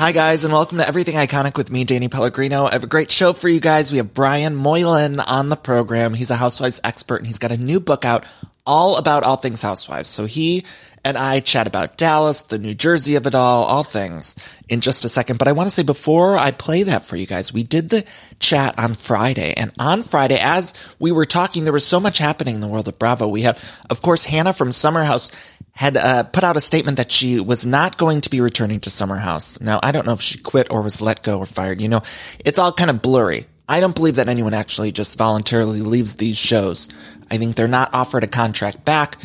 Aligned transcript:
Hi, 0.00 0.12
guys, 0.12 0.44
and 0.44 0.54
welcome 0.54 0.78
to 0.78 0.88
Everything 0.88 1.16
Iconic 1.16 1.58
with 1.58 1.70
me, 1.70 1.84
Danny 1.84 2.08
Pellegrino. 2.08 2.64
I 2.64 2.72
have 2.72 2.84
a 2.84 2.86
great 2.86 3.10
show 3.10 3.34
for 3.34 3.50
you 3.50 3.60
guys. 3.60 3.92
We 3.92 3.98
have 3.98 4.14
Brian 4.14 4.56
Moylan 4.56 5.20
on 5.20 5.50
the 5.50 5.56
program. 5.56 6.14
He's 6.14 6.30
a 6.30 6.36
housewives 6.36 6.80
expert, 6.82 7.16
and 7.16 7.26
he's 7.26 7.38
got 7.38 7.52
a 7.52 7.58
new 7.58 7.80
book 7.80 8.06
out 8.06 8.24
all 8.64 8.96
about 8.96 9.24
all 9.24 9.36
things 9.36 9.60
housewives. 9.60 10.08
So 10.08 10.24
he 10.24 10.64
and 11.04 11.18
I 11.18 11.40
chat 11.40 11.66
about 11.66 11.98
Dallas, 11.98 12.44
the 12.44 12.58
New 12.58 12.72
Jersey 12.72 13.16
of 13.16 13.26
it 13.26 13.34
all, 13.34 13.64
all 13.64 13.82
things 13.82 14.36
in 14.70 14.80
just 14.80 15.04
a 15.04 15.08
second. 15.10 15.38
But 15.38 15.48
I 15.48 15.52
want 15.52 15.66
to 15.66 15.74
say 15.74 15.82
before 15.82 16.38
I 16.38 16.50
play 16.50 16.84
that 16.84 17.04
for 17.04 17.16
you 17.16 17.26
guys, 17.26 17.52
we 17.52 17.62
did 17.62 17.90
the 17.90 18.06
chat 18.38 18.78
on 18.78 18.94
Friday. 18.94 19.52
And 19.54 19.70
on 19.78 20.02
Friday, 20.02 20.38
as 20.40 20.72
we 20.98 21.12
were 21.12 21.26
talking, 21.26 21.64
there 21.64 21.74
was 21.74 21.86
so 21.86 22.00
much 22.00 22.16
happening 22.16 22.54
in 22.54 22.62
the 22.62 22.68
world 22.68 22.88
of 22.88 22.98
Bravo. 22.98 23.28
We 23.28 23.42
had, 23.42 23.58
of 23.90 24.00
course, 24.00 24.24
Hannah 24.24 24.54
from 24.54 24.72
Summer 24.72 25.04
House 25.04 25.30
had 25.72 25.96
uh, 25.96 26.24
put 26.24 26.44
out 26.44 26.56
a 26.56 26.60
statement 26.60 26.98
that 26.98 27.10
she 27.10 27.40
was 27.40 27.66
not 27.66 27.96
going 27.96 28.20
to 28.22 28.30
be 28.30 28.40
returning 28.40 28.80
to 28.80 28.90
Summer 28.90 29.16
House. 29.16 29.60
Now, 29.60 29.80
I 29.82 29.92
don't 29.92 30.06
know 30.06 30.12
if 30.12 30.20
she 30.20 30.38
quit 30.38 30.70
or 30.70 30.82
was 30.82 31.00
let 31.00 31.22
go 31.22 31.38
or 31.38 31.46
fired. 31.46 31.80
You 31.80 31.88
know, 31.88 32.02
it's 32.44 32.58
all 32.58 32.72
kind 32.72 32.90
of 32.90 33.02
blurry. 33.02 33.46
I 33.68 33.80
don't 33.80 33.94
believe 33.94 34.16
that 34.16 34.28
anyone 34.28 34.52
actually 34.52 34.92
just 34.92 35.16
voluntarily 35.16 35.80
leaves 35.80 36.16
these 36.16 36.36
shows. 36.36 36.88
I 37.30 37.38
think 37.38 37.54
they're 37.54 37.68
not 37.68 37.94
offered 37.94 38.24
a 38.24 38.26
contract 38.26 38.84
back. 38.84 39.16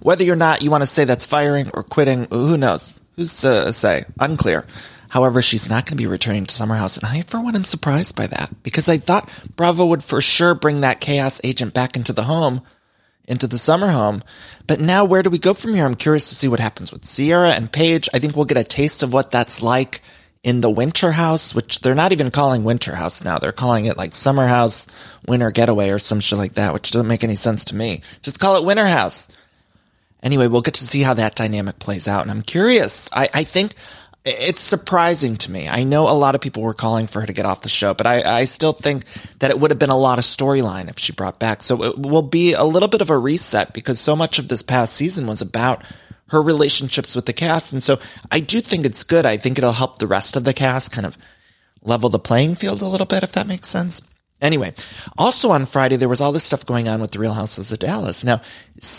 Whether 0.00 0.30
or 0.32 0.36
not 0.36 0.62
you 0.62 0.70
want 0.70 0.82
to 0.82 0.86
say 0.86 1.04
that's 1.04 1.26
firing 1.26 1.70
or 1.74 1.82
quitting, 1.82 2.26
who 2.30 2.56
knows? 2.56 3.00
Who's 3.16 3.38
to 3.42 3.72
say? 3.74 4.04
Unclear. 4.18 4.64
However, 5.10 5.42
she's 5.42 5.68
not 5.68 5.84
going 5.84 5.98
to 5.98 6.02
be 6.02 6.06
returning 6.06 6.46
to 6.46 6.54
Summer 6.54 6.76
House, 6.76 6.96
and 6.96 7.04
I, 7.04 7.22
for 7.22 7.40
one, 7.40 7.56
am 7.56 7.64
surprised 7.64 8.16
by 8.16 8.28
that 8.28 8.50
because 8.62 8.88
I 8.88 8.96
thought 8.96 9.28
Bravo 9.56 9.84
would 9.86 10.04
for 10.04 10.20
sure 10.20 10.54
bring 10.54 10.80
that 10.80 11.00
chaos 11.00 11.40
agent 11.44 11.74
back 11.74 11.96
into 11.96 12.12
the 12.12 12.22
home 12.22 12.62
into 13.26 13.46
the 13.46 13.58
summer 13.58 13.88
home. 13.88 14.22
But 14.66 14.80
now 14.80 15.04
where 15.04 15.22
do 15.22 15.30
we 15.30 15.38
go 15.38 15.54
from 15.54 15.74
here? 15.74 15.84
I'm 15.84 15.94
curious 15.94 16.28
to 16.28 16.34
see 16.34 16.48
what 16.48 16.60
happens 16.60 16.92
with 16.92 17.04
Sierra 17.04 17.50
and 17.50 17.72
Paige. 17.72 18.08
I 18.14 18.18
think 18.18 18.36
we'll 18.36 18.44
get 18.44 18.58
a 18.58 18.64
taste 18.64 19.02
of 19.02 19.12
what 19.12 19.30
that's 19.30 19.62
like 19.62 20.02
in 20.42 20.60
the 20.60 20.70
winter 20.70 21.12
house, 21.12 21.54
which 21.54 21.80
they're 21.80 21.94
not 21.94 22.12
even 22.12 22.30
calling 22.30 22.64
winter 22.64 22.94
house 22.94 23.22
now. 23.22 23.38
They're 23.38 23.52
calling 23.52 23.84
it 23.84 23.96
like 23.96 24.14
summer 24.14 24.46
house, 24.46 24.86
winter 25.26 25.50
getaway 25.50 25.90
or 25.90 25.98
some 25.98 26.20
shit 26.20 26.38
like 26.38 26.54
that, 26.54 26.72
which 26.72 26.90
doesn't 26.90 27.08
make 27.08 27.24
any 27.24 27.34
sense 27.34 27.66
to 27.66 27.74
me. 27.74 28.02
Just 28.22 28.40
call 28.40 28.56
it 28.56 28.64
winter 28.64 28.86
house. 28.86 29.28
Anyway, 30.22 30.46
we'll 30.48 30.60
get 30.60 30.74
to 30.74 30.86
see 30.86 31.02
how 31.02 31.14
that 31.14 31.34
dynamic 31.34 31.78
plays 31.78 32.06
out. 32.06 32.22
And 32.22 32.30
I'm 32.30 32.42
curious. 32.42 33.08
I, 33.12 33.28
I 33.32 33.44
think 33.44 33.74
it's 34.24 34.60
surprising 34.60 35.36
to 35.36 35.50
me. 35.50 35.68
I 35.68 35.84
know 35.84 36.02
a 36.04 36.12
lot 36.12 36.34
of 36.34 36.40
people 36.40 36.62
were 36.62 36.74
calling 36.74 37.06
for 37.06 37.20
her 37.20 37.26
to 37.26 37.32
get 37.32 37.46
off 37.46 37.62
the 37.62 37.70
show, 37.70 37.94
but 37.94 38.06
I, 38.06 38.40
I 38.40 38.44
still 38.44 38.72
think 38.72 39.04
that 39.38 39.50
it 39.50 39.58
would 39.58 39.70
have 39.70 39.78
been 39.78 39.90
a 39.90 39.96
lot 39.96 40.18
of 40.18 40.24
storyline 40.24 40.90
if 40.90 40.98
she 40.98 41.12
brought 41.12 41.38
back. 41.38 41.62
So 41.62 41.82
it 41.82 41.98
will 41.98 42.22
be 42.22 42.52
a 42.52 42.64
little 42.64 42.88
bit 42.88 43.00
of 43.00 43.08
a 43.08 43.16
reset 43.16 43.72
because 43.72 43.98
so 43.98 44.14
much 44.14 44.38
of 44.38 44.48
this 44.48 44.62
past 44.62 44.94
season 44.94 45.26
was 45.26 45.40
about 45.40 45.82
her 46.28 46.42
relationships 46.42 47.16
with 47.16 47.26
the 47.26 47.32
cast. 47.32 47.72
And 47.72 47.82
so 47.82 47.98
I 48.30 48.40
do 48.40 48.60
think 48.60 48.84
it's 48.84 49.04
good. 49.04 49.24
I 49.24 49.36
think 49.36 49.56
it'll 49.56 49.72
help 49.72 49.98
the 49.98 50.06
rest 50.06 50.36
of 50.36 50.44
the 50.44 50.54
cast 50.54 50.92
kind 50.92 51.06
of 51.06 51.16
level 51.82 52.10
the 52.10 52.18
playing 52.18 52.56
field 52.56 52.82
a 52.82 52.88
little 52.88 53.06
bit, 53.06 53.22
if 53.22 53.32
that 53.32 53.46
makes 53.46 53.68
sense. 53.68 54.02
Anyway, 54.40 54.72
also 55.18 55.50
on 55.50 55.66
Friday, 55.66 55.96
there 55.96 56.08
was 56.08 56.20
all 56.20 56.32
this 56.32 56.44
stuff 56.44 56.64
going 56.64 56.88
on 56.88 57.00
with 57.00 57.10
the 57.10 57.18
Real 57.18 57.34
Houses 57.34 57.72
of 57.72 57.78
Dallas. 57.78 58.24
Now, 58.24 58.40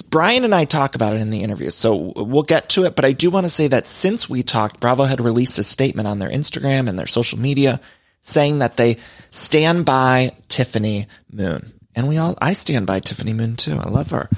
Brian 0.09 0.43
and 0.43 0.53
I 0.53 0.65
talk 0.65 0.93
about 0.93 1.15
it 1.15 1.21
in 1.21 1.31
the 1.31 1.41
interview, 1.41 1.71
so 1.71 2.13
we'll 2.15 2.43
get 2.43 2.69
to 2.69 2.85
it. 2.85 2.95
But 2.95 3.05
I 3.05 3.11
do 3.11 3.31
want 3.31 3.45
to 3.45 3.49
say 3.49 3.67
that 3.67 3.87
since 3.87 4.29
we 4.29 4.43
talked, 4.43 4.79
Bravo 4.79 5.03
had 5.03 5.19
released 5.19 5.57
a 5.57 5.63
statement 5.63 6.07
on 6.07 6.19
their 6.19 6.29
Instagram 6.29 6.87
and 6.87 6.97
their 6.97 7.07
social 7.07 7.39
media 7.39 7.81
saying 8.21 8.59
that 8.59 8.77
they 8.77 8.97
stand 9.31 9.85
by 9.85 10.35
Tiffany 10.47 11.07
Moon. 11.31 11.73
And 11.95 12.07
we 12.07 12.17
all, 12.17 12.37
I 12.41 12.53
stand 12.53 12.85
by 12.85 12.99
Tiffany 12.99 13.33
Moon 13.33 13.55
too. 13.55 13.77
I 13.77 13.89
love 13.89 14.11
her. 14.11 14.29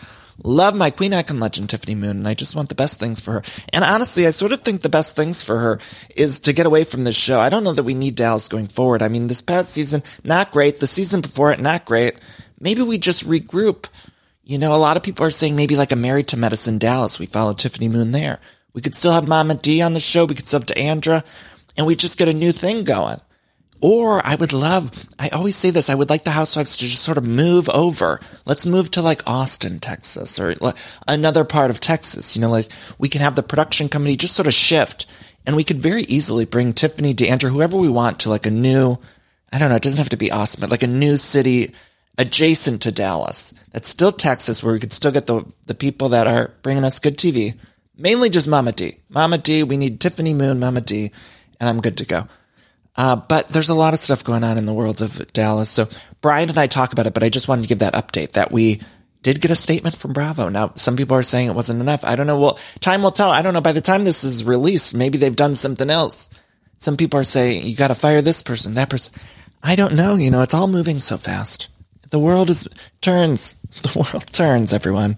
Love 0.43 0.75
my 0.75 0.89
Queen 0.89 1.13
Icon 1.13 1.39
legend, 1.39 1.69
Tiffany 1.69 1.95
Moon, 1.95 2.17
and 2.17 2.27
I 2.27 2.33
just 2.33 2.55
want 2.55 2.67
the 2.67 2.75
best 2.75 2.99
things 2.99 3.21
for 3.21 3.31
her. 3.31 3.43
And 3.71 3.83
honestly, 3.83 4.27
I 4.27 4.31
sort 4.31 4.51
of 4.51 4.61
think 4.61 4.81
the 4.81 4.89
best 4.89 5.15
things 5.15 5.41
for 5.41 5.57
her 5.57 5.79
is 6.15 6.41
to 6.41 6.53
get 6.53 6.65
away 6.65 6.83
from 6.83 7.05
this 7.05 7.15
show. 7.15 7.39
I 7.39 7.49
don't 7.49 7.63
know 7.63 7.71
that 7.71 7.83
we 7.83 7.93
need 7.93 8.15
Dallas 8.15 8.49
going 8.49 8.67
forward. 8.67 9.01
I 9.01 9.07
mean, 9.07 9.27
this 9.27 9.41
past 9.41 9.71
season, 9.71 10.03
not 10.23 10.51
great. 10.51 10.79
The 10.79 10.87
season 10.87 11.21
before 11.21 11.51
it, 11.53 11.61
not 11.61 11.85
great. 11.85 12.15
Maybe 12.59 12.81
we 12.81 12.97
just 12.97 13.27
regroup. 13.27 13.85
You 14.43 14.57
know, 14.57 14.75
a 14.75 14.77
lot 14.77 14.97
of 14.97 15.03
people 15.03 15.25
are 15.25 15.31
saying 15.31 15.55
maybe 15.55 15.77
like 15.77 15.93
a 15.93 15.95
Married 15.95 16.27
to 16.29 16.37
Medicine 16.37 16.77
Dallas. 16.77 17.19
We 17.19 17.25
follow 17.25 17.53
Tiffany 17.53 17.87
Moon 17.87 18.11
there. 18.11 18.39
We 18.73 18.81
could 18.81 18.95
still 18.95 19.13
have 19.13 19.27
Mama 19.27 19.55
D 19.55 19.81
on 19.81 19.93
the 19.93 20.01
show. 20.01 20.25
We 20.25 20.35
could 20.35 20.47
still 20.47 20.59
have 20.59 20.67
D'Andra, 20.67 21.23
and 21.77 21.87
we 21.87 21.95
just 21.95 22.17
get 22.17 22.27
a 22.27 22.33
new 22.33 22.51
thing 22.51 22.83
going. 22.83 23.21
Or 23.83 24.25
I 24.25 24.35
would 24.35 24.53
love, 24.53 25.07
I 25.19 25.27
always 25.27 25.57
say 25.57 25.69
this, 25.69 25.89
I 25.89 25.95
would 25.95 26.09
like 26.09 26.23
the 26.23 26.31
housewives 26.31 26.77
to 26.77 26.85
just 26.85 27.03
sort 27.03 27.17
of 27.17 27.27
move 27.27 27.67
over. 27.67 28.21
Let's 28.45 28.66
move 28.66 28.89
to 28.91 29.01
like 29.01 29.27
Austin, 29.27 29.81
Texas 29.81 30.39
or 30.39 30.55
another 31.05 31.44
part 31.44 31.69
of 31.69 31.81
Texas. 31.81 32.33
You 32.33 32.41
know, 32.41 32.49
like 32.49 32.67
we 32.97 33.09
can 33.09 33.19
have 33.19 33.35
the 33.35 33.43
production 33.43 33.89
company 33.89 34.16
just 34.16 34.38
sort 34.38 34.47
of 34.47 34.53
shift 34.53 35.05
and 35.45 35.57
we 35.57 35.66
could 35.66 35.81
very 35.81 36.03
easily 36.03 36.45
bring 36.45 36.72
Tiffany, 36.72 37.13
D'Andra, 37.13 37.49
whoever 37.49 37.75
we 37.75 37.89
want 37.89 38.22
to 38.22 38.29
like 38.29 38.45
a 38.45 38.51
new, 38.51 38.97
I 39.51 39.59
don't 39.59 39.67
know, 39.67 39.75
it 39.75 39.81
doesn't 39.81 39.97
have 39.97 40.07
to 40.09 40.17
be 40.17 40.31
Austin, 40.31 40.61
but 40.61 40.72
like 40.72 40.83
a 40.83 40.88
new 40.88 41.17
city 41.17 41.73
adjacent 42.17 42.83
to 42.83 42.91
Dallas. 42.93 43.53
That's 43.73 43.89
still 43.89 44.13
Texas 44.13 44.63
where 44.63 44.73
we 44.73 44.79
could 44.79 44.93
still 44.93 45.11
get 45.11 45.25
the, 45.25 45.43
the 45.66 45.75
people 45.75 46.07
that 46.09 46.25
are 46.25 46.51
bringing 46.61 46.85
us 46.85 46.99
good 46.99 47.17
TV. 47.17 47.57
Mainly 47.97 48.29
just 48.29 48.47
Mama 48.47 48.72
D. 48.72 48.99
Mama 49.09 49.38
D, 49.38 49.63
we 49.63 49.75
need 49.75 49.99
Tiffany 49.99 50.33
Moon, 50.33 50.61
Mama 50.61 50.79
D, 50.79 51.11
and 51.59 51.69
I'm 51.69 51.81
good 51.81 51.97
to 51.97 52.05
go. 52.05 52.29
Uh, 52.95 53.15
but 53.15 53.47
there's 53.49 53.69
a 53.69 53.75
lot 53.75 53.93
of 53.93 53.99
stuff 53.99 54.23
going 54.23 54.43
on 54.43 54.57
in 54.57 54.65
the 54.65 54.73
world 54.73 55.01
of 55.01 55.31
Dallas. 55.33 55.69
So 55.69 55.87
Brian 56.21 56.49
and 56.49 56.57
I 56.57 56.67
talk 56.67 56.93
about 56.93 57.07
it, 57.07 57.13
but 57.13 57.23
I 57.23 57.29
just 57.29 57.47
wanted 57.47 57.63
to 57.63 57.67
give 57.67 57.79
that 57.79 57.93
update 57.93 58.33
that 58.33 58.51
we 58.51 58.81
did 59.23 59.41
get 59.41 59.51
a 59.51 59.55
statement 59.55 59.95
from 59.95 60.13
Bravo. 60.13 60.49
Now, 60.49 60.73
some 60.75 60.97
people 60.97 61.15
are 61.17 61.23
saying 61.23 61.49
it 61.49 61.55
wasn't 61.55 61.81
enough. 61.81 62.03
I 62.03 62.15
don't 62.15 62.27
know. 62.27 62.39
Well, 62.39 62.59
time 62.81 63.01
will 63.01 63.11
tell. 63.11 63.31
I 63.31 63.41
don't 63.41 63.53
know. 63.53 63.61
By 63.61 63.71
the 63.71 63.81
time 63.81 64.03
this 64.03 64.23
is 64.23 64.43
released, 64.43 64.93
maybe 64.93 65.17
they've 65.17 65.35
done 65.35 65.55
something 65.55 65.89
else. 65.89 66.29
Some 66.77 66.97
people 66.97 67.19
are 67.19 67.23
saying 67.23 67.65
you 67.65 67.75
got 67.75 67.87
to 67.87 67.95
fire 67.95 68.21
this 68.21 68.43
person, 68.43 68.73
that 68.73 68.89
person. 68.89 69.13
I 69.63 69.75
don't 69.75 69.95
know. 69.95 70.15
You 70.15 70.29
know, 70.29 70.41
it's 70.41 70.53
all 70.53 70.67
moving 70.67 70.99
so 70.99 71.17
fast. 71.17 71.69
The 72.09 72.19
world 72.19 72.49
is 72.49 72.67
turns. 73.01 73.55
The 73.81 73.97
world 73.97 74.31
turns, 74.31 74.71
everyone. 74.71 75.17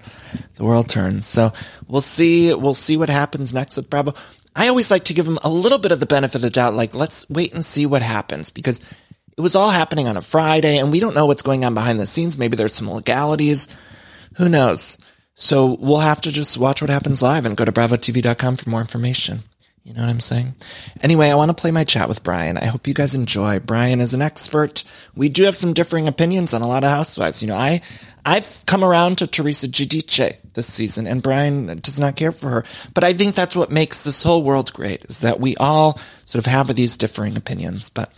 The 0.55 0.63
world 0.63 0.87
turns. 0.87 1.25
So 1.25 1.51
we'll 1.89 1.99
see. 1.99 2.53
We'll 2.53 2.73
see 2.73 2.95
what 2.95 3.09
happens 3.09 3.53
next 3.53 3.75
with 3.75 3.89
Bravo. 3.89 4.13
I 4.55 4.69
always 4.69 4.89
like 4.89 5.05
to 5.05 5.13
give 5.13 5.25
them 5.25 5.39
a 5.43 5.49
little 5.49 5.77
bit 5.77 5.91
of 5.91 5.99
the 5.99 6.05
benefit 6.05 6.35
of 6.35 6.41
the 6.41 6.49
doubt. 6.49 6.75
Like, 6.75 6.95
let's 6.95 7.29
wait 7.29 7.53
and 7.53 7.63
see 7.63 7.85
what 7.85 8.01
happens 8.01 8.49
because 8.49 8.79
it 9.37 9.41
was 9.41 9.55
all 9.55 9.69
happening 9.69 10.07
on 10.07 10.15
a 10.15 10.21
Friday 10.21 10.77
and 10.77 10.91
we 10.91 11.01
don't 11.01 11.15
know 11.15 11.25
what's 11.25 11.41
going 11.41 11.65
on 11.65 11.73
behind 11.73 11.99
the 11.99 12.05
scenes. 12.05 12.37
Maybe 12.37 12.55
there's 12.55 12.73
some 12.73 12.89
legalities. 12.89 13.67
Who 14.37 14.47
knows? 14.47 14.97
So 15.35 15.75
we'll 15.79 15.99
have 15.99 16.21
to 16.21 16.31
just 16.31 16.57
watch 16.57 16.81
what 16.81 16.89
happens 16.89 17.21
live 17.21 17.45
and 17.45 17.57
go 17.57 17.65
to 17.65 17.71
bravotv.com 17.71 18.55
for 18.55 18.69
more 18.69 18.79
information. 18.79 19.43
You 19.85 19.93
know 19.93 20.01
what 20.01 20.09
I'm 20.09 20.19
saying? 20.19 20.55
Anyway, 21.01 21.29
I 21.29 21.35
want 21.35 21.49
to 21.49 21.61
play 21.61 21.69
my 21.69 21.83
chat 21.83 22.09
with 22.09 22.23
Brian. 22.23 22.57
I 22.57 22.65
hope 22.65 22.87
you 22.87 22.95
guys 22.95 23.13
enjoy. 23.13 23.59
Brian 23.59 24.01
is 24.01 24.15
an 24.15 24.21
expert. 24.21 24.83
We 25.15 25.29
do 25.29 25.43
have 25.43 25.55
some 25.55 25.73
differing 25.73 26.07
opinions 26.07 26.55
on 26.55 26.63
a 26.63 26.67
lot 26.67 26.83
of 26.83 26.89
housewives. 26.89 27.43
You 27.43 27.49
know, 27.49 27.55
I, 27.55 27.81
I've 28.25 28.63
come 28.65 28.83
around 28.83 29.19
to 29.19 29.27
Teresa 29.27 29.67
Giudice 29.67 30.37
this 30.53 30.65
season 30.65 31.05
and 31.05 31.21
Brian 31.21 31.67
does 31.77 31.99
not 31.99 32.15
care 32.15 32.31
for 32.31 32.49
her. 32.49 32.65
But 32.95 33.03
I 33.03 33.13
think 33.13 33.35
that's 33.35 33.55
what 33.55 33.69
makes 33.69 34.03
this 34.03 34.23
whole 34.23 34.41
world 34.41 34.73
great 34.73 35.05
is 35.05 35.21
that 35.21 35.39
we 35.39 35.55
all 35.57 35.99
sort 36.25 36.43
of 36.43 36.51
have 36.51 36.75
these 36.75 36.97
differing 36.97 37.37
opinions. 37.37 37.91
But 37.91 38.11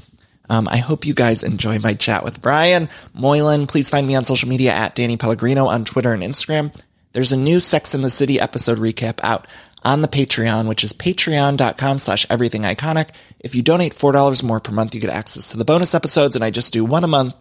um, 0.49 0.69
I 0.69 0.77
hope 0.77 1.05
you 1.05 1.13
guys 1.13 1.43
enjoy 1.43 1.79
my 1.79 1.95
chat 1.95 2.23
with 2.23 2.39
Brian 2.39 2.87
Moylan. 3.13 3.67
Please 3.67 3.89
find 3.89 4.07
me 4.07 4.15
on 4.15 4.23
social 4.23 4.47
media 4.47 4.71
at 4.71 4.95
Danny 4.95 5.17
Pellegrino 5.17 5.65
on 5.65 5.83
Twitter 5.83 6.13
and 6.13 6.23
Instagram. 6.23 6.73
There's 7.11 7.31
a 7.31 7.37
new 7.37 7.59
Sex 7.59 7.93
in 7.95 8.03
the 8.03 8.09
City 8.09 8.39
episode 8.39 8.77
recap 8.77 9.19
out 9.23 9.47
on 9.83 10.01
the 10.01 10.07
Patreon, 10.07 10.67
which 10.67 10.83
is 10.83 10.93
patreon.com 10.93 11.99
slash 11.99 12.25
everything 12.29 12.63
iconic. 12.63 13.09
If 13.39 13.55
you 13.55 13.61
donate 13.61 13.93
$4 13.93 14.43
more 14.43 14.59
per 14.59 14.71
month, 14.71 14.95
you 14.95 15.01
get 15.01 15.09
access 15.09 15.51
to 15.51 15.57
the 15.57 15.65
bonus 15.65 15.95
episodes, 15.95 16.35
and 16.35 16.43
I 16.43 16.49
just 16.49 16.73
do 16.73 16.83
one 16.83 17.03
a 17.03 17.07
month. 17.07 17.35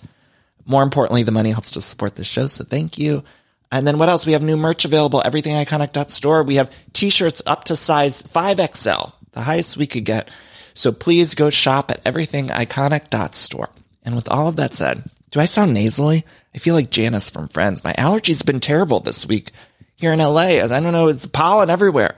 More 0.64 0.82
importantly, 0.82 1.22
the 1.22 1.32
money 1.32 1.50
helps 1.50 1.72
to 1.72 1.80
support 1.80 2.16
this 2.16 2.26
show, 2.26 2.46
so 2.48 2.64
thank 2.64 2.98
you. 2.98 3.24
And 3.70 3.86
then 3.86 3.98
what 3.98 4.08
else? 4.08 4.26
We 4.26 4.32
have 4.32 4.42
new 4.42 4.56
merch 4.56 4.84
available, 4.84 5.22
everythingiconic.store. 5.24 6.42
We 6.44 6.56
have 6.56 6.74
t-shirts 6.92 7.42
up 7.46 7.64
to 7.64 7.76
size 7.76 8.22
5XL, 8.22 9.12
the 9.32 9.40
highest 9.40 9.76
we 9.76 9.86
could 9.86 10.04
get. 10.04 10.30
So 10.74 10.92
please 10.92 11.34
go 11.34 11.50
shop 11.50 11.90
at 11.90 12.04
everythingiconic.store. 12.04 13.70
And 14.04 14.14
with 14.14 14.28
all 14.28 14.46
of 14.46 14.56
that 14.56 14.72
said, 14.72 15.02
do 15.30 15.40
I 15.40 15.46
sound 15.46 15.74
nasally? 15.74 16.24
I 16.54 16.58
feel 16.58 16.74
like 16.74 16.90
Janice 16.90 17.28
from 17.28 17.48
Friends. 17.48 17.82
My 17.82 17.92
allergies 17.94 18.46
been 18.46 18.60
terrible 18.60 19.00
this 19.00 19.26
week 19.26 19.50
here 19.96 20.12
in 20.12 20.18
LA. 20.18 20.62
I 20.62 20.66
don't 20.66 20.92
know, 20.92 21.08
it's 21.08 21.26
pollen 21.26 21.70
everywhere. 21.70 22.16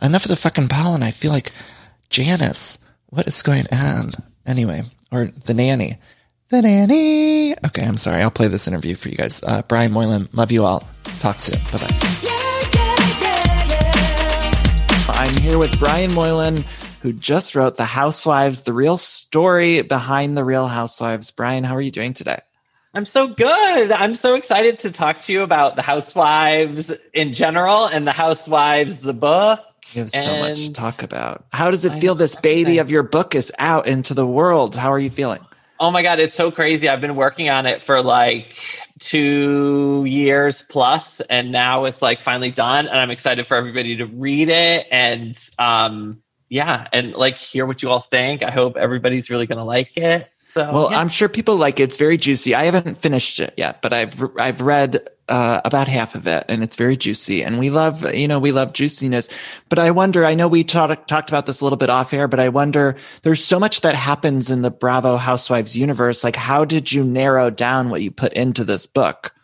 Enough 0.00 0.24
of 0.24 0.30
the 0.30 0.36
fucking 0.36 0.68
pollen. 0.68 1.02
I 1.02 1.10
feel 1.10 1.32
like 1.32 1.52
Janice. 2.08 2.78
What 3.06 3.26
is 3.26 3.42
going 3.42 3.66
on? 3.72 4.12
Anyway, 4.46 4.82
or 5.10 5.26
the 5.26 5.54
nanny. 5.54 5.98
The 6.50 6.62
nanny. 6.62 7.54
Okay, 7.66 7.84
I'm 7.84 7.98
sorry. 7.98 8.22
I'll 8.22 8.30
play 8.30 8.48
this 8.48 8.68
interview 8.68 8.94
for 8.94 9.08
you 9.08 9.16
guys. 9.16 9.42
Uh, 9.42 9.62
Brian 9.62 9.92
Moylan, 9.92 10.28
love 10.32 10.52
you 10.52 10.64
all. 10.64 10.86
Talk 11.20 11.38
soon. 11.38 11.62
Bye 11.72 11.86
bye. 11.86 11.94
I'm 15.10 15.42
here 15.42 15.58
with 15.58 15.78
Brian 15.78 16.12
Moylan, 16.14 16.64
who 17.02 17.12
just 17.12 17.54
wrote 17.54 17.76
The 17.76 17.84
Housewives, 17.84 18.62
the 18.62 18.72
real 18.72 18.96
story 18.96 19.82
behind 19.82 20.36
the 20.36 20.44
real 20.44 20.68
housewives. 20.68 21.30
Brian, 21.30 21.64
how 21.64 21.74
are 21.74 21.80
you 21.80 21.90
doing 21.90 22.14
today? 22.14 22.40
I'm 22.98 23.04
so 23.04 23.28
good. 23.28 23.92
I'm 23.92 24.16
so 24.16 24.34
excited 24.34 24.80
to 24.80 24.90
talk 24.90 25.20
to 25.20 25.32
you 25.32 25.42
about 25.42 25.76
the 25.76 25.82
housewives 25.82 26.92
in 27.14 27.32
general 27.32 27.86
and 27.86 28.04
the 28.04 28.10
housewives, 28.10 29.00
the 29.00 29.14
book. 29.14 29.60
You 29.92 30.00
have 30.00 30.10
so 30.10 30.40
much 30.40 30.66
to 30.66 30.72
talk 30.72 31.04
about. 31.04 31.44
How 31.52 31.70
does 31.70 31.84
it 31.84 32.00
feel 32.00 32.16
this 32.16 32.34
baby 32.34 32.78
of 32.78 32.90
your 32.90 33.04
book 33.04 33.36
is 33.36 33.52
out 33.60 33.86
into 33.86 34.14
the 34.14 34.26
world? 34.26 34.74
How 34.74 34.90
are 34.90 34.98
you 34.98 35.10
feeling? 35.10 35.38
Oh 35.78 35.92
my 35.92 36.02
God, 36.02 36.18
it's 36.18 36.34
so 36.34 36.50
crazy. 36.50 36.88
I've 36.88 37.00
been 37.00 37.14
working 37.14 37.48
on 37.48 37.66
it 37.66 37.84
for 37.84 38.02
like 38.02 38.56
two 38.98 40.04
years 40.04 40.64
plus, 40.68 41.20
and 41.20 41.52
now 41.52 41.84
it's 41.84 42.02
like 42.02 42.20
finally 42.20 42.50
done. 42.50 42.88
And 42.88 42.98
I'm 42.98 43.12
excited 43.12 43.46
for 43.46 43.56
everybody 43.56 43.94
to 43.98 44.06
read 44.06 44.48
it 44.48 44.88
and, 44.90 45.38
um, 45.60 46.20
yeah, 46.48 46.88
and 46.92 47.12
like 47.12 47.38
hear 47.38 47.64
what 47.64 47.80
you 47.80 47.90
all 47.90 48.00
think. 48.00 48.42
I 48.42 48.50
hope 48.50 48.76
everybody's 48.76 49.30
really 49.30 49.46
going 49.46 49.58
to 49.58 49.64
like 49.64 49.96
it. 49.96 50.28
So, 50.50 50.72
well, 50.72 50.88
yeah. 50.90 50.98
I'm 50.98 51.08
sure 51.08 51.28
people 51.28 51.56
like 51.56 51.78
it. 51.78 51.84
It's 51.84 51.98
very 51.98 52.16
juicy. 52.16 52.54
I 52.54 52.64
haven't 52.64 52.96
finished 52.96 53.38
it 53.38 53.54
yet, 53.56 53.82
but 53.82 53.92
I've 53.92 54.22
I've 54.38 54.62
read 54.62 55.08
uh, 55.28 55.60
about 55.64 55.88
half 55.88 56.14
of 56.14 56.26
it, 56.26 56.46
and 56.48 56.62
it's 56.62 56.76
very 56.76 56.96
juicy. 56.96 57.42
And 57.42 57.58
we 57.58 57.68
love, 57.68 58.14
you 58.14 58.26
know, 58.26 58.38
we 58.38 58.50
love 58.50 58.72
juiciness. 58.72 59.28
But 59.68 59.78
I 59.78 59.90
wonder. 59.90 60.24
I 60.24 60.34
know 60.34 60.48
we 60.48 60.64
talked 60.64 61.06
talked 61.06 61.28
about 61.28 61.44
this 61.44 61.60
a 61.60 61.64
little 61.64 61.76
bit 61.76 61.90
off 61.90 62.14
air, 62.14 62.28
but 62.28 62.40
I 62.40 62.48
wonder. 62.48 62.96
There's 63.22 63.44
so 63.44 63.60
much 63.60 63.82
that 63.82 63.94
happens 63.94 64.50
in 64.50 64.62
the 64.62 64.70
Bravo 64.70 65.16
Housewives 65.16 65.76
universe. 65.76 66.24
Like, 66.24 66.36
how 66.36 66.64
did 66.64 66.90
you 66.90 67.04
narrow 67.04 67.50
down 67.50 67.90
what 67.90 68.00
you 68.00 68.10
put 68.10 68.32
into 68.32 68.64
this 68.64 68.86
book? 68.86 69.34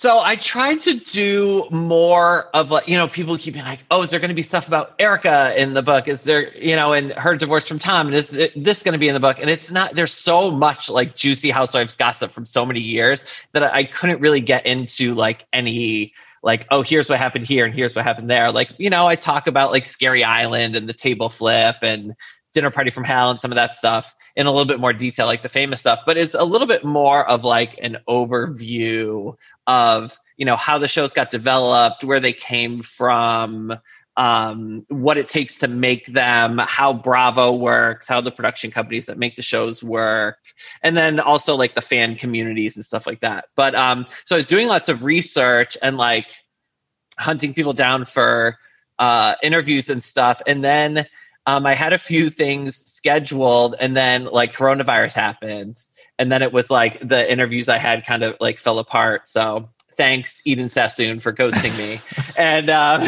So 0.00 0.18
I 0.18 0.36
tried 0.36 0.80
to 0.80 0.94
do 0.94 1.68
more 1.70 2.48
of 2.54 2.70
like, 2.70 2.88
you 2.88 2.96
know, 2.96 3.06
people 3.06 3.36
keep 3.36 3.52
being 3.52 3.66
like, 3.66 3.80
oh, 3.90 4.00
is 4.00 4.08
there 4.08 4.18
going 4.18 4.30
to 4.30 4.34
be 4.34 4.40
stuff 4.40 4.66
about 4.66 4.94
Erika 4.98 5.52
in 5.60 5.74
the 5.74 5.82
book? 5.82 6.08
Is 6.08 6.24
there, 6.24 6.56
you 6.56 6.74
know, 6.74 6.94
and 6.94 7.12
her 7.12 7.36
divorce 7.36 7.68
from 7.68 7.78
Tom? 7.78 8.06
And 8.06 8.16
is 8.16 8.30
this 8.56 8.82
going 8.82 8.94
to 8.94 8.98
be 8.98 9.08
in 9.08 9.12
the 9.12 9.20
book? 9.20 9.36
And 9.40 9.50
it's 9.50 9.70
not, 9.70 9.94
there's 9.94 10.14
so 10.14 10.50
much 10.50 10.88
like 10.88 11.16
juicy 11.16 11.50
housewives 11.50 11.96
gossip 11.96 12.30
from 12.30 12.46
so 12.46 12.64
many 12.64 12.80
years 12.80 13.26
that 13.52 13.62
I 13.62 13.84
couldn't 13.84 14.22
really 14.22 14.40
get 14.40 14.64
into 14.64 15.12
like 15.12 15.44
any, 15.52 16.14
like, 16.42 16.66
oh, 16.70 16.80
here's 16.80 17.10
what 17.10 17.18
happened 17.18 17.44
here 17.44 17.66
and 17.66 17.74
here's 17.74 17.94
what 17.94 18.06
happened 18.06 18.30
there. 18.30 18.52
Like, 18.52 18.70
you 18.78 18.88
know, 18.88 19.06
I 19.06 19.16
talk 19.16 19.48
about 19.48 19.70
like 19.70 19.84
Scary 19.84 20.24
Island 20.24 20.76
and 20.76 20.88
the 20.88 20.94
table 20.94 21.28
flip 21.28 21.76
and 21.82 22.14
Dinner 22.54 22.70
Party 22.70 22.88
from 22.88 23.04
Hell 23.04 23.32
and 23.32 23.38
some 23.38 23.52
of 23.52 23.56
that 23.56 23.76
stuff 23.76 24.16
in 24.36 24.46
a 24.46 24.50
little 24.50 24.66
bit 24.66 24.80
more 24.80 24.92
detail, 24.92 25.26
like 25.26 25.42
the 25.42 25.48
famous 25.48 25.80
stuff, 25.80 26.00
but 26.06 26.16
it's 26.16 26.34
a 26.34 26.44
little 26.44 26.66
bit 26.66 26.84
more 26.84 27.26
of 27.26 27.44
like 27.44 27.78
an 27.82 27.98
overview 28.08 29.36
of 29.66 30.18
you 30.36 30.46
know 30.46 30.56
how 30.56 30.78
the 30.78 30.88
shows 30.88 31.12
got 31.12 31.30
developed, 31.30 32.02
where 32.02 32.20
they 32.20 32.32
came 32.32 32.82
from, 32.82 33.78
um, 34.16 34.84
what 34.88 35.18
it 35.18 35.28
takes 35.28 35.58
to 35.58 35.68
make 35.68 36.06
them, 36.06 36.58
how 36.58 36.92
Bravo 36.92 37.54
works, 37.54 38.08
how 38.08 38.20
the 38.20 38.30
production 38.30 38.70
companies 38.70 39.06
that 39.06 39.18
make 39.18 39.36
the 39.36 39.42
shows 39.42 39.82
work, 39.82 40.38
and 40.82 40.96
then 40.96 41.20
also 41.20 41.56
like 41.56 41.74
the 41.74 41.82
fan 41.82 42.16
communities 42.16 42.76
and 42.76 42.84
stuff 42.84 43.06
like 43.06 43.20
that. 43.20 43.46
But 43.54 43.74
um, 43.74 44.06
so 44.24 44.34
I 44.34 44.38
was 44.38 44.46
doing 44.46 44.66
lots 44.66 44.88
of 44.88 45.04
research 45.04 45.76
and 45.82 45.96
like 45.96 46.26
hunting 47.18 47.54
people 47.54 47.72
down 47.72 48.04
for 48.04 48.58
uh, 48.98 49.34
interviews 49.42 49.90
and 49.90 50.02
stuff, 50.02 50.42
and 50.46 50.64
then 50.64 51.06
um, 51.46 51.66
I 51.66 51.74
had 51.74 51.92
a 51.92 51.98
few 51.98 52.30
things 52.30 52.76
scheduled, 52.76 53.74
and 53.80 53.96
then 53.96 54.24
like 54.24 54.54
coronavirus 54.54 55.14
happened, 55.14 55.82
and 56.18 56.30
then 56.30 56.42
it 56.42 56.52
was 56.52 56.70
like 56.70 57.06
the 57.06 57.30
interviews 57.30 57.68
I 57.68 57.78
had 57.78 58.04
kind 58.04 58.22
of 58.22 58.36
like 58.40 58.58
fell 58.58 58.78
apart. 58.78 59.26
So 59.26 59.68
thanks, 59.92 60.42
Eden 60.44 60.70
Sassoon, 60.70 61.20
for 61.20 61.32
ghosting 61.32 61.76
me. 61.76 62.00
and 62.36 62.70
um, 62.70 63.02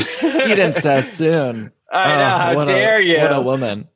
Eden 0.51 0.75
Sassoon. 0.75 1.73
I 1.93 2.09
know. 2.09 2.13
Oh, 2.13 2.59
how 2.59 2.65
dare 2.65 3.01
a, 3.01 3.05
you? 3.05 3.19
What 3.19 3.35
a 3.35 3.43
woman. 3.43 3.89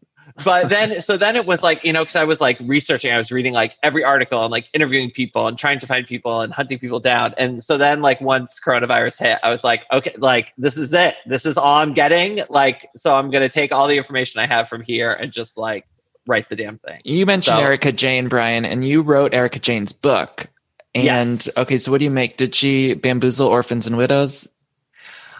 But 0.45 0.69
then, 0.69 1.01
so 1.01 1.17
then 1.17 1.35
it 1.37 1.47
was 1.47 1.63
like, 1.63 1.83
you 1.83 1.93
know, 1.93 2.03
because 2.03 2.17
I 2.17 2.25
was 2.25 2.41
like 2.41 2.59
researching, 2.63 3.13
I 3.13 3.19
was 3.19 3.33
reading 3.33 3.53
like 3.53 3.77
every 3.83 4.05
article 4.05 4.43
and 4.43 4.51
like 4.51 4.69
interviewing 4.75 5.11
people 5.11 5.47
and 5.47 5.59
trying 5.59 5.81
to 5.81 5.87
find 5.87 6.07
people 6.07 6.43
and 6.43 6.53
hunting 6.53 6.79
people 6.79 7.01
down. 7.01 7.35
And 7.39 7.63
so 7.63 7.79
then, 7.79 8.03
like, 8.03 8.21
once 8.21 8.61
coronavirus 8.65 9.19
hit, 9.19 9.39
I 9.43 9.51
was 9.51 9.65
like, 9.65 9.85
okay, 9.91 10.15
like, 10.19 10.53
this 10.59 10.77
is 10.77 10.93
it. 10.93 11.15
This 11.25 11.47
is 11.47 11.57
all 11.57 11.77
I'm 11.77 11.95
getting. 11.95 12.41
Like, 12.51 12.89
so 12.97 13.15
I'm 13.15 13.31
going 13.31 13.43
to 13.43 13.49
take 13.49 13.73
all 13.73 13.89
the 13.89 13.97
information 13.97 14.41
I 14.41 14.47
have 14.47 14.69
from 14.69 14.83
here 14.83 15.11
and 15.11 15.33
just 15.33 15.57
like 15.57 15.87
write 16.27 16.49
the 16.49 16.57
damn 16.57 16.79
thing. 16.79 17.01
You 17.05 17.25
mentioned 17.25 17.57
so, 17.57 17.63
Erika 17.63 17.93
Jayne, 17.93 18.29
Brian, 18.29 18.65
and 18.65 18.85
you 18.85 19.03
wrote 19.03 19.33
Erika 19.33 19.59
Jayne's 19.59 19.93
book. 19.93 20.49
And 20.95 21.45
yes. 21.45 21.49
okay, 21.57 21.79
so 21.79 21.91
what 21.93 21.99
do 21.99 22.05
you 22.05 22.11
make? 22.11 22.37
Did 22.37 22.55
she 22.55 22.95
bamboozle 22.95 23.47
orphans 23.47 23.87
and 23.87 23.97
widows? 23.97 24.49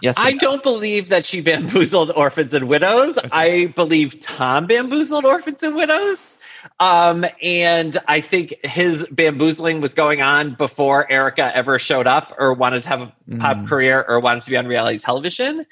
Yes. 0.01 0.15
I 0.17 0.31
no? 0.31 0.37
don't 0.39 0.63
believe 0.63 1.09
that 1.09 1.25
she 1.25 1.41
bamboozled 1.41 2.11
orphans 2.11 2.53
and 2.53 2.67
widows. 2.67 3.17
Okay. 3.17 3.29
I 3.31 3.65
believe 3.67 4.21
Tom 4.21 4.67
bamboozled 4.67 5.25
orphans 5.25 5.63
and 5.63 5.75
widows. 5.75 6.37
Um, 6.79 7.25
and 7.41 7.97
I 8.07 8.21
think 8.21 8.65
his 8.65 9.05
bamboozling 9.07 9.81
was 9.81 9.93
going 9.93 10.21
on 10.21 10.55
before 10.55 11.09
Erika 11.09 11.55
ever 11.55 11.79
showed 11.79 12.07
up 12.07 12.35
or 12.37 12.53
wanted 12.53 12.83
to 12.83 12.89
have 12.89 13.01
a 13.01 13.13
pop 13.37 13.57
mm. 13.57 13.67
career 13.67 14.03
or 14.07 14.19
wanted 14.19 14.43
to 14.43 14.49
be 14.49 14.57
on 14.57 14.67
reality 14.67 14.99
television. 14.99 15.65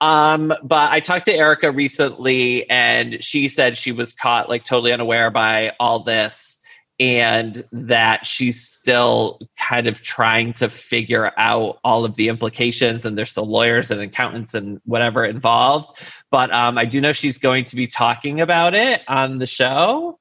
Um, 0.00 0.52
but 0.62 0.92
I 0.92 1.00
talked 1.00 1.26
to 1.26 1.34
Erika 1.34 1.70
recently 1.70 2.68
and 2.68 3.24
she 3.24 3.48
said 3.48 3.78
she 3.78 3.92
was 3.92 4.12
caught 4.12 4.48
like 4.48 4.64
totally 4.64 4.92
unaware 4.92 5.30
by 5.30 5.72
all 5.80 6.00
this 6.00 6.55
and 6.98 7.62
that 7.72 8.26
she's 8.26 8.68
still 8.68 9.40
kind 9.58 9.86
of 9.86 10.02
trying 10.02 10.54
to 10.54 10.68
figure 10.68 11.30
out 11.36 11.78
all 11.84 12.04
of 12.04 12.16
the 12.16 12.28
implications 12.28 13.04
and 13.04 13.18
there's 13.18 13.30
still 13.30 13.46
lawyers 13.46 13.90
and 13.90 14.00
accountants 14.00 14.54
and 14.54 14.80
whatever 14.84 15.24
involved. 15.24 15.98
But 16.30 16.50
um, 16.52 16.78
I 16.78 16.86
do 16.86 17.00
know 17.00 17.12
she's 17.12 17.38
going 17.38 17.64
to 17.66 17.76
be 17.76 17.86
talking 17.86 18.40
about 18.40 18.74
it 18.74 19.02
on 19.08 19.38
the 19.38 19.46
show. 19.46 20.18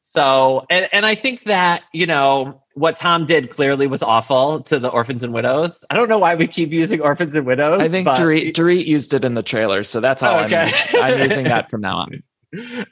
So, 0.00 0.64
and, 0.70 0.88
and 0.92 1.06
I 1.06 1.14
think 1.14 1.44
that, 1.44 1.82
you 1.92 2.06
know, 2.06 2.62
what 2.74 2.96
Tom 2.96 3.26
did 3.26 3.50
clearly 3.50 3.86
was 3.86 4.02
awful 4.02 4.60
to 4.64 4.78
the 4.78 4.88
orphans 4.88 5.24
and 5.24 5.32
widows. 5.32 5.84
I 5.90 5.94
don't 5.94 6.08
know 6.08 6.18
why 6.18 6.34
we 6.34 6.46
keep 6.46 6.70
using 6.70 7.00
orphans 7.00 7.34
and 7.34 7.46
widows. 7.46 7.80
I 7.80 7.88
think 7.88 8.06
Dorit, 8.06 8.52
Dorit 8.52 8.84
used 8.84 9.14
it 9.14 9.24
in 9.24 9.34
the 9.34 9.42
trailer, 9.42 9.82
so 9.82 10.00
that's 10.00 10.22
all 10.22 10.40
okay. 10.44 10.70
I'm, 10.94 11.02
I'm 11.02 11.18
using 11.22 11.44
that 11.44 11.70
from 11.70 11.80
now 11.80 11.96
on. 11.96 12.22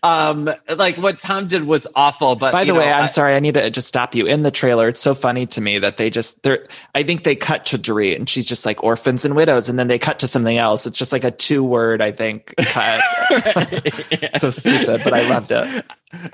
Um 0.03 0.51
like 0.75 0.97
what 0.97 1.21
tom 1.21 1.47
did 1.47 1.65
was 1.65 1.87
awful 1.95 2.35
but 2.35 2.53
by 2.53 2.65
the 2.65 2.75
way 2.75 2.87
know, 2.87 2.93
i'm 2.93 3.05
I, 3.05 3.09
sorry 3.09 3.35
i 3.35 3.41
need 3.41 3.55
to 3.55 3.71
just 3.71 3.89
stop 3.89 4.15
you. 4.15 4.25
In 4.25 4.43
the 4.43 4.51
trailer 4.51 4.89
it's 4.89 5.01
so 5.01 5.15
funny 5.15 5.47
to 5.49 5.61
me 5.61 5.79
that 5.79 5.99
they 5.99 6.09
just 6.09 6.43
they're 6.43 6.67
i 6.95 7.03
think 7.03 7.25
they 7.25 7.37
cut 7.37 7.67
to 7.67 7.79
Dorit 7.79 8.17
and 8.17 8.29
she's 8.29 8.47
just 8.47 8.65
like 8.65 8.83
orphans 8.83 9.25
and 9.25 9.37
widows 9.37 9.69
and 9.69 9.79
then 9.79 9.89
they 9.89 9.99
cut 9.99 10.19
to 10.21 10.27
something 10.27 10.57
else. 10.57 10.87
It's 10.87 10.97
just 10.97 11.13
like 11.13 11.25
a 11.25 11.31
two 11.31 11.63
word 11.63 12.01
i 12.01 12.11
think 12.11 12.55
cut. 12.59 13.03
So 14.39 14.51
stupid 14.51 15.03
but 15.05 15.13
i 15.13 15.29
loved 15.29 15.53
it. 15.53 15.85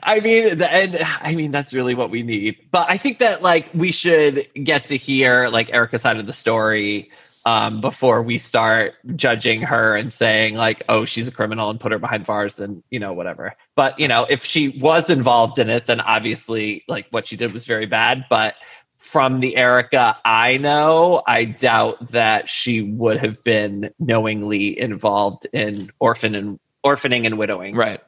I 0.02 0.21
mean 0.21 0.59
the, 0.59 0.73
and 0.73 0.99
i 1.21 1.35
mean 1.35 1.50
that's 1.50 1.75
really 1.75 1.95
what 1.95 2.11
we 2.11 2.23
need. 2.23 2.59
But 2.71 2.88
i 2.88 2.97
think 2.97 3.18
that 3.18 3.42
like 3.42 3.68
we 3.75 3.90
should 3.90 4.47
get 4.54 4.87
to 4.87 4.97
hear 4.97 5.49
like 5.49 5.73
erika's 5.73 6.02
side 6.02 6.18
of 6.18 6.26
the 6.26 6.33
story 6.33 7.11
um, 7.47 7.81
before 7.81 8.23
we 8.23 8.38
start 8.38 8.95
judging 9.15 9.62
her 9.62 9.95
and 9.95 10.12
saying 10.12 10.57
like, 10.57 10.83
oh, 10.88 11.05
she's 11.05 11.29
a 11.29 11.31
criminal 11.31 11.71
and 11.71 11.79
put 11.79 11.93
her 11.93 11.99
behind 11.99 12.26
bars 12.26 12.59
and 12.59 12.83
you 12.91 12.99
know 12.99 13.12
whatever. 13.12 13.55
But 13.76 14.00
you 14.00 14.09
know, 14.09 14.26
if 14.29 14.45
she 14.45 14.69
was 14.69 15.09
involved 15.09 15.61
in 15.61 15.71
it, 15.71 15.87
then 15.87 16.00
obviously 16.00 16.85
like 16.88 17.07
what 17.11 17.29
she 17.29 17.37
did 17.37 17.53
was 17.53 17.65
very 17.65 17.87
bad. 17.87 18.26
But 18.29 18.57
from 18.97 19.38
the 19.38 19.57
Erika 19.57 20.19
I 20.25 20.57
know, 20.57 21.23
I 21.25 21.45
doubt 21.45 22.09
that 22.09 22.49
she 22.49 22.83
would 22.83 23.19
have 23.19 23.45
been 23.45 23.91
knowingly 24.00 24.79
involved 24.79 25.47
in 25.53 25.91
orphan 26.00 26.35
and 26.35 26.59
orphaning 26.83 27.26
and 27.26 27.38
widowing. 27.38 27.76
Right. 27.76 28.00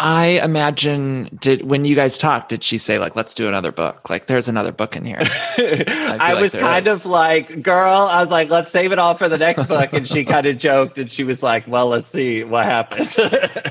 I 0.00 0.40
imagine 0.44 1.28
did 1.40 1.62
when 1.62 1.84
you 1.84 1.96
guys 1.96 2.18
talked, 2.18 2.50
did 2.50 2.62
she 2.62 2.78
say 2.78 3.00
like, 3.00 3.16
let's 3.16 3.34
do 3.34 3.48
another 3.48 3.72
book? 3.72 4.08
Like 4.08 4.26
there's 4.26 4.46
another 4.46 4.70
book 4.70 4.94
in 4.94 5.04
here. 5.04 5.18
I, 5.20 6.16
I 6.20 6.32
like 6.34 6.42
was 6.42 6.52
kind 6.52 6.86
is. 6.86 6.94
of 6.94 7.06
like, 7.06 7.62
girl, 7.62 8.02
I 8.02 8.20
was 8.20 8.30
like, 8.30 8.48
let's 8.48 8.70
save 8.70 8.92
it 8.92 9.00
all 9.00 9.14
for 9.14 9.28
the 9.28 9.38
next 9.38 9.64
book. 9.64 9.92
And 9.92 10.08
she 10.08 10.24
kind 10.24 10.46
of 10.46 10.58
joked 10.60 10.98
and 10.98 11.10
she 11.10 11.24
was 11.24 11.42
like, 11.42 11.66
well, 11.66 11.88
let's 11.88 12.12
see 12.12 12.44
what 12.44 12.64
happens. 12.64 13.18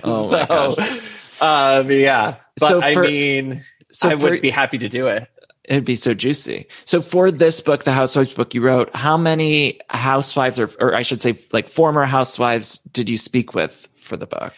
oh 0.03 0.29
so, 0.29 0.31
my 0.31 0.45
gosh. 0.45 1.01
Um, 1.39 1.91
yeah. 1.91 2.35
But 2.59 2.67
so 2.67 2.81
for, 2.81 3.05
I 3.05 3.07
mean, 3.07 3.63
so 3.93 4.09
I 4.09 4.15
would 4.15 4.41
be 4.41 4.49
happy 4.49 4.79
to 4.79 4.89
do 4.89 5.07
it. 5.07 5.29
It'd 5.63 5.85
be 5.85 5.95
so 5.95 6.13
juicy. 6.13 6.67
So 6.83 7.01
for 7.01 7.31
this 7.31 7.61
book, 7.61 7.85
the 7.85 7.93
housewives 7.93 8.33
book 8.33 8.53
you 8.53 8.61
wrote, 8.61 8.93
how 8.93 9.15
many 9.15 9.79
housewives 9.89 10.59
or, 10.59 10.69
or 10.79 10.93
I 10.93 11.03
should 11.03 11.21
say 11.21 11.37
like 11.53 11.69
former 11.69 12.03
housewives 12.03 12.79
did 12.79 13.09
you 13.09 13.17
speak 13.17 13.53
with 13.53 13.87
for 13.95 14.17
the 14.17 14.27
book? 14.27 14.53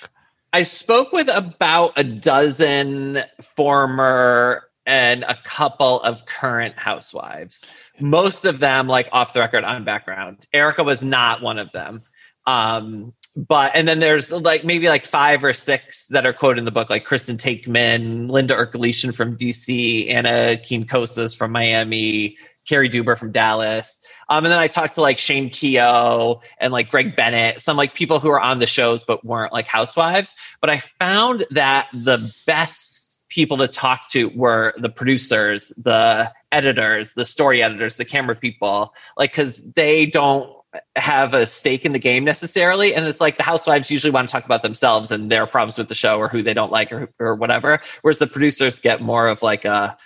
I 0.51 0.63
spoke 0.63 1.11
with 1.11 1.29
about 1.29 1.93
a 1.97 2.03
dozen 2.03 3.19
former 3.55 4.63
and 4.85 5.23
a 5.23 5.37
couple 5.43 6.01
of 6.01 6.25
current 6.25 6.77
housewives. 6.77 7.61
Most 7.99 8.45
of 8.45 8.59
them, 8.59 8.87
like 8.87 9.09
off 9.11 9.33
the 9.33 9.41
record 9.41 9.63
on 9.63 9.83
background. 9.83 10.47
Erika 10.51 10.83
was 10.83 11.03
not 11.03 11.43
one 11.43 11.59
of 11.59 11.71
them. 11.71 12.01
Um, 12.47 13.13
but 13.35 13.71
and 13.75 13.87
then 13.87 13.99
there's 13.99 14.31
like 14.31 14.65
maybe 14.65 14.89
like 14.89 15.05
five 15.05 15.43
or 15.43 15.53
six 15.53 16.07
that 16.07 16.25
are 16.25 16.33
quoted 16.33 16.59
in 16.59 16.65
the 16.65 16.71
book, 16.71 16.89
like 16.89 17.05
Kristen 17.05 17.37
Taekman, 17.37 18.27
Lynda 18.27 18.57
Erkiletian 18.57 19.13
from 19.13 19.37
DC, 19.37 20.09
Ana 20.09 20.57
Quincoces 20.57 21.35
from 21.35 21.51
Miami, 21.51 22.37
Cary 22.69 22.87
Deuber 22.87 23.15
from 23.15 23.31
Dallas. 23.31 23.99
Um, 24.29 24.45
and 24.45 24.51
then 24.51 24.59
I 24.59 24.67
talked 24.67 24.95
to 24.95 25.01
like 25.01 25.17
Shane 25.17 25.49
Keough 25.49 26.41
and 26.59 26.71
like 26.71 26.91
Greg 26.91 27.15
Bennett, 27.15 27.61
some 27.61 27.75
like 27.75 27.95
people 27.95 28.19
who 28.19 28.29
are 28.29 28.39
on 28.39 28.59
the 28.59 28.67
shows 28.67 29.03
but 29.03 29.25
weren't 29.25 29.51
like 29.51 29.65
housewives. 29.65 30.35
But 30.61 30.69
I 30.69 30.79
found 30.79 31.47
that 31.51 31.87
the 31.93 32.31
best 32.45 33.19
people 33.27 33.57
to 33.57 33.67
talk 33.67 34.09
to 34.11 34.29
were 34.29 34.75
the 34.77 34.89
producers, 34.89 35.69
the 35.77 36.31
editors, 36.51 37.13
the 37.13 37.25
story 37.25 37.63
editors, 37.63 37.95
the 37.95 38.05
camera 38.05 38.35
people, 38.35 38.93
like 39.17 39.31
because 39.31 39.57
they 39.57 40.05
don't 40.05 40.53
have 40.95 41.33
a 41.33 41.47
stake 41.47 41.85
in 41.85 41.93
the 41.93 41.99
game 41.99 42.23
necessarily. 42.23 42.93
And 42.93 43.05
it's 43.07 43.19
like 43.19 43.37
the 43.37 43.43
housewives 43.43 43.89
usually 43.89 44.11
want 44.11 44.29
to 44.29 44.31
talk 44.31 44.45
about 44.45 44.61
themselves 44.61 45.11
and 45.11 45.31
their 45.31 45.47
problems 45.47 45.79
with 45.79 45.87
the 45.87 45.95
show 45.95 46.19
or 46.19 46.27
who 46.27 46.43
they 46.43 46.53
don't 46.53 46.71
like 46.71 46.91
or, 46.91 47.09
or 47.19 47.33
whatever. 47.33 47.81
Whereas 48.03 48.19
the 48.19 48.27
producers 48.27 48.77
get 48.77 49.01
more 49.01 49.27
of 49.27 49.41
like 49.41 49.65
a, 49.65 49.97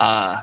uh, 0.00 0.42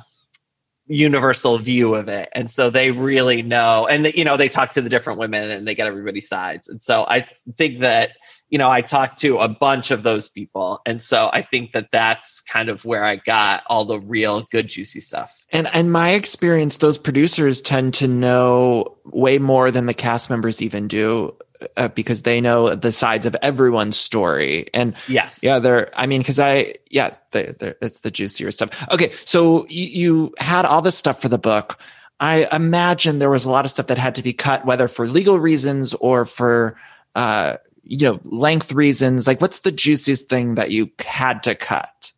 universal 0.88 1.58
view 1.58 1.96
of 1.96 2.08
it. 2.10 2.30
And 2.34 2.50
so 2.50 2.70
they 2.70 2.92
really 2.92 3.42
know, 3.42 3.88
and 3.88 4.06
you 4.13 4.24
know, 4.25 4.38
they 4.38 4.50
talk 4.50 4.74
to 4.74 4.82
the 4.82 4.89
different 4.89 5.20
women 5.20 5.50
and 5.51 5.68
they 5.68 5.75
get 5.75 5.88
everybody's 5.88 6.30
sides. 6.30 6.68
And 6.68 6.82
so 6.82 7.06
I 7.08 7.27
think 7.58 7.80
that, 7.80 8.12
you 8.50 8.60
know, 8.60 8.70
I 8.70 8.82
talked 8.82 9.22
to 9.22 9.39
a 9.39 9.48
bunch 9.48 9.89
of 9.89 10.04
those 10.04 10.30
people. 10.30 10.80
And 10.86 11.01
so 11.01 11.30
I 11.34 11.42
think 11.42 11.72
that 11.72 11.89
that's 11.92 12.42
kind 12.42 12.70
of 12.70 12.86
where 12.86 13.04
I 13.04 13.15
got 13.15 13.63
all 13.68 13.86
the 13.86 14.00
real 14.00 14.48
good, 14.51 14.68
juicy 14.68 15.00
stuff. 15.00 15.46
And 15.51 15.68
in 15.74 15.89
my 15.89 16.12
experience, 16.12 16.77
those 16.77 17.00
producers 17.00 17.63
tend 17.63 17.96
to 17.96 18.08
know 18.08 18.98
way 19.04 19.39
more 19.39 19.72
than 19.72 19.88
the 19.88 19.96
cast 19.96 20.30
members 20.30 20.62
even 20.62 20.88
do. 20.88 21.36
Uh, 21.78 21.88
because 21.90 22.24
they 22.24 22.42
know 22.42 22.76
the 22.76 22.92
sides 22.92 23.26
of 23.26 23.36
everyone's 23.42 23.98
story. 23.98 24.68
And 24.74 24.94
yes. 25.08 25.40
yeah 25.42 25.60
they're 25.60 25.90
i 25.98 26.06
mean 26.06 26.22
because 26.22 26.38
i 26.40 26.74
yeah 26.90 27.16
they, 27.32 27.54
it's 27.82 28.02
the 28.02 28.12
juicier 28.12 28.52
stuff. 28.52 28.88
Okay 28.92 29.12
so 29.24 29.66
you, 29.68 29.86
you 29.86 30.34
had 30.38 30.66
all 30.66 30.82
this 30.82 30.98
stuff 30.98 31.22
for 31.22 31.30
the 31.30 31.38
book. 31.38 31.80
I 32.20 32.48
imagine 32.52 33.20
there 33.20 33.30
was 33.30 33.46
a 33.46 33.52
lot 33.52 33.66
of 33.66 33.72
stuff 33.72 33.88
that 33.88 33.98
had 33.98 34.16
to 34.16 34.24
be 34.24 34.34
cut 34.34 34.66
whether 34.66 34.88
for 34.88 35.08
legal 35.08 35.40
reasons 35.40 35.94
or 35.96 36.26
for 36.26 36.78
uh 37.16 37.58
you 37.84 38.06
know 38.06 38.20
length 38.26 38.74
reasons. 38.74 39.26
Like 39.26 39.40
what's 39.40 39.62
the 39.62 39.72
juiciest 39.72 40.28
thing 40.28 40.56
that 40.56 40.72
you 40.72 40.92
had 41.00 41.44
to 41.44 41.56
cut? 41.56 42.12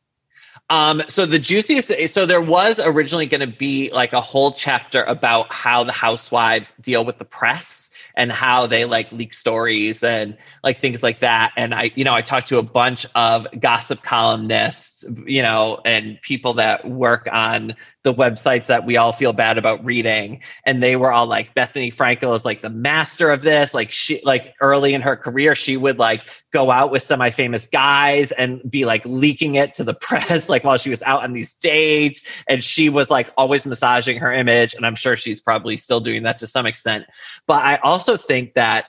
Um, 0.70 1.02
so 1.08 1.26
the 1.26 1.40
juiciest, 1.40 2.14
so 2.14 2.26
there 2.26 2.42
was 2.42 2.80
originally 2.80 3.26
going 3.28 3.42
to 3.42 3.48
be 3.56 3.90
like 3.94 4.12
a 4.12 4.20
whole 4.20 4.52
chapter 4.52 5.02
about 5.04 5.52
how 5.52 5.86
the 5.86 5.94
housewives 5.94 6.74
deal 6.74 7.06
with 7.06 7.20
the 7.20 7.26
press 7.26 7.87
and 8.18 8.32
how 8.32 8.66
they 8.66 8.84
like 8.84 9.12
leak 9.12 9.32
stories 9.32 10.04
and 10.04 10.38
like 10.64 10.82
things 10.82 11.04
like 11.04 11.20
that. 11.20 11.54
And 11.56 11.74
I, 11.74 11.92
you 11.96 12.04
know, 12.04 12.14
I 12.14 12.22
talked 12.24 12.50
to 12.50 12.58
a 12.58 12.64
bunch 12.64 13.06
of 13.14 13.48
gossip 13.58 14.02
columnists, 14.02 15.06
you 15.26 15.44
know, 15.44 15.80
and 15.86 16.20
people 16.22 16.56
that 16.56 16.86
work 16.90 17.28
on 17.32 17.76
the 18.08 18.14
websites 18.14 18.68
that 18.68 18.86
we 18.86 18.96
all 18.96 19.12
feel 19.12 19.34
bad 19.34 19.58
about 19.58 19.84
reading. 19.84 20.42
And 20.66 20.82
they 20.82 20.96
were 20.96 21.12
all 21.12 21.28
like, 21.28 21.54
Bethenny 21.54 21.94
Frankel 21.94 22.34
is 22.38 22.46
like 22.46 22.62
the 22.62 22.70
master 22.70 23.32
of 23.32 23.42
this. 23.42 23.74
Like 23.74 23.92
she, 23.92 24.22
like 24.24 24.54
early 24.62 24.94
in 24.94 25.02
her 25.02 25.18
career, 25.18 25.56
she 25.56 25.76
would 25.76 26.00
like 26.00 26.22
go 26.54 26.72
out 26.72 26.90
with 26.90 27.04
semi 27.04 27.32
famous 27.32 27.68
guys 27.68 28.32
and 28.32 28.62
be 28.70 28.86
like 28.86 29.06
leaking 29.06 29.56
it 29.56 29.74
to 29.76 29.84
the 29.84 29.94
press, 30.02 30.48
like 30.48 30.64
while 30.64 30.78
she 30.78 30.90
was 30.90 31.04
out 31.04 31.24
on 31.24 31.34
these 31.34 31.54
dates. 31.56 32.24
And 32.48 32.64
she 32.64 32.88
was 32.88 33.10
like 33.10 33.30
always 33.36 33.66
massaging 33.66 34.20
her 34.20 34.32
image. 34.32 34.74
And 34.74 34.86
I'm 34.86 34.96
sure 34.96 35.18
she's 35.18 35.42
probably 35.42 35.76
still 35.76 36.00
doing 36.00 36.24
that 36.24 36.40
to 36.40 36.48
some 36.48 36.66
extent. 36.66 37.08
But 37.46 37.64
I 37.66 37.76
also 37.76 38.16
think 38.16 38.54
that 38.54 38.86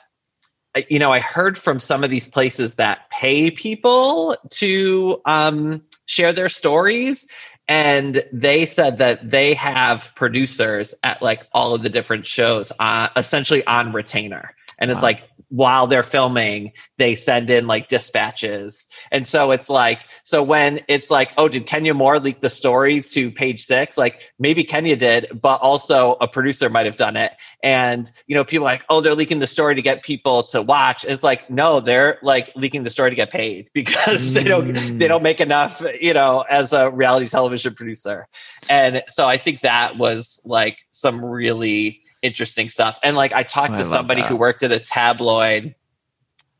you 0.88 1.00
know, 1.00 1.10
I 1.10 1.18
heard 1.18 1.58
from 1.58 1.80
some 1.80 2.04
of 2.04 2.10
these 2.10 2.28
places 2.28 2.76
that 2.76 3.10
pay 3.10 3.50
people 3.50 4.36
to 4.50 5.20
um, 5.24 5.82
share 6.06 6.32
their 6.32 6.48
stories 6.48 7.26
and 7.68 8.24
they 8.32 8.64
said 8.64 8.98
that 8.98 9.30
they 9.30 9.54
have 9.54 10.12
producers 10.14 10.94
at 11.04 11.20
like 11.22 11.46
all 11.52 11.74
of 11.74 11.82
the 11.82 11.90
different 11.90 12.26
shows 12.26 12.72
uh, 12.78 13.08
essentially 13.14 13.64
on 13.66 13.92
retainer 13.92 14.54
and 14.78 14.90
it's 14.90 14.98
wow. 14.98 15.02
like 15.02 15.28
while 15.50 15.86
they're 15.86 16.02
filming 16.02 16.72
they 16.98 17.14
send 17.14 17.48
in 17.48 17.66
like 17.66 17.88
dispatches. 17.88 18.86
And 19.10 19.26
so 19.26 19.50
it's 19.52 19.70
like 19.70 20.00
so 20.24 20.42
when 20.42 20.80
it's 20.88 21.10
like 21.10 21.32
oh 21.38 21.48
did 21.48 21.66
kenya 21.66 21.94
moore 21.94 22.18
leak 22.18 22.40
the 22.40 22.50
story 22.50 23.00
to 23.00 23.30
page 23.30 23.64
six? 23.64 23.96
Like 23.96 24.20
maybe 24.38 24.64
kenya 24.64 24.96
did 24.96 25.40
but 25.40 25.60
also 25.60 26.16
a 26.20 26.28
producer 26.28 26.68
might 26.68 26.86
have 26.86 26.96
done 26.96 27.16
it. 27.16 27.32
And 27.62 28.10
you 28.26 28.34
know 28.34 28.44
people 28.44 28.64
like 28.64 28.84
oh 28.88 29.00
they're 29.00 29.14
leaking 29.14 29.38
the 29.38 29.46
story 29.46 29.74
to 29.76 29.82
get 29.82 30.02
people 30.02 30.44
to 30.44 30.60
watch. 30.60 31.04
It's 31.04 31.22
like 31.22 31.48
no 31.48 31.80
they're 31.80 32.18
like 32.22 32.52
leaking 32.54 32.82
the 32.82 32.90
story 32.90 33.10
to 33.10 33.16
get 33.16 33.30
paid 33.30 33.70
because 33.74 34.20
mm. 34.20 34.34
they 34.34 34.44
don't 34.44 34.98
they 34.98 35.08
don't 35.08 35.22
make 35.22 35.40
enough 35.40 35.82
you 36.00 36.12
know 36.12 36.44
as 36.48 36.72
a 36.72 36.90
reality 36.90 37.28
television 37.28 37.74
producer. 37.74 38.26
And 38.68 39.02
so 39.08 39.26
i 39.26 39.38
think 39.38 39.62
that 39.62 39.96
was 39.96 40.40
like 40.44 40.78
some 40.90 41.24
really 41.24 42.02
interesting 42.22 42.68
stuff. 42.68 42.98
And 43.02 43.16
like 43.16 43.32
I 43.32 43.42
talked 43.42 43.74
oh, 43.74 43.78
to 43.78 43.84
somebody 43.84 44.22
who 44.22 44.36
worked 44.36 44.62
at 44.62 44.72
a 44.72 44.80
tabloid. 44.80 45.74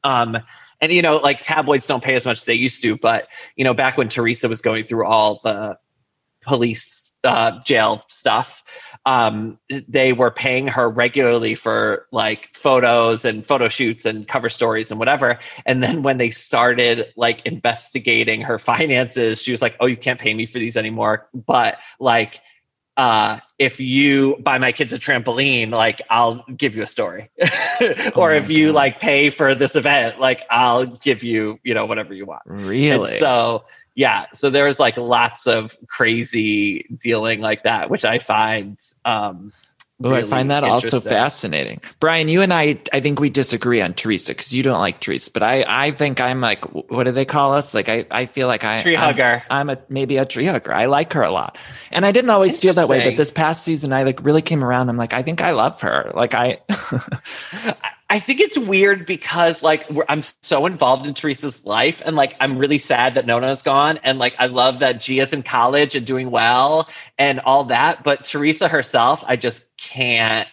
Um, 0.05 0.39
and 0.81 0.93
you 0.93 1.03
know, 1.03 1.17
like 1.17 1.41
tabloids 1.41 1.87
don't 1.87 2.03
pay 2.03 2.15
as 2.15 2.25
much 2.25 2.39
as 2.39 2.45
they 2.45 2.55
used 2.55 2.83
to, 2.83 2.97
but 2.97 3.29
you 3.57 3.65
know, 3.65 3.75
back 3.75 3.99
when 3.99 4.09
Teresa 4.09 4.49
was 4.49 4.61
going 4.61 4.85
through 4.85 5.07
all 5.07 5.41
the 5.43 5.79
police 6.43 7.11
uh, 7.25 7.63
jail 7.65 8.05
stuff, 8.09 8.63
um, 9.05 9.59
they 9.89 10.13
were 10.13 10.31
paying 10.31 10.69
her 10.69 10.89
regularly 10.89 11.55
for 11.55 12.07
like 12.13 12.51
photos 12.55 13.25
and 13.25 13.45
photo 13.45 13.69
shoots 13.69 14.05
and 14.05 14.29
cover 14.29 14.49
stories 14.49 14.91
and 14.91 15.01
whatever. 15.01 15.39
And 15.67 15.83
then 15.83 16.03
when 16.03 16.19
they 16.19 16.31
started 16.31 17.13
like 17.17 17.45
investigating 17.45 18.43
her 18.43 18.59
finances, 18.59 19.43
she 19.43 19.51
was 19.51 19.63
like, 19.63 19.77
"Oh, 19.81 19.87
you 19.87 19.97
can't 19.97 20.21
pay 20.21 20.33
me 20.33 20.47
for 20.47 20.59
these 20.59 20.77
anymore." 20.77 21.29
But 21.35 21.79
like 21.99 22.41
uh, 22.99 23.39
if 23.61 23.79
you 23.79 24.37
buy 24.41 24.59
my 24.59 24.73
kids 24.73 24.93
a 24.93 24.99
trampoline, 24.99 25.71
like 25.71 26.03
I'll 26.11 26.45
give 26.55 26.75
you 26.75 26.83
a 26.83 26.87
story. 26.87 27.31
or 28.17 28.33
oh 28.33 28.37
if 28.37 28.51
you 28.51 28.67
God. 28.67 28.75
like 28.75 29.01
pay 29.01 29.31
for 29.31 29.55
this 29.55 29.77
event, 29.77 30.19
like 30.19 30.45
I'll 30.51 30.85
give 30.85 31.23
you, 31.23 31.61
you 31.63 31.75
know, 31.75 31.87
whatever 31.87 32.13
you 32.13 32.27
want. 32.27 32.43
Really? 32.45 33.13
And 33.13 33.21
so 33.21 33.65
yeah, 33.95 34.27
so 34.35 34.51
there's 34.51 34.81
like 34.81 34.97
lots 34.97 35.47
of 35.47 35.77
crazy 35.87 36.87
dealing 37.01 37.41
like 37.41 37.63
that, 37.63 37.89
which 37.89 38.05
I 38.05 38.19
find 38.19 38.79
um 39.05 39.53
Oh, 40.03 40.11
really 40.11 40.23
I 40.23 40.27
find 40.27 40.51
that 40.53 40.63
also 40.63 41.01
fascinating. 41.01 41.81
Brian, 41.99 42.29
you 42.29 42.41
and 42.41 42.55
I, 42.55 42.81
I 42.93 43.01
think 43.01 43.19
we 43.19 43.31
disagree 43.31 43.81
on 43.81 43.95
Teresa 43.95 44.33
because 44.33 44.53
you 44.53 44.63
don't 44.63 44.79
like 44.79 45.01
Teresa, 45.01 45.33
but 45.33 45.43
I, 45.43 45.65
I 45.67 45.91
think 45.91 46.21
I'm 46.21 46.41
like, 46.41 46.65
what 46.67 47.05
do 47.05 47.11
they 47.11 47.25
call 47.25 47.53
us? 47.53 47.75
Like, 47.75 47.89
I, 47.89 48.07
I 48.09 48.27
feel 48.27 48.47
like 48.47 48.63
I, 48.63 48.83
tree 48.83 48.95
hugger. 48.95 49.43
I'm, 49.51 49.69
I'm 49.69 49.77
a, 49.77 49.81
maybe 49.89 50.17
a 50.19 50.25
tree 50.25 50.45
hugger. 50.45 50.73
I 50.73 50.85
like 50.85 51.13
her 51.15 51.23
a 51.23 51.33
lot. 51.33 51.59
And 51.91 52.07
I 52.07 52.13
didn't 52.13 52.31
always 52.31 52.61
feel 52.61 52.75
that 52.75 52.89
way, 52.89 53.03
but 53.03 53.17
this 53.17 53.33
past 53.33 53.65
season, 53.65 53.93
I 53.93 54.05
like 54.05 54.23
really 54.23 54.43
came 54.43 54.63
around. 54.63 54.89
I'm 54.89 54.97
like, 54.97 55.15
I 55.15 55.23
think 55.25 55.43
I 55.43 55.51
love 55.51 55.81
her. 55.81 56.13
Like 56.15 56.33
I, 56.33 56.61
I 58.11 58.21
think 58.21 58.41
it's 58.41 58.57
weird 58.57 59.05
because 59.05 59.63
like 59.63 59.87
I'm 60.09 60.23
so 60.43 60.65
involved 60.65 61.07
in 61.07 61.13
Teresa's 61.13 61.65
life, 61.67 62.03
and 62.05 62.17
like 62.17 62.37
I'm 62.41 62.57
really 62.57 62.79
sad 62.79 63.15
that 63.15 63.27
Nona's 63.27 63.63
gone, 63.63 63.99
and 64.03 64.19
like 64.19 64.35
I 64.39 64.47
love 64.47 64.79
that 64.79 65.01
Gia's 65.01 65.33
in 65.33 65.43
college 65.43 65.95
and 65.95 66.07
doing 66.07 66.31
well 66.31 66.89
and 67.19 67.41
all 67.41 67.65
that. 67.65 68.05
But 68.05 68.25
Teresa 68.25 68.67
herself, 68.69 69.25
I 69.27 69.37
just 69.37 69.77
can't 69.77 70.49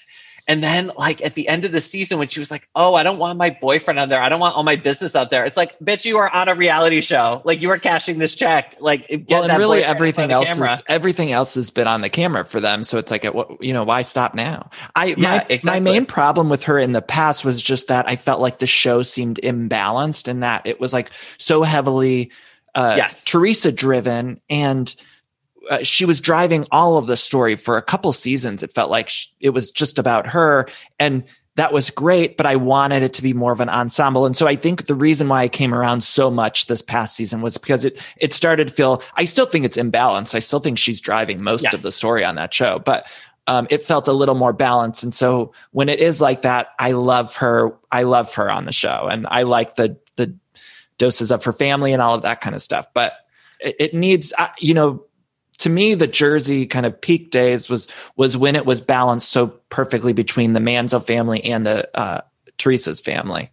and 0.48 0.64
then, 0.64 0.92
like 0.98 1.24
at 1.24 1.34
the 1.34 1.48
end 1.48 1.66
of 1.66 1.72
the 1.72 1.82
season, 1.82 2.20
when 2.20 2.28
she 2.28 2.40
was 2.40 2.52
like, 2.52 2.70
"Oh, 2.76 2.94
I 2.94 3.04
don't 3.04 3.18
want 3.18 3.38
my 3.38 3.50
boyfriend 3.50 4.00
on 4.00 4.10
there. 4.10 4.22
I 4.22 4.30
don't 4.30 4.40
want 4.40 4.56
all 4.56 4.64
my 4.64 4.76
business 4.76 5.16
out 5.16 5.32
there." 5.32 5.46
It's 5.46 5.58
like, 5.58 5.78
bitch, 5.80 6.06
you 6.06 6.18
are 6.18 6.30
on 6.30 6.50
a 6.50 6.54
reality 6.54 7.02
show. 7.02 7.42
Like 7.46 7.62
you 7.62 7.72
are 7.72 7.80
cashing 7.80 8.20
this 8.20 8.36
check. 8.36 8.76
Like, 8.80 9.26
well, 9.30 9.44
and 9.44 9.58
really 9.58 9.84
everything 9.84 10.32
else 10.32 10.60
is 10.60 10.84
everything 10.88 11.32
else 11.32 11.56
has 11.56 11.72
been 11.72 11.88
on 11.88 12.02
the 12.02 12.10
camera 12.10 12.46
for 12.46 12.60
them. 12.60 12.84
So 12.84 13.00
it's 13.00 13.10
like, 13.10 13.24
what 13.24 13.64
you 13.64 13.74
know, 13.74 13.84
why 13.84 14.04
stop 14.04 14.36
now? 14.36 14.70
I 14.96 15.06
yeah, 15.06 15.16
my 15.18 15.46
exactly. 15.50 15.60
my 15.64 15.80
main 15.80 16.06
problem 16.06 16.50
with 16.50 16.64
her 16.64 16.78
in 16.78 16.92
the 16.92 17.02
past 17.02 17.44
was 17.44 17.62
just 17.62 17.88
that 17.88 18.08
I 18.08 18.16
felt 18.16 18.40
like 18.40 18.60
the 18.60 18.68
show 18.68 19.02
seemed 19.02 19.40
imbalanced 19.42 20.28
and 20.28 20.44
that 20.44 20.66
it 20.66 20.80
was 20.80 20.94
like 20.94 21.12
so 21.38 21.64
heavily 21.64 22.32
uh, 22.76 22.96
yes. 22.98 23.24
Teresa 23.24 23.72
driven 23.72 24.42
and 24.50 24.94
uh, 25.70 25.84
she 25.84 26.06
was 26.06 26.22
driving 26.22 26.66
all 26.72 26.98
of 26.98 27.08
the 27.08 27.18
story 27.18 27.56
for 27.56 27.78
a 27.78 27.82
couple 27.82 28.12
seasons. 28.12 28.64
It 28.64 28.74
felt 28.74 28.92
like 28.92 29.10
she, 29.10 29.30
it 29.40 29.50
was 29.50 29.72
just 29.72 30.00
about 30.00 30.28
her 30.28 30.68
and 31.00 31.24
that 31.56 31.72
was 31.72 31.90
great, 31.90 32.36
but 32.36 32.46
I 32.46 32.58
wanted 32.58 33.02
it 33.02 33.14
to 33.14 33.22
be 33.22 33.34
more 33.34 33.54
of 33.54 33.62
an 33.62 33.70
ensemble. 33.70 34.26
And 34.26 34.36
so 34.36 34.46
I 34.46 34.58
think 34.58 34.88
the 34.88 34.96
reason 34.96 35.30
why 35.30 35.44
I 35.44 35.48
came 35.48 35.74
around 35.74 36.04
so 36.04 36.30
much 36.30 36.68
this 36.68 36.82
past 36.82 37.16
season 37.16 37.42
was 37.42 37.58
because 37.58 37.86
it, 37.86 38.02
it 38.18 38.34
started 38.34 38.68
to 38.68 38.74
feel, 38.74 39.02
I 39.16 39.24
still 39.24 39.46
think 39.46 39.64
it's 39.64 39.78
imbalanced. 39.78 40.36
I 40.36 40.40
still 40.40 40.60
think 40.60 40.78
she's 40.78 41.00
driving 41.00 41.42
most 41.42 41.64
yes. 41.64 41.74
of 41.74 41.82
the 41.82 41.94
story 41.94 42.26
on 42.26 42.36
that 42.36 42.54
show, 42.54 42.80
but 42.80 43.06
um, 43.48 43.68
it 43.70 43.84
felt 43.84 44.10
a 44.10 44.14
little 44.14 44.36
more 44.36 44.52
balanced. 44.52 45.04
And 45.04 45.14
so 45.14 45.54
when 45.72 45.88
it 45.88 46.00
is 46.00 46.20
like 46.20 46.42
that, 46.42 46.70
I 46.78 46.92
love 46.92 47.34
her. 47.36 47.74
I 47.90 48.04
love 48.04 48.34
her 48.36 48.52
on 48.52 48.66
the 48.66 48.74
show 48.74 49.08
and 49.10 49.26
I 49.30 49.44
like 49.44 49.76
the, 49.76 49.98
the 50.18 50.36
doses 50.98 51.32
of 51.32 51.46
her 51.46 51.54
family 51.54 51.94
and 51.94 52.02
all 52.02 52.16
of 52.16 52.24
that 52.24 52.42
kind 52.42 52.56
of 52.56 52.62
stuff, 52.62 52.88
but 52.94 53.14
it, 53.62 53.76
it 53.80 53.94
needs, 53.94 54.34
uh, 54.38 54.48
you 54.60 54.74
know, 54.74 55.06
to 55.60 55.70
me, 55.70 55.94
the 55.94 56.08
Jersey 56.08 56.66
kind 56.66 56.86
of 56.86 57.00
peak 57.00 57.32
days 57.32 57.70
was 57.70 57.88
was 58.16 58.38
when 58.38 58.56
it 58.56 58.66
was 58.66 58.82
balanced 58.82 59.30
so 59.30 59.48
perfectly 59.70 60.14
between 60.14 60.54
the 60.54 60.60
Manzo 60.60 61.04
family 61.04 61.44
and 61.44 61.66
the 61.66 61.98
uh, 61.98 62.22
Teresa's 62.58 63.02
family. 63.02 63.52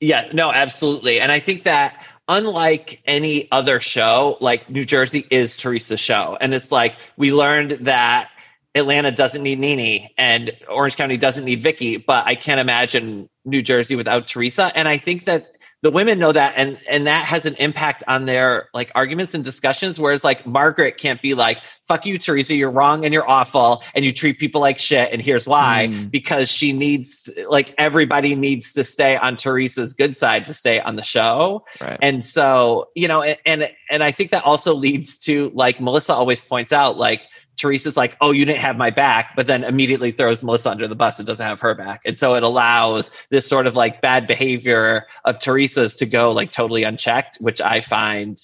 Yeah, 0.00 0.28
no, 0.32 0.50
absolutely. 0.50 1.20
And 1.20 1.30
I 1.32 1.40
think 1.40 1.64
that 1.64 2.04
unlike 2.28 3.02
any 3.06 3.50
other 3.50 3.80
show, 3.80 4.36
like 4.40 4.68
New 4.70 4.84
Jersey 4.84 5.26
is 5.30 5.56
Teresa's 5.56 6.00
show. 6.00 6.36
And 6.40 6.54
it's 6.54 6.72
like 6.72 6.96
we 7.16 7.32
learned 7.32 7.72
that 7.86 8.30
Atlanta 8.74 9.12
doesn't 9.12 9.42
need 9.42 9.58
Nene 9.58 10.08
and 10.18 10.52
Orange 10.68 10.96
County 10.96 11.16
doesn't 11.16 11.44
need 11.44 11.62
Vicki, 11.62 11.96
but 11.96 12.26
I 12.26 12.34
can't 12.34 12.58
imagine 12.58 13.28
New 13.44 13.62
Jersey 13.62 13.94
without 13.94 14.26
Teresa. 14.26 14.72
And 14.74 14.88
I 14.88 14.96
think 14.96 15.26
that 15.26 15.46
the 15.84 15.90
women 15.90 16.18
know 16.18 16.32
that 16.32 16.54
and 16.56 16.78
and 16.88 17.06
that 17.06 17.26
has 17.26 17.44
an 17.44 17.54
impact 17.56 18.02
on 18.08 18.24
their 18.24 18.70
like 18.72 18.90
arguments 18.94 19.34
and 19.34 19.44
discussions 19.44 20.00
whereas 20.00 20.24
like 20.24 20.46
margaret 20.46 20.96
can't 20.96 21.20
be 21.20 21.34
like 21.34 21.58
fuck 21.86 22.06
you 22.06 22.18
teresa 22.18 22.54
you're 22.54 22.70
wrong 22.70 23.04
and 23.04 23.12
you're 23.12 23.28
awful 23.28 23.82
and 23.94 24.02
you 24.02 24.10
treat 24.10 24.38
people 24.38 24.62
like 24.62 24.78
shit 24.78 25.12
and 25.12 25.20
here's 25.20 25.46
why 25.46 25.88
mm. 25.90 26.10
because 26.10 26.50
she 26.50 26.72
needs 26.72 27.28
like 27.50 27.74
everybody 27.76 28.34
needs 28.34 28.72
to 28.72 28.82
stay 28.82 29.14
on 29.14 29.36
teresa's 29.36 29.92
good 29.92 30.16
side 30.16 30.46
to 30.46 30.54
stay 30.54 30.80
on 30.80 30.96
the 30.96 31.02
show 31.02 31.62
right. 31.82 31.98
and 32.00 32.24
so 32.24 32.88
you 32.94 33.06
know 33.06 33.22
and 33.22 33.70
and 33.90 34.02
i 34.02 34.10
think 34.10 34.30
that 34.30 34.42
also 34.46 34.72
leads 34.72 35.18
to 35.18 35.50
like 35.50 35.82
melissa 35.82 36.14
always 36.14 36.40
points 36.40 36.72
out 36.72 36.96
like 36.96 37.20
Teresa's 37.56 37.96
like, 37.96 38.16
oh, 38.20 38.30
you 38.30 38.44
didn't 38.44 38.60
have 38.60 38.76
my 38.76 38.90
back, 38.90 39.34
but 39.36 39.46
then 39.46 39.64
immediately 39.64 40.10
throws 40.10 40.42
Melissa 40.42 40.70
under 40.70 40.88
the 40.88 40.94
bus 40.94 41.18
and 41.18 41.26
doesn't 41.26 41.46
have 41.46 41.60
her 41.60 41.74
back. 41.74 42.00
And 42.04 42.18
so 42.18 42.34
it 42.34 42.42
allows 42.42 43.10
this 43.30 43.46
sort 43.46 43.66
of 43.66 43.76
like 43.76 44.00
bad 44.00 44.26
behavior 44.26 45.06
of 45.24 45.38
Teresa's 45.38 45.96
to 45.96 46.06
go 46.06 46.32
like 46.32 46.52
totally 46.52 46.82
unchecked, 46.82 47.36
which 47.36 47.60
I 47.60 47.80
find 47.80 48.40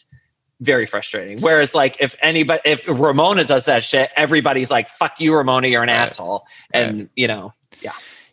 very 0.61 0.87
frustrating. 0.87 1.40
Whereas 1.40 1.75
like 1.75 1.97
if 2.00 2.14
anybody, 2.21 2.61
if 2.64 2.87
Ramona 2.87 3.45
does 3.45 3.64
that 3.64 3.83
shit, 3.83 4.11
everybody's 4.14 4.71
like, 4.71 4.90
fuck 4.90 5.21
you, 5.21 5.35
Ramona, 5.35 5.69
you're 5.69 5.83
an 5.83 5.88
right. 5.88 5.95
asshole. 5.97 6.47
And, 6.73 6.99
right. 6.99 7.09
you 7.17 7.29
know, 7.29 7.55
yeah. 7.81 7.93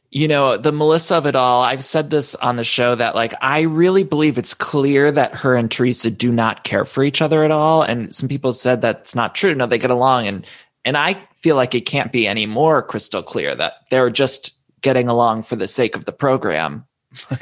You 0.10 0.29
know, 0.29 0.55
the 0.55 0.72
Melissa 0.72 1.15
of 1.15 1.25
it 1.25 1.36
all, 1.36 1.62
I've 1.62 1.84
said 1.84 2.10
this 2.10 2.34
on 2.36 2.55
the 2.55 2.63
show 2.63 2.96
that 2.96 3.13
like 3.13 3.34
I 3.41 3.62
really 3.62 4.03
believe 4.03 4.38
it's 4.38 4.53
clear 4.53 5.12
that 5.12 5.36
her 5.36 5.55
and 5.55 5.69
Teresa 5.69 6.10
do 6.10 6.31
not 6.31 6.63
care 6.63 6.86
for 6.86 7.03
each 7.03 7.22
other 7.22 7.43
at 7.43 7.51
all. 7.51 7.81
And 7.81 8.15
some 8.15 8.29
people 8.29 8.53
said 8.53 8.81
that's 8.81 9.15
not 9.15 9.36
true. 9.36 9.53
No, 9.53 9.65
they 9.65 9.77
get 9.77 9.89
along. 9.89 10.27
And 10.27 10.46
and 10.88 10.96
I 10.96 11.15
feel 11.36 11.58
like 11.58 11.75
it 11.75 11.82
can't 11.82 12.13
be 12.13 12.25
any 12.25 12.46
more 12.46 12.82
crystal 12.82 13.22
clear 13.22 13.53
that 13.56 13.74
they're 13.91 14.10
just 14.10 14.53
getting 14.82 15.10
along 15.10 15.44
for 15.44 15.58
the 15.58 15.67
sake 15.67 15.98
of 15.98 16.06
the 16.06 16.13
program. 16.13 16.86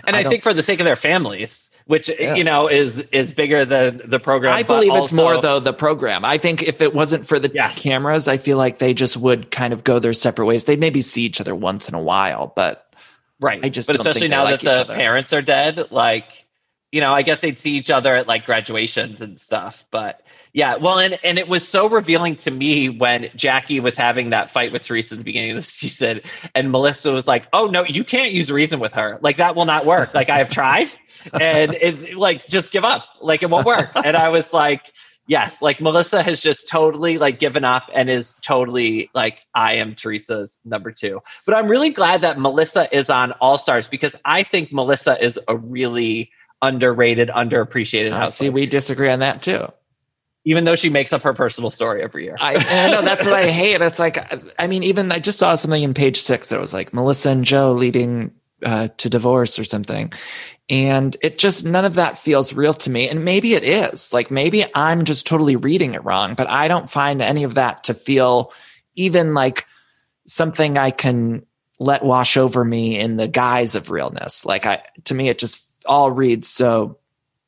And 0.07 0.15
I, 0.15 0.21
I 0.21 0.23
think 0.23 0.41
for 0.41 0.51
the 0.53 0.63
sake 0.63 0.79
of 0.79 0.85
their 0.85 0.95
families, 0.95 1.69
which 1.85 2.09
yeah. 2.19 2.33
you 2.33 2.43
know 2.43 2.67
is 2.67 2.99
is 3.11 3.31
bigger 3.31 3.63
than 3.63 4.01
the 4.03 4.19
program. 4.19 4.55
I 4.55 4.63
believe 4.63 4.89
also, 4.89 5.03
it's 5.03 5.13
more 5.13 5.39
though 5.39 5.59
the 5.59 5.73
program. 5.73 6.25
I 6.25 6.39
think 6.39 6.63
if 6.63 6.81
it 6.81 6.95
wasn't 6.95 7.27
for 7.27 7.37
the 7.37 7.51
yes. 7.53 7.79
cameras, 7.79 8.27
I 8.27 8.37
feel 8.37 8.57
like 8.57 8.79
they 8.79 8.95
just 8.95 9.15
would 9.15 9.51
kind 9.51 9.73
of 9.73 9.83
go 9.83 9.99
their 9.99 10.13
separate 10.13 10.47
ways. 10.47 10.65
They 10.65 10.75
maybe 10.75 11.01
see 11.01 11.21
each 11.21 11.39
other 11.39 11.53
once 11.53 11.87
in 11.87 11.93
a 11.93 12.01
while, 12.01 12.51
but 12.55 12.91
right. 13.39 13.63
I 13.63 13.69
just 13.69 13.85
but 13.85 13.95
especially 13.95 14.27
now 14.27 14.43
like 14.43 14.61
that 14.61 14.87
the 14.87 14.93
parents 14.95 15.33
are 15.33 15.43
dead, 15.43 15.91
like 15.91 16.45
you 16.91 17.01
know, 17.01 17.13
I 17.13 17.21
guess 17.21 17.41
they'd 17.41 17.59
see 17.59 17.75
each 17.75 17.91
other 17.91 18.15
at 18.15 18.27
like 18.27 18.45
graduations 18.47 19.21
and 19.21 19.39
stuff, 19.39 19.85
but 19.91 20.21
yeah, 20.55 20.77
well, 20.77 20.99
and 20.99 21.19
and 21.21 21.37
it 21.37 21.49
was 21.49 21.67
so 21.67 21.89
revealing 21.89 22.37
to 22.37 22.49
me 22.49 22.87
when 22.87 23.29
Jackie 23.35 23.81
was 23.81 23.97
having 23.97 24.29
that 24.29 24.49
fight 24.51 24.71
with 24.71 24.83
Teresa 24.83 25.15
at 25.15 25.17
the 25.17 25.25
beginning 25.25 25.51
of 25.51 25.57
the 25.57 25.61
season, 25.69 26.21
and 26.55 26.71
Melissa 26.71 27.11
was 27.11 27.27
like, 27.27 27.45
"Oh 27.51 27.67
no, 27.67 27.83
you 27.83 28.05
can't 28.05 28.31
use 28.31 28.49
reason 28.49 28.79
with 28.79 28.93
her. 28.93 29.19
Like 29.21 29.35
that 29.35 29.57
will 29.57 29.65
not 29.65 29.85
work. 29.85 30.13
Like 30.13 30.29
I 30.29 30.37
have 30.37 30.49
tried, 30.49 30.89
and 31.41 31.73
it 31.73 32.15
like 32.15 32.47
just 32.47 32.71
give 32.71 32.85
up. 32.85 33.05
Like 33.19 33.43
it 33.43 33.49
won't 33.49 33.65
work." 33.65 33.91
And 34.01 34.15
I 34.15 34.29
was 34.29 34.53
like, 34.53 34.93
"Yes, 35.27 35.61
like 35.61 35.81
Melissa 35.81 36.23
has 36.23 36.39
just 36.39 36.69
totally 36.69 37.17
like 37.17 37.37
given 37.37 37.65
up 37.65 37.89
and 37.93 38.09
is 38.09 38.33
totally 38.41 39.09
like 39.13 39.45
I 39.53 39.73
am 39.73 39.93
Teresa's 39.93 40.57
number 40.63 40.93
two. 40.93 41.21
But 41.45 41.55
I'm 41.55 41.67
really 41.67 41.89
glad 41.89 42.21
that 42.21 42.39
Melissa 42.39 42.87
is 42.95 43.09
on 43.09 43.33
All 43.41 43.57
Stars 43.57 43.87
because 43.87 44.15
I 44.23 44.43
think 44.43 44.71
Melissa 44.71 45.21
is 45.21 45.37
a 45.49 45.57
really 45.57 46.31
underrated, 46.61 47.27
underappreciated. 47.27 48.13
Uh, 48.13 48.25
see, 48.25 48.49
we 48.49 48.65
disagree 48.65 49.09
on 49.09 49.19
that 49.19 49.41
too 49.41 49.67
even 50.45 50.63
though 50.63 50.75
she 50.75 50.89
makes 50.89 51.11
up 51.11 51.23
her 51.23 51.33
personal 51.33 51.71
story 51.71 52.03
every 52.03 52.23
year. 52.23 52.37
I, 52.39 52.53
know 52.89 53.01
that's 53.01 53.25
what 53.25 53.33
I 53.33 53.47
hate. 53.47 53.81
It's 53.81 53.99
like, 53.99 54.17
I 54.59 54.67
mean, 54.67 54.83
even 54.83 55.11
I 55.11 55.19
just 55.19 55.39
saw 55.39 55.55
something 55.55 55.81
in 55.81 55.95
page 55.95 56.21
six 56.21 56.49
that 56.49 56.59
was 56.59 56.73
like 56.73 56.93
Melissa 56.93 57.31
and 57.31 57.43
Joe 57.43 57.71
leading 57.71 58.31
uh, 58.63 58.89
to 58.97 59.09
divorce 59.09 59.57
or 59.57 59.63
something. 59.63 60.13
And 60.69 61.17
it 61.21 61.39
just, 61.39 61.65
none 61.65 61.83
of 61.83 61.95
that 61.95 62.19
feels 62.19 62.53
real 62.53 62.73
to 62.75 62.89
me. 62.89 63.09
And 63.09 63.25
maybe 63.25 63.53
it 63.53 63.63
is. 63.63 64.13
Like, 64.13 64.29
maybe 64.29 64.63
I'm 64.73 65.05
just 65.05 65.27
totally 65.27 65.55
reading 65.55 65.95
it 65.95 66.05
wrong, 66.05 66.35
but 66.35 66.49
I 66.49 66.67
don't 66.67 66.89
find 66.89 67.21
any 67.21 67.43
of 67.43 67.55
that 67.55 67.85
to 67.85 67.95
feel 67.95 68.53
even 68.95 69.33
like 69.33 69.65
something 70.27 70.77
I 70.77 70.91
can 70.91 71.45
let 71.79 72.03
wash 72.03 72.37
over 72.37 72.63
me 72.63 72.99
in 72.99 73.17
the 73.17 73.27
guise 73.27 73.75
of 73.75 73.91
realness. 73.91 74.45
Like, 74.45 74.65
I, 74.65 74.83
to 75.05 75.13
me, 75.13 75.29
it 75.29 75.39
just 75.39 75.83
all 75.85 76.09
reads 76.11 76.47
so 76.47 76.99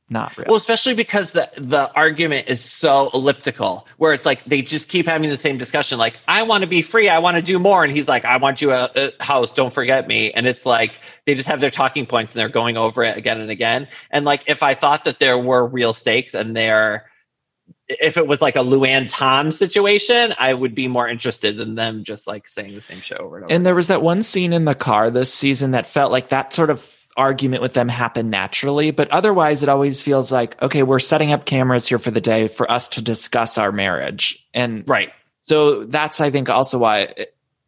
not 0.09 0.37
real. 0.37 0.45
Well, 0.47 0.55
especially 0.55 0.93
because 0.93 1.33
the 1.33 1.49
the 1.57 1.91
argument 1.93 2.47
is 2.47 2.63
so 2.63 3.09
elliptical, 3.13 3.85
where 3.97 4.13
it's 4.13 4.25
like 4.25 4.43
they 4.45 4.61
just 4.61 4.87
keep 4.87 5.05
having 5.05 5.29
the 5.29 5.37
same 5.37 5.57
discussion. 5.57 5.97
Like, 5.97 6.17
I 6.27 6.43
want 6.43 6.61
to 6.61 6.67
be 6.67 6.81
free, 6.81 7.09
I 7.09 7.19
want 7.19 7.35
to 7.35 7.41
do 7.41 7.59
more, 7.59 7.83
and 7.83 7.91
he's 7.91 8.07
like, 8.07 8.23
I 8.23 8.37
want 8.37 8.61
you 8.61 8.71
a, 8.71 8.89
a, 8.95 9.23
house, 9.23 9.51
don't 9.51 9.73
forget 9.73 10.07
me. 10.07 10.31
And 10.31 10.47
it's 10.47 10.65
like 10.65 11.01
they 11.25 11.35
just 11.35 11.49
have 11.49 11.59
their 11.59 11.71
talking 11.71 12.05
points 12.05 12.33
and 12.33 12.39
they're 12.39 12.47
going 12.47 12.77
over 12.77 13.03
it 13.03 13.17
again 13.17 13.41
and 13.41 13.51
again. 13.51 13.89
And 14.09 14.23
like, 14.23 14.43
if 14.47 14.63
I 14.63 14.75
thought 14.75 15.03
that 15.05 15.19
there 15.19 15.37
were 15.37 15.65
real 15.65 15.93
stakes 15.93 16.33
and 16.33 16.55
there, 16.55 17.09
if 17.89 18.15
it 18.15 18.27
was 18.27 18.41
like 18.41 18.55
a 18.55 18.59
Luann 18.59 19.07
Tom 19.09 19.51
situation, 19.51 20.33
I 20.39 20.53
would 20.53 20.73
be 20.73 20.87
more 20.87 21.07
interested 21.07 21.59
in 21.59 21.75
them 21.75 22.05
just 22.05 22.27
like 22.27 22.47
saying 22.47 22.75
the 22.75 22.81
same 22.81 23.01
show 23.01 23.17
over 23.17 23.37
and 23.37 23.45
over. 23.45 23.53
And 23.53 23.65
there 23.65 23.75
was 23.75 23.87
that 23.87 24.01
one 24.01 24.23
scene 24.23 24.53
in 24.53 24.63
the 24.63 24.75
car 24.75 25.09
this 25.09 25.33
season 25.33 25.71
that 25.71 25.85
felt 25.85 26.13
like 26.13 26.29
that 26.29 26.53
sort 26.53 26.69
of 26.69 26.96
argument 27.17 27.61
with 27.61 27.73
them 27.73 27.89
happen 27.89 28.29
naturally. 28.29 28.91
But 28.91 29.09
otherwise, 29.09 29.63
it 29.63 29.69
always 29.69 30.01
feels 30.03 30.31
like, 30.31 30.61
okay, 30.61 30.83
we're 30.83 30.99
setting 30.99 31.33
up 31.33 31.45
cameras 31.45 31.87
here 31.87 31.99
for 31.99 32.11
the 32.11 32.21
day 32.21 32.47
for 32.47 32.69
us 32.71 32.87
to 32.89 33.01
discuss 33.01 33.57
our 33.57 33.71
marriage. 33.71 34.47
And 34.53 34.87
right. 34.87 35.11
So 35.41 35.85
that's, 35.85 36.21
I 36.21 36.29
think, 36.29 36.49
also 36.49 36.77
why, 36.77 37.13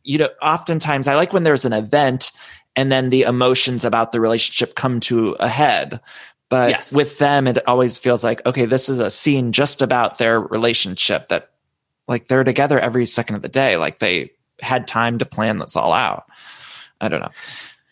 you 0.03 0.19
know, 0.19 0.29
oftentimes 0.41 1.07
I 1.07 1.15
like 1.15 1.33
when 1.33 1.43
there's 1.43 1.65
an 1.65 1.73
event 1.73 2.31
and 2.75 2.91
then 2.91 3.09
the 3.09 3.23
emotions 3.23 3.83
about 3.83 4.11
the 4.11 4.21
relationship 4.21 4.75
come 4.75 4.99
to 5.01 5.31
a 5.39 5.47
head. 5.47 5.99
But 6.49 6.71
yes. 6.71 6.93
with 6.93 7.17
them, 7.17 7.47
it 7.47 7.67
always 7.67 7.97
feels 7.97 8.23
like, 8.23 8.45
okay, 8.45 8.65
this 8.65 8.89
is 8.89 8.99
a 8.99 9.11
scene 9.11 9.51
just 9.51 9.81
about 9.81 10.17
their 10.17 10.39
relationship 10.39 11.29
that 11.29 11.51
like 12.07 12.27
they're 12.27 12.43
together 12.43 12.79
every 12.79 13.05
second 13.05 13.35
of 13.35 13.41
the 13.41 13.49
day. 13.49 13.77
Like 13.77 13.99
they 13.99 14.31
had 14.61 14.87
time 14.87 15.19
to 15.19 15.25
plan 15.25 15.59
this 15.59 15.75
all 15.75 15.93
out. 15.93 16.25
I 17.01 17.07
don't 17.07 17.21
know 17.21 17.31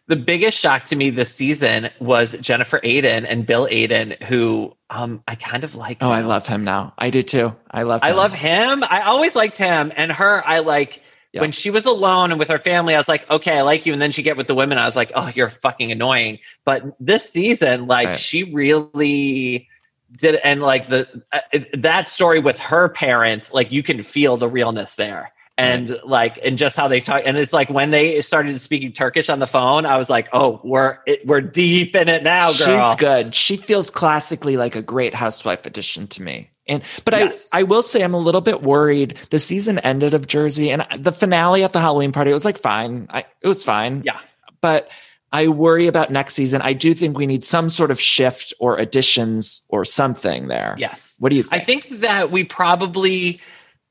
the 0.07 0.15
biggest 0.15 0.57
shock 0.57 0.85
to 0.85 0.95
me 0.95 1.09
this 1.09 1.33
season 1.33 1.89
was 1.99 2.31
Jennifer 2.39 2.79
Aydin 2.79 3.25
and 3.27 3.45
Bill 3.45 3.67
Aydin, 3.67 4.21
who 4.23 4.75
um, 4.89 5.21
I 5.27 5.35
kind 5.35 5.63
of 5.65 5.75
like. 5.75 5.97
Oh, 6.01 6.07
now. 6.07 6.13
I 6.13 6.21
love 6.21 6.47
him 6.47 6.63
now. 6.63 6.93
I 6.97 7.09
do 7.09 7.23
too. 7.23 7.55
I 7.69 7.83
love. 7.83 8.01
Him. 8.01 8.07
I 8.07 8.11
love 8.13 8.33
him. 8.33 8.83
I 8.83 9.01
always 9.01 9.35
liked 9.35 9.57
him, 9.57 9.91
and 9.95 10.11
her. 10.11 10.41
I 10.47 10.59
like 10.59 11.01
yep. 11.33 11.41
when 11.41 11.51
she 11.51 11.71
was 11.71 11.85
alone 11.85 12.31
and 12.31 12.39
with 12.39 12.47
her 12.47 12.59
family. 12.59 12.95
I 12.95 12.97
was 12.99 13.09
like, 13.09 13.29
okay, 13.29 13.57
I 13.57 13.61
like 13.61 13.85
you, 13.85 13.91
and 13.91 14.01
then 14.01 14.11
she 14.11 14.23
get 14.23 14.37
with 14.37 14.47
the 14.47 14.55
women. 14.55 14.77
I 14.77 14.85
was 14.85 14.95
like, 14.95 15.11
oh, 15.13 15.29
you're 15.35 15.49
fucking 15.49 15.91
annoying. 15.91 16.39
But 16.63 16.83
this 17.01 17.29
season, 17.29 17.87
like, 17.87 18.07
right. 18.07 18.19
she 18.19 18.45
really 18.45 19.67
did, 20.15 20.35
and 20.35 20.61
like 20.61 20.87
the 20.87 21.23
uh, 21.33 21.39
that 21.79 22.07
story 22.07 22.39
with 22.39 22.57
her 22.59 22.87
parents, 22.87 23.51
like 23.51 23.73
you 23.73 23.83
can 23.83 24.03
feel 24.03 24.37
the 24.37 24.47
realness 24.47 24.95
there 24.95 25.33
and 25.57 25.89
right. 25.89 26.07
like 26.07 26.39
and 26.43 26.57
just 26.57 26.77
how 26.77 26.87
they 26.87 27.01
talk 27.01 27.23
and 27.25 27.37
it's 27.37 27.53
like 27.53 27.69
when 27.69 27.91
they 27.91 28.21
started 28.21 28.59
speaking 28.61 28.91
turkish 28.91 29.29
on 29.29 29.39
the 29.39 29.47
phone 29.47 29.85
i 29.85 29.97
was 29.97 30.09
like 30.09 30.27
oh 30.33 30.61
we're 30.63 30.99
it, 31.05 31.25
we're 31.25 31.41
deep 31.41 31.95
in 31.95 32.07
it 32.07 32.23
now 32.23 32.51
girl. 32.53 32.89
she's 32.91 32.99
good 32.99 33.33
she 33.33 33.57
feels 33.57 33.89
classically 33.89 34.55
like 34.55 34.75
a 34.75 34.81
great 34.81 35.15
housewife 35.15 35.65
addition 35.65 36.07
to 36.07 36.21
me 36.21 36.49
and 36.67 36.83
but 37.05 37.13
yes. 37.13 37.49
i 37.51 37.59
i 37.59 37.63
will 37.63 37.83
say 37.83 38.03
i'm 38.03 38.13
a 38.13 38.19
little 38.19 38.41
bit 38.41 38.61
worried 38.61 39.17
the 39.31 39.39
season 39.39 39.79
ended 39.79 40.13
of 40.13 40.27
jersey 40.27 40.69
and 40.69 40.85
the 40.97 41.11
finale 41.11 41.63
at 41.63 41.73
the 41.73 41.79
halloween 41.79 42.11
party 42.11 42.29
it 42.29 42.35
was 42.35 42.45
like 42.45 42.57
fine 42.57 43.07
I, 43.09 43.25
it 43.41 43.47
was 43.47 43.63
fine 43.63 44.03
yeah 44.05 44.19
but 44.61 44.89
I 45.31 45.49
worry 45.49 45.87
about 45.87 46.09
next 46.09 46.35
season. 46.35 46.61
I 46.61 46.71
do 46.71 46.93
think 46.93 47.17
we 47.17 47.27
need 47.27 47.43
some 47.43 47.69
sort 47.69 47.91
of 47.91 47.99
shift 47.99 48.53
or 48.59 48.77
additions 48.77 49.61
or 49.67 49.83
something 49.83 50.47
there. 50.47 50.75
Yes. 50.77 51.15
What 51.19 51.29
do 51.29 51.35
you 51.35 51.43
think? 51.43 51.61
I 51.61 51.65
think 51.65 51.89
that 52.01 52.31
we 52.31 52.45
probably 52.45 53.41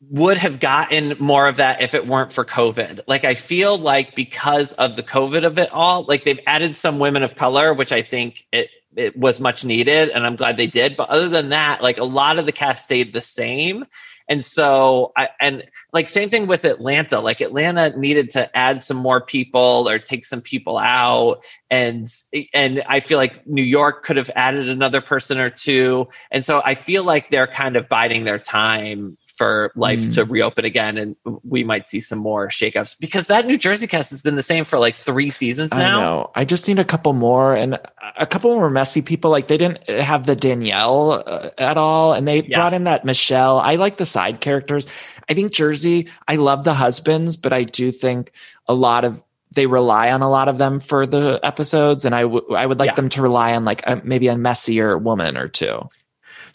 would 0.00 0.36
have 0.36 0.60
gotten 0.60 1.14
more 1.18 1.48
of 1.48 1.56
that 1.56 1.82
if 1.82 1.94
it 1.94 2.06
weren't 2.06 2.32
for 2.32 2.44
COVID. 2.44 3.00
Like 3.06 3.24
I 3.24 3.34
feel 3.34 3.78
like 3.78 4.14
because 4.14 4.72
of 4.72 4.94
the 4.94 5.02
COVID 5.02 5.44
of 5.44 5.58
it 5.58 5.70
all, 5.72 6.02
like 6.02 6.24
they've 6.24 6.40
added 6.46 6.76
some 6.76 6.98
women 6.98 7.22
of 7.22 7.34
color, 7.34 7.72
which 7.72 7.92
I 7.92 8.02
think 8.02 8.46
it 8.52 8.68
it 8.94 9.16
was 9.16 9.40
much 9.40 9.64
needed, 9.64 10.08
and 10.08 10.26
I'm 10.26 10.36
glad 10.36 10.56
they 10.56 10.66
did. 10.66 10.96
But 10.96 11.10
other 11.10 11.28
than 11.28 11.50
that, 11.50 11.82
like 11.82 11.98
a 11.98 12.04
lot 12.04 12.38
of 12.38 12.46
the 12.46 12.52
cast 12.52 12.84
stayed 12.84 13.12
the 13.12 13.20
same. 13.20 13.84
And 14.28 14.44
so 14.44 15.12
I 15.16 15.28
and 15.40 15.64
like 15.92 16.08
same 16.08 16.30
thing 16.30 16.46
with 16.46 16.64
Atlanta. 16.64 17.20
Like 17.20 17.40
Atlanta 17.40 17.96
needed 17.96 18.30
to 18.30 18.56
add 18.56 18.82
some 18.82 18.96
more 18.96 19.20
people 19.20 19.88
or 19.88 19.98
take 19.98 20.24
some 20.24 20.40
people 20.40 20.76
out. 20.78 21.44
And 21.70 22.12
and 22.52 22.82
I 22.88 23.00
feel 23.00 23.18
like 23.18 23.46
New 23.46 23.62
York 23.62 24.04
could 24.04 24.16
have 24.16 24.30
added 24.34 24.68
another 24.68 25.00
person 25.00 25.38
or 25.38 25.50
two. 25.50 26.08
And 26.30 26.44
so 26.44 26.60
I 26.64 26.74
feel 26.74 27.04
like 27.04 27.30
they're 27.30 27.46
kind 27.46 27.76
of 27.76 27.88
biding 27.88 28.24
their 28.24 28.40
time 28.40 29.16
for 29.36 29.72
life 29.76 30.00
mm. 30.00 30.14
to 30.14 30.24
reopen 30.24 30.64
again, 30.64 30.96
and 30.96 31.16
we 31.44 31.62
might 31.62 31.88
see 31.88 32.00
some 32.00 32.18
more 32.18 32.48
shakeups 32.48 32.98
because 32.98 33.26
that 33.26 33.46
New 33.46 33.58
Jersey 33.58 33.86
cast 33.86 34.10
has 34.10 34.20
been 34.20 34.36
the 34.36 34.42
same 34.42 34.64
for 34.64 34.78
like 34.78 34.96
three 34.96 35.30
seasons 35.30 35.70
now. 35.70 35.78
I 35.78 36.00
know. 36.00 36.30
I 36.34 36.44
just 36.44 36.66
need 36.68 36.78
a 36.78 36.84
couple 36.84 37.12
more 37.12 37.54
and 37.54 37.78
a 38.16 38.26
couple 38.26 38.54
more 38.54 38.70
messy 38.70 39.02
people. 39.02 39.30
Like 39.30 39.48
they 39.48 39.58
didn't 39.58 39.88
have 39.88 40.26
the 40.26 40.36
Danielle 40.36 41.22
uh, 41.26 41.50
at 41.58 41.76
all, 41.76 42.12
and 42.14 42.26
they 42.26 42.42
yeah. 42.42 42.58
brought 42.58 42.74
in 42.74 42.84
that 42.84 43.04
Michelle. 43.04 43.58
I 43.58 43.76
like 43.76 43.98
the 43.98 44.06
side 44.06 44.40
characters. 44.40 44.86
I 45.28 45.34
think 45.34 45.52
Jersey. 45.52 46.08
I 46.26 46.36
love 46.36 46.64
the 46.64 46.74
husbands, 46.74 47.36
but 47.36 47.52
I 47.52 47.64
do 47.64 47.92
think 47.92 48.32
a 48.66 48.74
lot 48.74 49.04
of 49.04 49.22
they 49.52 49.66
rely 49.66 50.12
on 50.12 50.22
a 50.22 50.30
lot 50.30 50.48
of 50.48 50.58
them 50.58 50.80
for 50.80 51.06
the 51.06 51.40
episodes, 51.42 52.04
and 52.04 52.14
I, 52.14 52.22
w- 52.22 52.54
I 52.54 52.64
would 52.64 52.78
like 52.78 52.90
yeah. 52.90 52.94
them 52.94 53.08
to 53.10 53.22
rely 53.22 53.54
on 53.54 53.64
like 53.64 53.86
a, 53.86 54.00
maybe 54.04 54.28
a 54.28 54.36
messier 54.36 54.96
woman 54.96 55.36
or 55.36 55.48
two. 55.48 55.88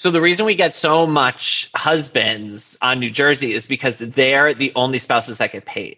So 0.02 0.10
the 0.10 0.20
reason 0.20 0.48
we 0.48 0.56
get 0.56 0.74
so 0.74 1.06
much 1.06 1.70
husbands 1.76 2.76
on 2.82 3.00
New 3.00 3.12
Jersey 3.12 3.54
is 3.54 3.68
because 3.68 4.00
they're 4.00 4.52
the 4.56 4.72
only 4.76 4.98
spouses 4.98 5.38
that 5.38 5.52
get 5.52 5.66
paid. 5.66 5.98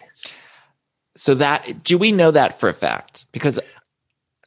So 1.15 1.35
that 1.35 1.85
do 1.85 1.97
we 1.97 2.11
know 2.11 2.29
that 2.29 2.59
for 2.59 2.67
a 2.67 2.73
fact? 2.73 3.27
Because 3.31 3.61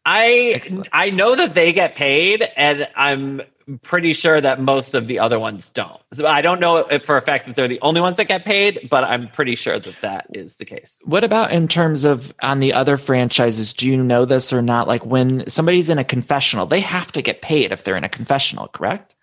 I 0.04 0.52
Excellent. 0.56 0.88
I 0.92 1.08
know 1.08 1.34
that 1.36 1.54
they 1.54 1.72
get 1.72 1.94
paid, 1.94 2.46
and 2.54 2.86
I'm 2.94 3.40
pretty 3.80 4.12
sure 4.12 4.38
that 4.38 4.60
most 4.60 4.92
of 4.92 5.06
the 5.06 5.20
other 5.20 5.38
ones 5.38 5.70
don't. 5.70 6.02
So 6.12 6.26
I 6.26 6.42
don't 6.42 6.60
know 6.60 6.76
if 6.76 7.06
for 7.06 7.16
a 7.16 7.22
fact 7.22 7.46
that 7.46 7.56
they're 7.56 7.66
the 7.66 7.80
only 7.80 8.02
ones 8.02 8.18
that 8.18 8.28
get 8.28 8.44
paid, 8.44 8.88
but 8.90 9.04
I'm 9.04 9.26
pretty 9.26 9.56
sure 9.56 9.80
that 9.80 10.00
that 10.02 10.26
is 10.34 10.56
the 10.56 10.66
case. 10.66 11.00
What 11.06 11.24
about 11.24 11.50
in 11.50 11.66
terms 11.66 12.04
of 12.04 12.30
on 12.42 12.60
the 12.60 12.74
other 12.74 12.98
franchises? 12.98 13.72
Do 13.72 13.88
you 13.88 14.04
know 14.04 14.26
this 14.26 14.52
or 14.52 14.60
not? 14.60 14.86
Like 14.86 15.06
when 15.06 15.48
somebody's 15.48 15.88
in 15.88 15.96
a 15.96 16.04
confessional, 16.04 16.66
they 16.66 16.80
have 16.80 17.10
to 17.12 17.22
get 17.22 17.40
paid 17.40 17.72
if 17.72 17.84
they're 17.84 17.96
in 17.96 18.04
a 18.04 18.10
confessional, 18.10 18.68
correct? 18.68 19.15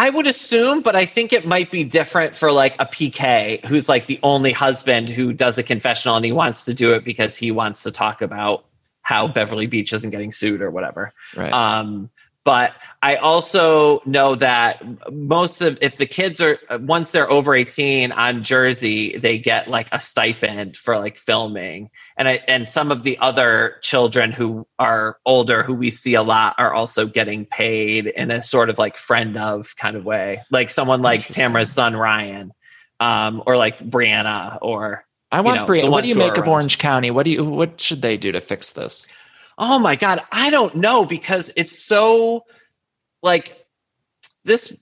I 0.00 0.08
would 0.08 0.26
assume, 0.26 0.80
but 0.80 0.96
I 0.96 1.04
think 1.04 1.34
it 1.34 1.44
might 1.44 1.70
be 1.70 1.84
different 1.84 2.34
for 2.34 2.50
like 2.50 2.74
a 2.78 2.86
PK 2.86 3.62
who's 3.66 3.86
like 3.86 4.06
the 4.06 4.18
only 4.22 4.50
husband 4.50 5.10
who 5.10 5.34
does 5.34 5.58
a 5.58 5.62
confessional 5.62 6.16
and 6.16 6.24
he 6.24 6.32
wants 6.32 6.64
to 6.64 6.72
do 6.72 6.94
it 6.94 7.04
because 7.04 7.36
he 7.36 7.50
wants 7.50 7.82
to 7.82 7.90
talk 7.90 8.22
about 8.22 8.64
how 9.02 9.28
Beverly 9.28 9.66
Beach 9.66 9.92
isn't 9.92 10.08
getting 10.08 10.32
sued 10.32 10.62
or 10.62 10.70
whatever. 10.70 11.12
Right. 11.36 11.52
Um, 11.52 12.08
but 12.44 12.72
I 13.02 13.16
also 13.16 14.02
know 14.04 14.34
that 14.34 14.82
most 15.10 15.62
of 15.62 15.78
if 15.80 15.96
the 15.96 16.04
kids 16.04 16.42
are 16.42 16.58
once 16.80 17.12
they're 17.12 17.30
over 17.30 17.54
18 17.54 18.12
on 18.12 18.42
Jersey, 18.42 19.16
they 19.16 19.38
get 19.38 19.68
like 19.68 19.88
a 19.90 19.98
stipend 19.98 20.76
for 20.76 20.98
like 20.98 21.16
filming. 21.16 21.90
And 22.18 22.28
I, 22.28 22.42
and 22.46 22.68
some 22.68 22.92
of 22.92 23.02
the 23.02 23.16
other 23.18 23.76
children 23.80 24.32
who 24.32 24.66
are 24.78 25.16
older 25.24 25.62
who 25.62 25.72
we 25.72 25.90
see 25.90 26.12
a 26.12 26.22
lot 26.22 26.56
are 26.58 26.74
also 26.74 27.06
getting 27.06 27.46
paid 27.46 28.06
in 28.06 28.30
a 28.30 28.42
sort 28.42 28.68
of 28.68 28.76
like 28.76 28.98
friend 28.98 29.38
of 29.38 29.74
kind 29.76 29.96
of 29.96 30.04
way. 30.04 30.42
Like 30.50 30.68
someone 30.68 31.00
like 31.00 31.26
Tamara's 31.26 31.72
son 31.72 31.96
Ryan 31.96 32.52
um, 33.00 33.42
or 33.46 33.56
like 33.56 33.78
Brianna 33.78 34.58
or 34.60 35.06
I 35.32 35.40
want 35.40 35.54
you 35.54 35.60
know, 35.60 35.66
Brianna. 35.66 35.90
What 35.90 36.02
do 36.02 36.10
you 36.10 36.16
make 36.16 36.36
of 36.36 36.46
Orange 36.46 36.76
County? 36.76 37.10
What 37.10 37.24
do 37.24 37.30
you 37.30 37.44
what 37.44 37.80
should 37.80 38.02
they 38.02 38.18
do 38.18 38.30
to 38.32 38.42
fix 38.42 38.72
this? 38.72 39.08
Oh 39.56 39.78
my 39.78 39.96
god, 39.96 40.20
I 40.30 40.50
don't 40.50 40.74
know 40.74 41.06
because 41.06 41.50
it's 41.56 41.82
so 41.82 42.44
like 43.22 43.66
this 44.44 44.76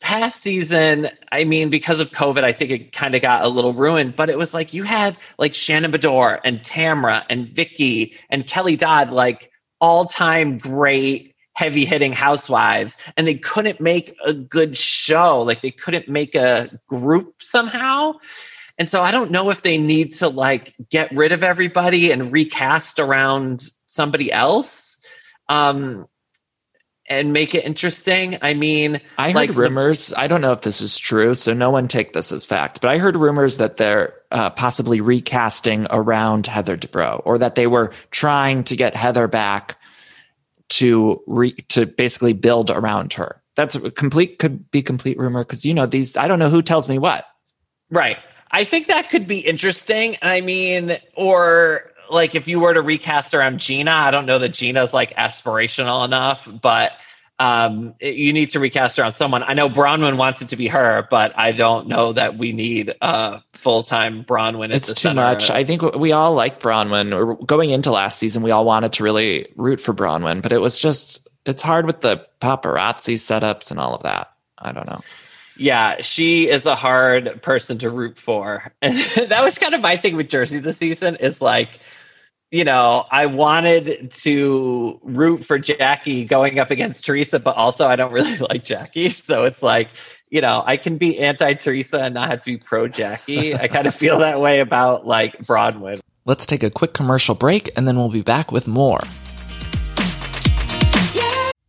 past 0.00 0.40
season, 0.40 1.08
I 1.30 1.44
mean, 1.44 1.70
because 1.70 2.00
of 2.00 2.10
COVID, 2.10 2.42
I 2.42 2.52
think 2.52 2.70
it 2.70 2.92
kind 2.92 3.14
of 3.14 3.22
got 3.22 3.44
a 3.44 3.48
little 3.48 3.74
ruined, 3.74 4.16
but 4.16 4.30
it 4.30 4.38
was 4.38 4.54
like 4.54 4.74
you 4.74 4.82
had 4.82 5.16
like 5.38 5.54
Shannon 5.54 5.92
Beador 5.92 6.40
and 6.42 6.60
Tamra 6.60 7.24
and 7.28 7.48
Vicki 7.48 8.16
and 8.30 8.46
Kelly 8.46 8.76
Dodd, 8.76 9.10
like 9.10 9.50
all 9.80 10.06
time 10.06 10.58
great 10.58 11.34
heavy 11.52 11.84
hitting 11.84 12.12
housewives, 12.12 12.96
and 13.16 13.26
they 13.26 13.34
couldn't 13.34 13.80
make 13.80 14.16
a 14.24 14.32
good 14.32 14.76
show. 14.76 15.42
Like 15.42 15.60
they 15.60 15.70
couldn't 15.70 16.08
make 16.08 16.34
a 16.34 16.70
group 16.88 17.42
somehow. 17.42 18.14
And 18.78 18.88
so 18.88 19.02
I 19.02 19.10
don't 19.10 19.30
know 19.30 19.50
if 19.50 19.60
they 19.60 19.76
need 19.76 20.14
to 20.14 20.28
like 20.28 20.74
get 20.88 21.12
rid 21.12 21.32
of 21.32 21.42
everybody 21.42 22.12
and 22.12 22.32
recast 22.32 22.98
around 22.98 23.68
somebody 23.84 24.32
else. 24.32 25.04
Um, 25.50 26.06
and 27.10 27.32
make 27.32 27.56
it 27.56 27.64
interesting. 27.64 28.38
I 28.40 28.54
mean, 28.54 29.00
I 29.18 29.32
heard 29.32 29.56
rumors. 29.56 30.08
The- 30.08 30.20
I 30.20 30.28
don't 30.28 30.40
know 30.40 30.52
if 30.52 30.62
this 30.62 30.80
is 30.80 30.96
true, 30.96 31.34
so 31.34 31.52
no 31.52 31.70
one 31.70 31.88
take 31.88 32.12
this 32.12 32.30
as 32.30 32.46
fact. 32.46 32.80
But 32.80 32.88
I 32.88 32.98
heard 32.98 33.16
rumors 33.16 33.58
that 33.58 33.76
they're 33.76 34.14
uh, 34.30 34.50
possibly 34.50 35.00
recasting 35.00 35.88
around 35.90 36.46
Heather 36.46 36.76
Dubrow, 36.76 37.20
or 37.24 37.36
that 37.38 37.56
they 37.56 37.66
were 37.66 37.92
trying 38.12 38.64
to 38.64 38.76
get 38.76 38.94
Heather 38.94 39.26
back 39.26 39.76
to 40.70 41.20
re- 41.26 41.52
to 41.68 41.84
basically 41.84 42.32
build 42.32 42.70
around 42.70 43.12
her. 43.14 43.42
That's 43.56 43.74
a 43.74 43.90
complete 43.90 44.38
could 44.38 44.70
be 44.70 44.80
complete 44.80 45.18
rumor 45.18 45.44
because 45.44 45.64
you 45.64 45.74
know 45.74 45.86
these. 45.86 46.16
I 46.16 46.28
don't 46.28 46.38
know 46.38 46.48
who 46.48 46.62
tells 46.62 46.88
me 46.88 46.98
what. 46.98 47.26
Right. 47.90 48.18
I 48.52 48.64
think 48.64 48.88
that 48.88 49.10
could 49.10 49.26
be 49.26 49.38
interesting. 49.38 50.16
I 50.22 50.40
mean, 50.40 50.98
or 51.14 51.89
like 52.10 52.34
if 52.34 52.48
you 52.48 52.60
were 52.60 52.74
to 52.74 52.82
recast 52.82 53.34
around 53.34 53.58
Gina, 53.60 53.90
I 53.90 54.10
don't 54.10 54.26
know 54.26 54.38
that 54.38 54.50
Gina's 54.50 54.92
like 54.92 55.14
aspirational 55.16 56.04
enough, 56.04 56.48
but 56.60 56.92
um, 57.38 57.94
you 58.00 58.34
need 58.34 58.50
to 58.50 58.60
recast 58.60 58.98
around 58.98 59.14
someone. 59.14 59.42
I 59.42 59.54
know 59.54 59.70
Braunwyn 59.70 60.18
wants 60.18 60.42
it 60.42 60.50
to 60.50 60.56
be 60.56 60.68
her, 60.68 61.08
but 61.10 61.32
I 61.38 61.52
don't 61.52 61.88
know 61.88 62.12
that 62.12 62.36
we 62.36 62.52
need 62.52 62.94
a 63.00 63.40
full 63.54 63.82
time 63.82 64.24
Braunwyn. 64.24 64.74
It's 64.74 64.92
too 64.92 65.14
much. 65.14 65.48
I 65.50 65.64
think 65.64 65.80
we 65.96 66.12
all 66.12 66.34
like 66.34 66.60
Braunwyn. 66.60 67.46
Going 67.46 67.70
into 67.70 67.90
last 67.90 68.18
season, 68.18 68.42
we 68.42 68.50
all 68.50 68.66
wanted 68.66 68.92
to 68.94 69.04
really 69.04 69.48
root 69.56 69.80
for 69.80 69.94
Braunwyn, 69.94 70.42
but 70.42 70.52
it 70.52 70.60
was 70.60 70.78
just 70.78 71.26
it's 71.46 71.62
hard 71.62 71.86
with 71.86 72.02
the 72.02 72.26
paparazzi 72.42 73.14
setups 73.14 73.70
and 73.70 73.80
all 73.80 73.94
of 73.94 74.02
that. 74.02 74.30
I 74.58 74.72
don't 74.72 74.86
know. 74.86 75.00
Yeah, 75.56 76.00
she 76.00 76.48
is 76.48 76.64
a 76.64 76.74
hard 76.74 77.42
person 77.42 77.78
to 77.78 77.90
root 77.90 78.18
for. 78.18 78.72
And 78.82 78.98
that 79.28 79.42
was 79.42 79.58
kind 79.58 79.74
of 79.74 79.80
my 79.80 79.96
thing 79.96 80.16
with 80.16 80.28
Jersey 80.28 80.58
this 80.58 80.78
season 80.78 81.16
is 81.16 81.40
like 81.40 81.80
you 82.50 82.64
know, 82.64 83.06
I 83.10 83.26
wanted 83.26 84.10
to 84.22 84.98
root 85.02 85.44
for 85.44 85.58
Jackie 85.58 86.24
going 86.24 86.58
up 86.58 86.70
against 86.70 87.04
Teresa, 87.04 87.38
but 87.38 87.56
also 87.56 87.86
I 87.86 87.96
don't 87.96 88.12
really 88.12 88.38
like 88.50 88.64
Jackie. 88.64 89.10
So 89.10 89.44
it's 89.44 89.62
like, 89.62 89.88
you 90.30 90.40
know, 90.40 90.62
I 90.64 90.76
can 90.76 90.98
be 90.98 91.18
anti 91.18 91.54
Teresa 91.54 92.02
and 92.02 92.14
not 92.14 92.30
have 92.30 92.40
to 92.40 92.44
be 92.44 92.56
pro 92.56 92.88
Jackie. 92.88 93.54
I 93.54 93.68
kind 93.68 93.86
of 93.86 93.94
feel 93.94 94.18
that 94.18 94.40
way 94.40 94.60
about 94.60 95.06
like 95.06 95.38
Braunwyn. 95.38 96.00
Let's 96.24 96.46
take 96.46 96.62
a 96.62 96.70
quick 96.70 96.92
commercial 96.92 97.34
break 97.34 97.70
and 97.76 97.86
then 97.86 97.96
we'll 97.96 98.10
be 98.10 98.22
back 98.22 98.52
with 98.52 98.66
more. 98.68 99.00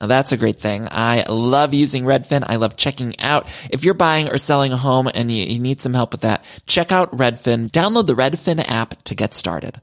Now 0.00 0.08
that's 0.08 0.32
a 0.32 0.36
great 0.36 0.56
thing. 0.56 0.88
I 0.90 1.24
love 1.28 1.72
using 1.72 2.04
Redfin. 2.04 2.44
I 2.46 2.56
love 2.56 2.76
checking 2.76 3.18
out. 3.20 3.48
If 3.70 3.82
you're 3.82 3.94
buying 3.94 4.30
or 4.30 4.36
selling 4.36 4.72
a 4.72 4.76
home 4.76 5.08
and 5.14 5.32
you, 5.32 5.44
you, 5.44 5.58
need 5.58 5.80
some 5.80 5.94
help 5.94 6.12
with 6.12 6.20
that, 6.20 6.44
check 6.66 6.92
out 6.92 7.10
Redfin. 7.16 7.70
Download 7.70 8.06
the 8.06 8.14
Redfin 8.14 8.62
app 8.68 9.02
to 9.04 9.14
get 9.14 9.32
started. 9.32 9.80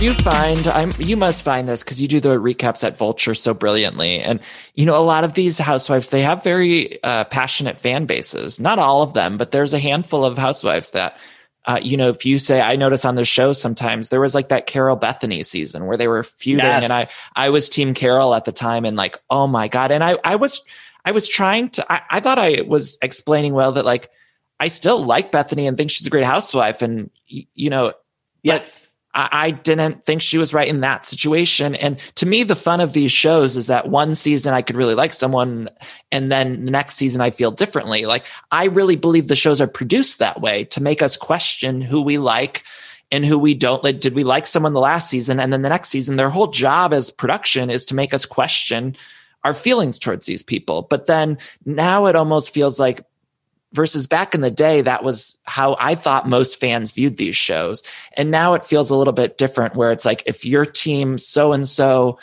You 0.00 0.12
find 0.14 0.66
I'm 0.66 0.90
you 0.98 1.16
must 1.16 1.44
find 1.44 1.68
this 1.68 1.84
because 1.84 2.00
you 2.00 2.08
do 2.08 2.20
the 2.20 2.36
recaps 2.36 2.82
at 2.82 2.96
Vulture 2.96 3.32
so 3.32 3.54
brilliantly, 3.54 4.20
and 4.20 4.40
you 4.74 4.86
know 4.86 4.96
a 4.96 5.04
lot 5.04 5.22
of 5.22 5.34
these 5.34 5.56
housewives 5.56 6.10
they 6.10 6.20
have 6.20 6.42
very 6.42 7.02
uh, 7.04 7.24
passionate 7.24 7.80
fan 7.80 8.04
bases. 8.04 8.58
Not 8.58 8.78
all 8.78 9.02
of 9.02 9.14
them, 9.14 9.38
but 9.38 9.52
there's 9.52 9.72
a 9.72 9.78
handful 9.78 10.24
of 10.24 10.36
housewives 10.36 10.90
that 10.90 11.16
uh, 11.66 11.80
you 11.82 11.96
know, 11.96 12.10
if 12.10 12.26
you 12.26 12.38
say, 12.38 12.60
I 12.60 12.76
notice 12.76 13.04
on 13.04 13.14
the 13.14 13.24
show 13.24 13.52
sometimes 13.52 14.08
there 14.08 14.20
was 14.20 14.34
like 14.34 14.48
that 14.48 14.66
Carole 14.66 14.98
Bethenny 14.98 15.44
season 15.44 15.86
where 15.86 15.96
they 15.96 16.08
were 16.08 16.22
feuding, 16.22 16.66
yes. 16.66 16.82
and 16.82 16.92
I 16.92 17.06
I 17.34 17.50
was 17.50 17.68
Team 17.68 17.94
Carole 17.94 18.34
at 18.34 18.44
the 18.44 18.52
time, 18.52 18.84
and 18.84 18.96
like, 18.96 19.18
oh 19.30 19.46
my 19.46 19.68
god, 19.68 19.90
and 19.90 20.04
I 20.04 20.18
I 20.24 20.36
was 20.36 20.62
I 21.04 21.12
was 21.12 21.28
trying 21.28 21.68
to, 21.70 21.92
I, 21.92 22.00
I 22.08 22.20
thought 22.20 22.38
I 22.38 22.62
was 22.62 22.96
explaining 23.02 23.52
well 23.52 23.72
that 23.72 23.84
like, 23.84 24.10
I 24.58 24.68
still 24.68 25.04
like 25.04 25.32
Bethenny 25.32 25.68
and 25.68 25.76
think 25.76 25.90
she's 25.90 26.06
a 26.06 26.10
great 26.10 26.24
housewife. 26.24 26.80
And, 26.80 27.10
you 27.26 27.68
know, 27.68 27.92
yes. 28.42 28.83
I, 29.14 29.28
I 29.32 29.50
didn't 29.52 30.04
think 30.04 30.20
she 30.20 30.38
was 30.38 30.52
right 30.52 30.68
in 30.68 30.80
that 30.80 31.06
situation. 31.06 31.74
And 31.74 31.98
to 32.16 32.26
me, 32.26 32.42
the 32.42 32.56
fun 32.56 32.80
of 32.80 32.92
these 32.92 33.12
shows 33.12 33.56
is 33.56 33.68
that 33.68 33.88
one 33.88 34.14
season 34.14 34.52
I 34.54 34.62
could 34.62 34.76
really 34.76 34.94
like 34.94 35.14
someone, 35.14 35.68
and 36.12 36.30
then 36.30 36.64
the 36.64 36.70
next 36.70 36.96
season 36.96 37.20
I 37.20 37.30
feel 37.30 37.50
differently. 37.50 38.06
Like, 38.06 38.26
I 38.50 38.64
really 38.64 38.96
believe 38.96 39.28
the 39.28 39.36
shows 39.36 39.60
are 39.60 39.66
produced 39.66 40.18
that 40.18 40.40
way 40.40 40.64
to 40.64 40.82
make 40.82 41.02
us 41.02 41.16
question 41.16 41.80
who 41.80 42.02
we 42.02 42.18
like 42.18 42.64
and 43.12 43.24
who 43.24 43.38
we 43.38 43.54
don't 43.54 43.84
like. 43.84 44.00
Did 44.00 44.14
we 44.14 44.24
like 44.24 44.46
someone 44.46 44.72
the 44.72 44.80
last 44.80 45.08
season? 45.08 45.38
And 45.38 45.52
then 45.52 45.62
the 45.62 45.68
next 45.68 45.90
season, 45.90 46.16
their 46.16 46.30
whole 46.30 46.48
job 46.48 46.92
as 46.92 47.10
production 47.10 47.70
is 47.70 47.86
to 47.86 47.94
make 47.94 48.12
us 48.12 48.26
question 48.26 48.96
our 49.44 49.54
feelings 49.54 49.98
towards 49.98 50.26
these 50.26 50.42
people. 50.42 50.82
But 50.82 51.06
then 51.06 51.38
now 51.64 52.06
it 52.06 52.16
almost 52.16 52.52
feels 52.52 52.80
like 52.80 53.02
versus 53.74 54.06
back 54.06 54.34
in 54.34 54.40
the 54.40 54.50
day, 54.50 54.80
that 54.80 55.04
was 55.04 55.36
how 55.42 55.76
I 55.78 55.96
thought 55.96 56.28
most 56.28 56.60
fans 56.60 56.92
viewed 56.92 57.16
these 57.16 57.36
shows. 57.36 57.82
And 58.16 58.30
now 58.30 58.54
it 58.54 58.64
feels 58.64 58.90
a 58.90 58.96
little 58.96 59.12
bit 59.12 59.36
different 59.36 59.74
where 59.74 59.90
it's 59.90 60.04
like, 60.04 60.22
if 60.26 60.44
your 60.44 60.64
team 60.64 61.18
so 61.18 61.52
and 61.52 61.68
so 61.68 62.18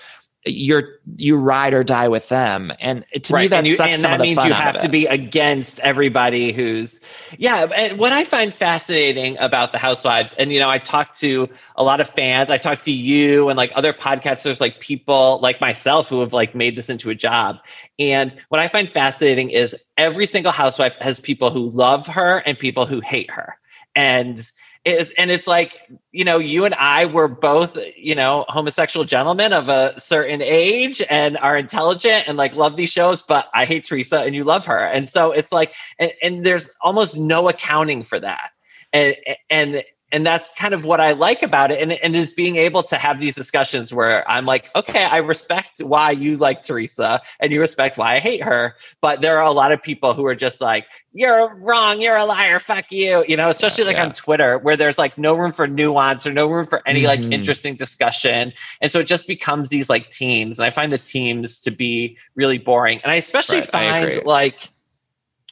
you're 0.45 0.99
you 1.17 1.37
ride 1.37 1.73
or 1.73 1.83
die 1.83 2.07
with 2.07 2.29
them 2.29 2.71
and 2.79 3.05
to 3.21 3.33
right. 3.33 3.43
me 3.43 3.47
that 3.49 3.59
and 3.59 3.67
you, 3.67 3.75
sucks 3.75 3.95
and 3.95 4.03
that 4.03 4.21
means 4.21 4.43
you 4.43 4.53
have 4.53 4.81
to 4.81 4.89
be 4.89 5.05
against 5.05 5.79
everybody 5.81 6.51
who's 6.51 6.99
yeah 7.37 7.63
and 7.65 7.97
what 7.99 8.11
i 8.11 8.23
find 8.23 8.53
fascinating 8.53 9.37
about 9.39 9.71
the 9.71 9.77
housewives 9.77 10.33
and 10.33 10.51
you 10.51 10.59
know 10.59 10.69
i 10.69 10.77
talk 10.77 11.13
to 11.13 11.49
a 11.75 11.83
lot 11.83 12.01
of 12.01 12.09
fans 12.09 12.49
i 12.49 12.57
talk 12.57 12.81
to 12.81 12.91
you 12.91 13.49
and 13.49 13.57
like 13.57 13.71
other 13.75 13.93
podcasters 13.93 14.59
like 14.59 14.79
people 14.79 15.39
like 15.41 15.61
myself 15.61 16.09
who 16.09 16.19
have 16.21 16.33
like 16.33 16.55
made 16.55 16.75
this 16.75 16.89
into 16.89 17.09
a 17.09 17.15
job. 17.15 17.57
And 17.99 18.33
what 18.49 18.59
i 18.61 18.67
find 18.67 18.89
fascinating 18.89 19.49
is 19.49 19.75
every 19.97 20.25
single 20.25 20.51
housewife 20.51 20.95
has 20.97 21.19
people 21.19 21.51
who 21.51 21.67
love 21.67 22.07
her 22.07 22.37
and 22.37 22.57
people 22.57 22.85
who 22.85 23.01
hate 23.01 23.31
her. 23.31 23.57
And 23.95 24.39
and 24.85 25.29
it's 25.29 25.45
like 25.45 25.79
you 26.11 26.23
know 26.23 26.39
you 26.39 26.65
and 26.65 26.73
i 26.75 27.05
were 27.05 27.27
both 27.27 27.77
you 27.95 28.15
know 28.15 28.45
homosexual 28.47 29.05
gentlemen 29.05 29.53
of 29.53 29.69
a 29.69 29.99
certain 29.99 30.41
age 30.41 31.03
and 31.07 31.37
are 31.37 31.55
intelligent 31.55 32.27
and 32.27 32.37
like 32.37 32.55
love 32.55 32.75
these 32.75 32.89
shows 32.89 33.21
but 33.21 33.47
i 33.53 33.65
hate 33.65 33.85
teresa 33.85 34.21
and 34.21 34.33
you 34.33 34.43
love 34.43 34.65
her 34.65 34.79
and 34.79 35.09
so 35.09 35.31
it's 35.31 35.51
like 35.51 35.71
and, 35.99 36.11
and 36.21 36.43
there's 36.43 36.71
almost 36.81 37.15
no 37.15 37.47
accounting 37.47 38.01
for 38.01 38.19
that 38.19 38.51
and 38.91 39.15
and 39.49 39.83
and 40.11 40.25
that's 40.25 40.51
kind 40.57 40.73
of 40.73 40.83
what 40.83 40.99
I 40.99 41.13
like 41.13 41.41
about 41.41 41.71
it. 41.71 41.81
And, 41.81 41.91
and 41.91 42.15
is 42.15 42.33
being 42.33 42.57
able 42.57 42.83
to 42.83 42.97
have 42.97 43.19
these 43.19 43.35
discussions 43.35 43.93
where 43.93 44.29
I'm 44.29 44.45
like, 44.45 44.69
okay, 44.75 45.03
I 45.03 45.17
respect 45.17 45.79
why 45.79 46.11
you 46.11 46.35
like 46.35 46.63
Teresa 46.63 47.21
and 47.39 47.51
you 47.51 47.61
respect 47.61 47.97
why 47.97 48.15
I 48.15 48.19
hate 48.19 48.43
her. 48.43 48.75
But 49.01 49.21
there 49.21 49.37
are 49.37 49.45
a 49.45 49.51
lot 49.51 49.71
of 49.71 49.81
people 49.81 50.13
who 50.13 50.25
are 50.25 50.35
just 50.35 50.59
like, 50.59 50.85
you're 51.13 51.53
wrong, 51.55 52.01
you're 52.01 52.15
a 52.15 52.25
liar, 52.25 52.59
fuck 52.59 52.91
you. 52.91 53.25
You 53.27 53.37
know, 53.37 53.49
especially 53.49 53.83
like 53.83 53.97
yeah. 53.97 54.05
on 54.05 54.13
Twitter 54.13 54.57
where 54.57 54.77
there's 54.77 54.97
like 54.97 55.17
no 55.17 55.35
room 55.35 55.51
for 55.51 55.67
nuance 55.67 56.25
or 56.25 56.31
no 56.31 56.47
room 56.47 56.65
for 56.65 56.81
any 56.85 57.03
mm-hmm. 57.03 57.23
like 57.23 57.31
interesting 57.31 57.75
discussion. 57.75 58.53
And 58.79 58.91
so 58.91 58.99
it 58.99 59.07
just 59.07 59.27
becomes 59.27 59.69
these 59.69 59.89
like 59.89 60.09
teams. 60.09 60.59
And 60.59 60.65
I 60.65 60.69
find 60.69 60.91
the 60.91 60.97
teams 60.97 61.61
to 61.61 61.71
be 61.71 62.17
really 62.35 62.57
boring. 62.57 63.01
And 63.03 63.11
I 63.11 63.15
especially 63.15 63.59
right, 63.59 63.69
find 63.69 64.05
I 64.05 64.21
like 64.23 64.69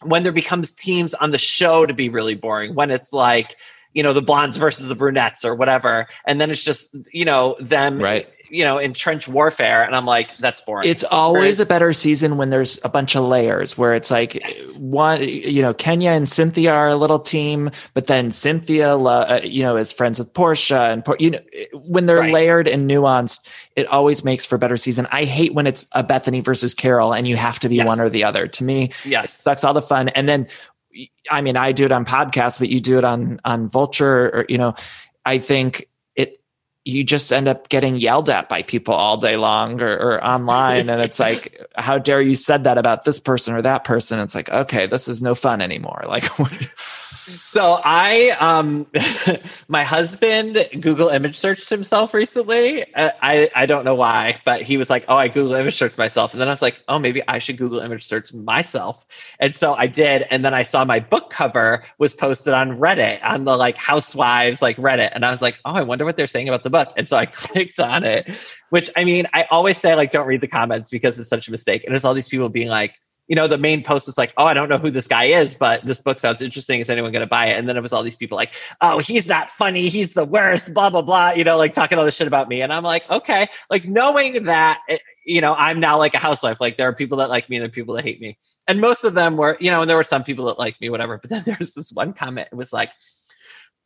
when 0.02 0.24
there 0.24 0.32
becomes 0.32 0.72
teams 0.72 1.14
on 1.14 1.32
the 1.32 1.38
show 1.38 1.86
to 1.86 1.94
be 1.94 2.08
really 2.08 2.36
boring, 2.36 2.74
when 2.74 2.90
it's 2.90 3.12
like, 3.12 3.58
you 3.92 4.04
know 4.04 4.14
the 4.14 4.22
blondes 4.22 4.58
versus 4.58 4.88
the 4.88 4.94
brunettes 4.94 5.44
or 5.44 5.56
whatever 5.56 6.08
and 6.26 6.40
then 6.40 6.52
it's 6.52 6.64
just 6.64 6.96
you 7.12 7.26
know 7.26 7.56
them 7.60 8.00
right 8.00 8.30
you 8.50 8.64
know 8.64 8.78
in 8.78 8.94
trench 8.94 9.28
warfare 9.28 9.84
and 9.84 9.96
i'm 9.96 10.06
like 10.06 10.36
that's 10.38 10.62
boring 10.62 10.90
it's 10.90 11.04
always 11.04 11.60
a 11.60 11.66
better 11.66 11.94
season 11.94 12.38
when 12.38 12.50
there's 12.50 12.80
a 12.84 12.90
bunch 12.90 13.16
of 13.16 13.24
layers 13.24 13.78
where 13.78 13.94
it's 13.94 14.12
like 14.12 14.36
yes. 14.36 14.76
one 14.78 15.22
you 15.22 15.62
know 15.62 15.74
kenya 15.74 16.12
and 16.12 16.28
cynthia 16.28 16.72
are 16.72 16.90
a 16.90 16.96
little 16.96 17.20
team 17.20 17.70
but 17.94 18.08
then 18.08 18.32
cynthia 18.32 18.98
uh, 18.98 19.40
you 19.44 19.64
know 19.64 19.76
is 19.78 19.92
friends 19.92 20.20
with 20.20 20.34
porsha 20.34 20.92
and 20.92 21.04
you 21.20 21.32
know 21.32 21.40
when 21.74 22.06
they're 22.06 22.18
right. 22.18 22.34
layered 22.34 22.68
and 22.68 22.90
nuanced 22.90 23.48
it 23.76 23.88
always 23.88 24.24
makes 24.24 24.46
for 24.46 24.56
a 24.56 24.60
better 24.60 24.78
season 24.78 25.08
i 25.12 25.24
hate 25.24 25.54
when 25.54 25.68
it's 25.68 25.86
a 25.92 26.04
bethenny 26.04 26.44
versus 26.44 26.74
carole 26.74 27.14
and 27.14 27.28
you 27.28 27.36
have 27.36 27.60
to 27.60 27.70
be 27.70 27.76
yes. 27.76 27.88
one 27.88 28.00
or 28.00 28.10
the 28.10 28.24
other 28.24 28.48
to 28.48 28.64
me 28.64 28.92
yes 29.06 29.34
sucks 29.34 29.64
all 29.64 29.74
the 29.74 29.82
fun 29.82 30.10
and 30.10 30.28
then 30.28 30.48
I 31.30 31.42
mean, 31.42 31.58
I 31.58 31.72
do 31.72 31.86
it 31.86 31.92
on 31.92 32.06
podcasts, 32.06 32.60
but 32.60 32.70
you 32.70 32.80
do 32.80 32.98
it 32.98 33.04
on 33.04 33.40
on 33.46 33.70
Vulture, 33.70 34.30
or 34.30 34.46
you 34.50 34.58
know, 34.58 34.76
I 35.26 35.38
think. 35.38 35.86
You 36.90 37.04
just 37.04 37.32
end 37.32 37.48
up 37.48 37.70
getting 37.70 37.96
yelled 37.96 38.30
at 38.30 38.50
by 38.50 38.64
people 38.64 38.94
all 38.94 39.18
day 39.18 39.38
long 39.38 39.82
or, 39.82 39.92
or 39.92 40.24
online, 40.24 40.90
and 40.90 41.02
it's 41.02 41.20
like, 41.20 41.62
how 41.76 41.98
dare 41.98 42.22
you 42.22 42.36
said 42.36 42.66
that 42.66 42.78
about 42.78 43.04
this 43.04 43.20
person 43.20 43.56
or 43.56 43.62
that 43.62 43.84
person? 43.84 44.20
It's 44.20 44.36
like, 44.36 44.50
okay, 44.50 44.88
this 44.88 45.08
is 45.08 45.22
no 45.22 45.36
fun 45.36 45.62
anymore. 45.62 46.04
Like, 46.08 46.26
so 47.46 47.80
I, 47.84 48.30
um, 48.40 48.88
my 49.68 49.84
husband 49.84 50.58
Google 50.80 51.10
image 51.10 51.38
searched 51.38 51.70
himself 51.70 52.14
recently. 52.14 52.94
Uh, 52.94 53.12
I, 53.22 53.50
I 53.56 53.66
don't 53.66 53.86
know 53.86 53.96
why, 53.96 54.40
but 54.46 54.62
he 54.62 54.78
was 54.78 54.90
like, 54.90 55.06
"Oh, 55.08 55.16
I 55.16 55.28
Google 55.28 55.56
image 55.56 55.78
searched 55.78 55.98
myself," 55.98 56.34
and 56.34 56.42
then 56.42 56.48
I 56.48 56.52
was 56.52 56.62
like, 56.62 56.80
"Oh, 56.88 57.00
maybe 57.00 57.22
I 57.28 57.40
should 57.40 57.58
Google 57.58 57.80
image 57.80 58.08
search 58.08 58.34
myself." 58.34 59.06
And 59.40 59.56
so 59.56 59.74
I 59.74 59.88
did, 59.88 60.26
and 60.30 60.44
then 60.44 60.54
I 60.54 60.64
saw 60.64 60.86
my 60.86 61.00
book 61.00 61.30
cover 61.30 61.84
was 61.98 62.14
posted 62.14 62.54
on 62.54 62.78
Reddit 62.78 63.24
on 63.24 63.46
the 63.46 63.56
like 63.56 63.78
Housewives 63.78 64.62
like 64.62 64.78
Reddit, 64.78 65.12
and 65.14 65.26
I 65.26 65.32
was 65.32 65.42
like, 65.42 65.60
"Oh, 65.66 65.74
I 65.74 65.84
wonder 65.84 66.06
what 66.06 66.16
they're 66.16 66.28
saying 66.28 66.50
about 66.50 66.64
the 66.64 66.70
book." 66.70 66.94
And 66.98 67.08
so 67.08 67.18
I 67.18 67.26
clicked 67.28 67.80
on 67.80 68.04
it, 68.04 68.30
which 68.70 68.90
I 68.96 69.04
mean, 69.04 69.28
I 69.34 69.48
always 69.50 69.78
say 69.78 69.96
like, 69.96 70.12
don't 70.12 70.28
read 70.28 70.42
the 70.42 70.48
comments 70.48 70.90
because 70.90 71.20
it's 71.20 71.30
such 71.30 71.48
a 71.48 71.52
mistake, 71.52 71.84
and 71.84 71.94
there's 71.94 72.06
all 72.06 72.14
these 72.14 72.30
people 72.30 72.50
being 72.50 72.70
like 72.70 72.94
you 73.30 73.36
know, 73.36 73.48
the 73.48 73.60
main 73.60 73.84
post 73.84 74.08
was 74.08 74.18
like, 74.18 74.34
oh, 74.38 74.46
I 74.46 74.56
don't 74.56 74.70
know 74.70 74.80
who 74.80 74.90
this 74.90 75.08
guy 75.08 75.26
is, 75.26 75.54
but 75.54 75.86
this 75.86 76.02
book 76.02 76.18
sounds 76.18 76.42
interesting. 76.42 76.80
Is 76.80 76.90
anyone 76.90 77.12
going 77.12 77.22
to 77.22 77.28
buy 77.28 77.46
it? 77.46 77.60
And 77.60 77.70
then 77.70 77.78
it 77.78 77.82
was 77.82 77.94
all 77.94 78.02
these 78.02 78.16
people 78.16 78.36
like, 78.36 78.54
oh, 78.82 78.98
he's 78.98 79.28
not 79.28 79.52
funny. 79.52 79.88
He's 79.88 80.14
the 80.14 80.26
worst, 80.26 80.74
blah, 80.74 80.90
blah, 80.90 81.04
blah, 81.04 81.32
you 81.32 81.44
know, 81.44 81.56
like 81.56 81.76
talking 81.76 82.00
all 82.00 82.06
this 82.06 82.16
shit 82.16 82.26
about 82.26 82.50
me. 82.50 82.64
And 82.64 82.74
I'm 82.74 82.84
like, 82.84 83.08
okay, 83.08 83.48
like 83.70 83.86
knowing 83.86 84.46
that, 84.46 84.82
eh, 84.90 84.98
you 85.26 85.42
know, 85.42 85.54
I'm 85.56 85.80
now 85.80 86.00
like 86.00 86.16
a 86.16 86.18
housewife. 86.18 86.60
Like 86.60 86.78
there 86.78 86.90
are 86.90 86.96
people 86.96 87.20
that 87.20 87.30
like 87.30 87.48
me 87.52 87.58
and 87.58 87.62
there 87.62 87.70
are 87.70 87.72
people 87.72 87.94
that 87.96 88.04
hate 88.04 88.20
me. 88.20 88.40
And 88.68 88.82
most 88.82 89.04
of 89.04 89.14
them 89.14 89.38
were, 89.38 89.58
you 89.60 89.70
know, 89.70 89.82
and 89.82 89.90
there 89.90 89.98
were 89.98 90.04
some 90.04 90.24
people 90.24 90.46
that 90.46 90.58
like 90.58 90.82
me, 90.82 90.90
whatever. 90.90 91.20
But 91.20 91.30
then 91.30 91.44
there's 91.46 91.76
this 91.76 91.92
one 91.92 92.14
comment. 92.14 92.50
It 92.52 92.56
was 92.56 92.74
like, 92.74 92.90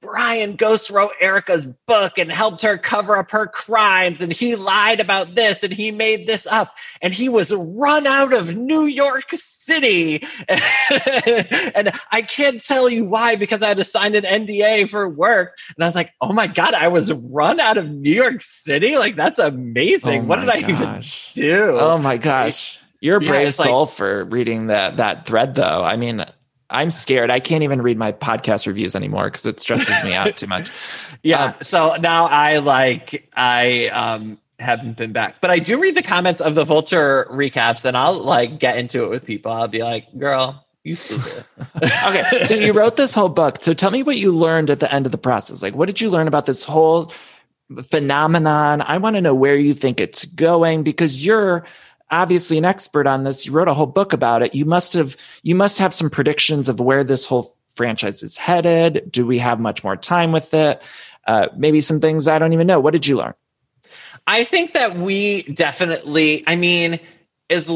Brian 0.04 0.58
ghost 0.58 0.90
wrote 0.90 1.12
Erika's 1.20 1.66
book 1.66 2.18
and 2.18 2.32
helped 2.32 2.62
her 2.62 2.78
cover 2.78 3.18
up 3.18 3.32
her 3.32 3.48
crimes, 3.48 4.20
and 4.20 4.32
he 4.32 4.56
lied 4.56 5.00
about 5.00 5.34
this 5.34 5.64
and 5.64 5.72
he 5.72 5.92
made 5.92 6.28
this 6.28 6.46
up, 6.46 6.76
and 7.02 7.14
he 7.14 7.30
was 7.30 7.54
run 7.54 8.06
out 8.06 8.34
of 8.34 8.56
New 8.56 8.86
York 8.86 9.32
City. 9.32 10.24
and 10.48 11.92
I 12.12 12.22
can't 12.22 12.62
tell 12.62 12.90
you 12.90 13.06
why 13.06 13.38
because 13.38 13.64
I 13.64 13.70
had 13.70 13.78
to 13.78 13.86
sign 13.86 14.16
an 14.16 14.24
NDA 14.24 14.90
for 14.90 15.08
work. 15.08 15.58
And 15.76 15.84
I 15.84 15.88
was 15.88 15.96
like, 15.96 16.12
oh 16.20 16.34
my 16.34 16.48
God, 16.48 16.74
I 16.74 16.90
was 16.90 17.12
run 17.12 17.62
out 17.62 17.78
of 17.78 17.90
New 17.90 18.14
York 18.14 18.42
City? 18.42 18.98
Like, 18.98 19.16
that's 19.16 19.40
amazing. 19.40 20.24
Oh 20.24 20.26
what 20.26 20.40
did 20.42 20.48
gosh. 20.48 20.64
I 20.64 20.70
even 20.70 21.02
do? 21.34 21.78
Oh 21.80 21.98
my 21.98 22.18
gosh. 22.18 22.80
You're 23.00 23.18
a 23.18 23.20
brave 23.20 23.46
yeah, 23.46 23.50
soul 23.50 23.82
like, 23.82 23.90
for 23.96 24.24
reading 24.26 24.68
that 24.68 24.98
that 24.98 25.26
thread 25.26 25.56
though. 25.56 25.84
I 25.84 25.98
mean, 25.98 26.26
I'm 26.74 26.92
scared. 26.92 27.30
I 27.30 27.40
can't 27.40 27.64
even 27.64 27.82
read 27.82 27.98
my 27.98 28.12
podcast 28.12 28.66
reviews 28.68 28.96
anymore 28.96 29.26
because 29.26 29.46
it 29.46 29.60
stresses 29.60 30.04
me 30.04 30.14
out 30.14 30.36
too 30.36 30.48
much. 30.48 30.70
Yeah. 31.26 31.46
Um, 31.46 31.54
so 31.62 31.96
now 32.02 32.26
I 32.26 32.58
like 32.58 33.30
I 33.34 33.88
um 33.88 34.40
haven't 34.60 34.98
been 34.98 35.14
back, 35.14 35.38
but 35.40 35.52
I 35.52 35.60
do 35.60 35.80
read 35.80 35.96
the 35.96 36.04
comments 36.04 36.42
of 36.42 36.54
the 36.54 36.66
Vulture 36.66 37.26
recaps, 37.32 37.86
and 37.86 37.96
I'll 37.96 38.20
like 38.20 38.60
get 38.60 38.78
into 38.78 39.06
it 39.06 39.10
with 39.10 39.24
people. 39.24 39.50
I'll 39.50 39.70
be 39.70 39.84
like, 39.84 40.06
"Girl, 40.18 40.66
you 40.84 40.98
stupid." 40.98 41.46
okay, 41.82 42.44
so 42.44 42.56
you 42.56 42.74
wrote 42.74 42.98
this 42.98 43.14
whole 43.14 43.30
book. 43.30 43.60
So 43.62 43.72
tell 43.72 43.90
me 43.90 44.04
what 44.04 44.18
you 44.18 44.34
learned 44.34 44.70
at 44.70 44.82
the 44.82 44.94
end 44.94 45.06
of 45.06 45.14
the 45.14 45.18
process. 45.18 45.62
Like, 45.62 45.76
what 45.76 45.86
did 45.86 46.02
you 46.02 46.10
learn 46.10 46.28
about 46.28 46.46
this 46.46 46.66
whole 46.66 47.14
phenomenon? 47.84 48.82
I 48.82 48.98
want 48.98 49.16
to 49.16 49.22
know 49.22 49.34
where 49.36 49.56
you 49.56 49.74
think 49.74 50.02
it's 50.02 50.26
going 50.26 50.84
because 50.84 51.26
you're 51.26 51.66
obviously 52.12 52.58
an 52.58 52.66
expert 52.66 53.08
on 53.08 53.24
this. 53.24 53.46
You 53.46 53.52
wrote 53.52 53.68
a 53.68 53.74
whole 53.74 53.86
book 53.86 54.14
about 54.14 54.42
it. 54.42 54.56
You 54.56 54.66
must 54.66 54.94
have 54.94 55.16
you 55.42 55.56
must 55.56 55.80
have 55.80 55.94
some 55.94 56.10
predictions 56.10 56.70
of 56.70 56.80
where 56.80 57.04
this 57.04 57.26
whole 57.26 57.56
franchise 57.76 58.24
is 58.24 58.38
headed. 58.38 59.12
Do 59.12 59.26
we 59.26 59.40
have 59.40 59.60
much 59.60 59.84
more 59.84 59.98
time 59.98 60.32
with 60.32 60.54
it? 60.54 60.82
Uh, 61.26 61.48
maybe 61.56 61.82
some 61.82 62.00
things 62.00 62.28
I 62.28 62.40
don't 62.40 62.54
even 62.54 62.68
know. 62.68 62.80
What 62.80 62.94
did 62.94 63.08
you 63.08 63.18
learn? 63.18 63.34
I 64.28 64.44
think 64.44 64.74
that 64.74 64.96
we 64.96 65.44
definitely. 65.44 66.44
I 66.48 66.56
mean, 66.56 67.00
is 67.50 67.72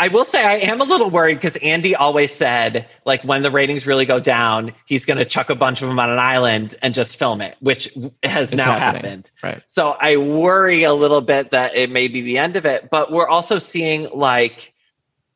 I 0.00 0.08
will 0.08 0.24
say 0.24 0.42
I 0.42 0.54
am 0.54 0.80
a 0.80 0.84
little 0.84 1.10
worried 1.10 1.34
because 1.34 1.56
Andy 1.56 1.94
always 1.94 2.32
said, 2.32 2.88
like, 3.04 3.22
when 3.22 3.42
the 3.42 3.50
ratings 3.50 3.86
really 3.86 4.06
go 4.06 4.18
down, 4.18 4.72
he's 4.86 5.04
going 5.04 5.18
to 5.18 5.26
chuck 5.26 5.50
a 5.50 5.54
bunch 5.54 5.82
of 5.82 5.88
them 5.88 5.98
on 5.98 6.08
an 6.08 6.18
island 6.18 6.74
and 6.80 6.94
just 6.94 7.18
film 7.18 7.42
it, 7.42 7.54
which 7.60 7.94
has 8.22 8.50
it's 8.50 8.56
now 8.56 8.78
happening. 8.78 9.04
happened. 9.04 9.30
Right. 9.42 9.62
So 9.68 9.90
I 9.90 10.16
worry 10.16 10.84
a 10.84 10.94
little 10.94 11.20
bit 11.20 11.50
that 11.50 11.74
it 11.74 11.90
may 11.90 12.08
be 12.08 12.22
the 12.22 12.38
end 12.38 12.56
of 12.56 12.64
it. 12.64 12.88
But 12.88 13.12
we're 13.12 13.28
also 13.28 13.58
seeing 13.58 14.08
like 14.14 14.72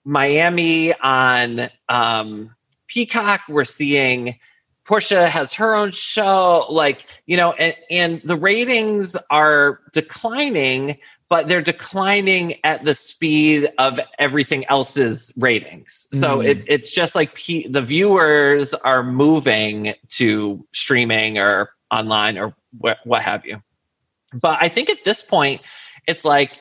Miami 0.03 0.95
on 0.95 1.69
um, 1.91 2.55
Peacock. 2.87 3.43
We're 3.51 3.67
seeing 3.67 4.39
Porsha 4.87 5.29
has 5.29 5.53
her 5.55 5.75
own 5.75 5.93
show, 5.93 6.67
like, 6.71 7.05
you 7.27 7.37
know, 7.37 7.53
and, 7.53 7.77
and 7.91 8.23
the 8.25 8.37
ratings 8.37 9.15
are 9.29 9.81
declining 9.93 10.99
but 11.31 11.49
they're 11.49 11.63
declining 11.63 12.57
at 12.65 12.85
the 12.85 12.95
speed 12.95 13.69
of 13.79 13.99
everything 14.19 14.65
else's 14.67 15.33
ratings. 15.39 16.07
So 16.13 16.39
Mm. 16.39 16.47
it, 16.49 16.65
it's 16.69 16.91
just 16.91 17.15
like 17.15 17.35
P- 17.35 17.67
the 17.69 17.83
viewers 17.83 18.75
are 18.75 19.03
moving 19.03 19.95
to 20.11 20.67
streaming 20.73 21.39
or 21.39 21.71
online 21.91 22.39
or 22.39 22.55
wh- 22.83 23.05
what 23.05 23.23
have 23.23 23.45
you. 23.47 23.63
But 24.33 24.59
I 24.61 24.69
think 24.69 24.91
at 24.91 25.05
this 25.05 25.23
point, 25.23 25.63
it's 26.07 26.25
like 26.25 26.53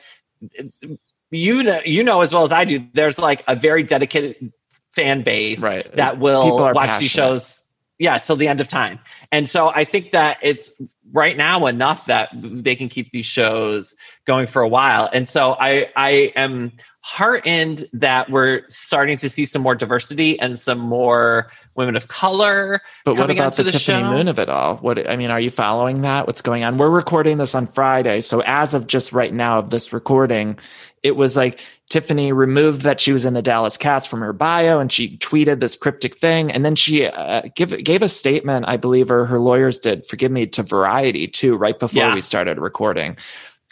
you 1.30 1.62
know, 1.62 1.80
you 1.84 2.04
know 2.04 2.20
as 2.20 2.32
well 2.32 2.44
as 2.44 2.52
I 2.52 2.64
do. 2.64 2.86
There's 2.92 3.18
like 3.18 3.42
a 3.48 3.56
very 3.56 3.82
dedicated 3.82 4.52
fan 4.92 5.22
base 5.22 5.60
Right. 5.60 5.90
that 5.96 6.18
will 6.20 6.56
watch 6.56 7.00
these 7.00 7.10
shows 7.10 7.60
yeah 7.98 8.18
till 8.18 8.36
the 8.36 8.48
end 8.48 8.60
of 8.60 8.68
time 8.68 8.98
and 9.30 9.48
so 9.48 9.68
i 9.68 9.84
think 9.84 10.10
that 10.12 10.38
it's 10.42 10.70
right 11.12 11.36
now 11.36 11.66
enough 11.66 12.06
that 12.06 12.28
they 12.34 12.74
can 12.74 12.88
keep 12.88 13.10
these 13.12 13.26
shows 13.26 13.94
going 14.26 14.46
for 14.46 14.62
a 14.62 14.68
while 14.68 15.08
and 15.12 15.28
so 15.28 15.56
i 15.60 15.90
i 15.96 16.32
am 16.36 16.72
heartened 17.00 17.84
that 17.92 18.30
we're 18.30 18.62
starting 18.70 19.18
to 19.18 19.28
see 19.28 19.44
some 19.44 19.60
more 19.60 19.74
diversity 19.74 20.40
and 20.40 20.58
some 20.58 20.78
more 20.78 21.50
women 21.74 21.96
of 21.96 22.08
color 22.08 22.80
But 23.04 23.16
what 23.16 23.30
about 23.30 23.46
onto 23.58 23.62
the, 23.64 23.72
Tiffany 23.72 24.02
show. 24.02 24.10
Moon 24.10 24.28
of 24.28 24.38
it 24.38 24.48
all? 24.48 24.76
What 24.78 25.10
I 25.10 25.16
mean, 25.16 25.30
are 25.30 25.40
you 25.40 25.50
following 25.50 26.00
that? 26.02 26.26
What's 26.26 26.40
going 26.40 26.62
on? 26.64 26.78
We're 26.78 26.88
recording 26.88 27.36
this 27.36 27.54
on 27.54 27.66
Friday, 27.66 28.20
so 28.22 28.40
as 28.46 28.72
of 28.74 28.86
just 28.86 29.12
right 29.12 29.34
now 29.34 29.58
of 29.58 29.68
this 29.70 29.92
recording, 29.92 30.58
it 31.02 31.16
was 31.16 31.36
like 31.36 31.60
Tiffany 31.90 32.32
removed 32.32 32.82
that 32.82 33.00
she 33.00 33.12
was 33.12 33.24
in 33.26 33.34
the 33.34 33.42
Dallas 33.42 33.76
cast 33.76 34.08
from 34.08 34.20
her 34.20 34.32
bio, 34.32 34.78
and 34.80 34.90
she 34.90 35.18
tweeted 35.18 35.60
this 35.60 35.76
cryptic 35.76 36.16
thing, 36.16 36.50
and 36.50 36.64
then 36.64 36.74
she 36.76 37.06
uh, 37.06 37.42
give, 37.54 37.76
gave 37.84 38.00
a 38.02 38.08
statement, 38.08 38.64
I 38.68 38.76
believe, 38.78 39.10
or 39.10 39.26
her 39.26 39.38
lawyers 39.40 39.78
did. 39.78 40.06
Forgive 40.06 40.30
me 40.32 40.46
to 40.46 40.62
Variety 40.62 41.26
too, 41.28 41.56
right 41.56 41.78
before 41.78 42.02
Yeah. 42.04 42.14
we 42.14 42.20
started 42.22 42.58
recording, 42.58 43.18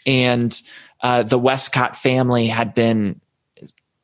and 0.07 0.61
uh, 1.03 1.23
the 1.23 1.39
Westcott 1.39 1.97
family 1.97 2.47
had 2.47 2.75
been 2.75 3.21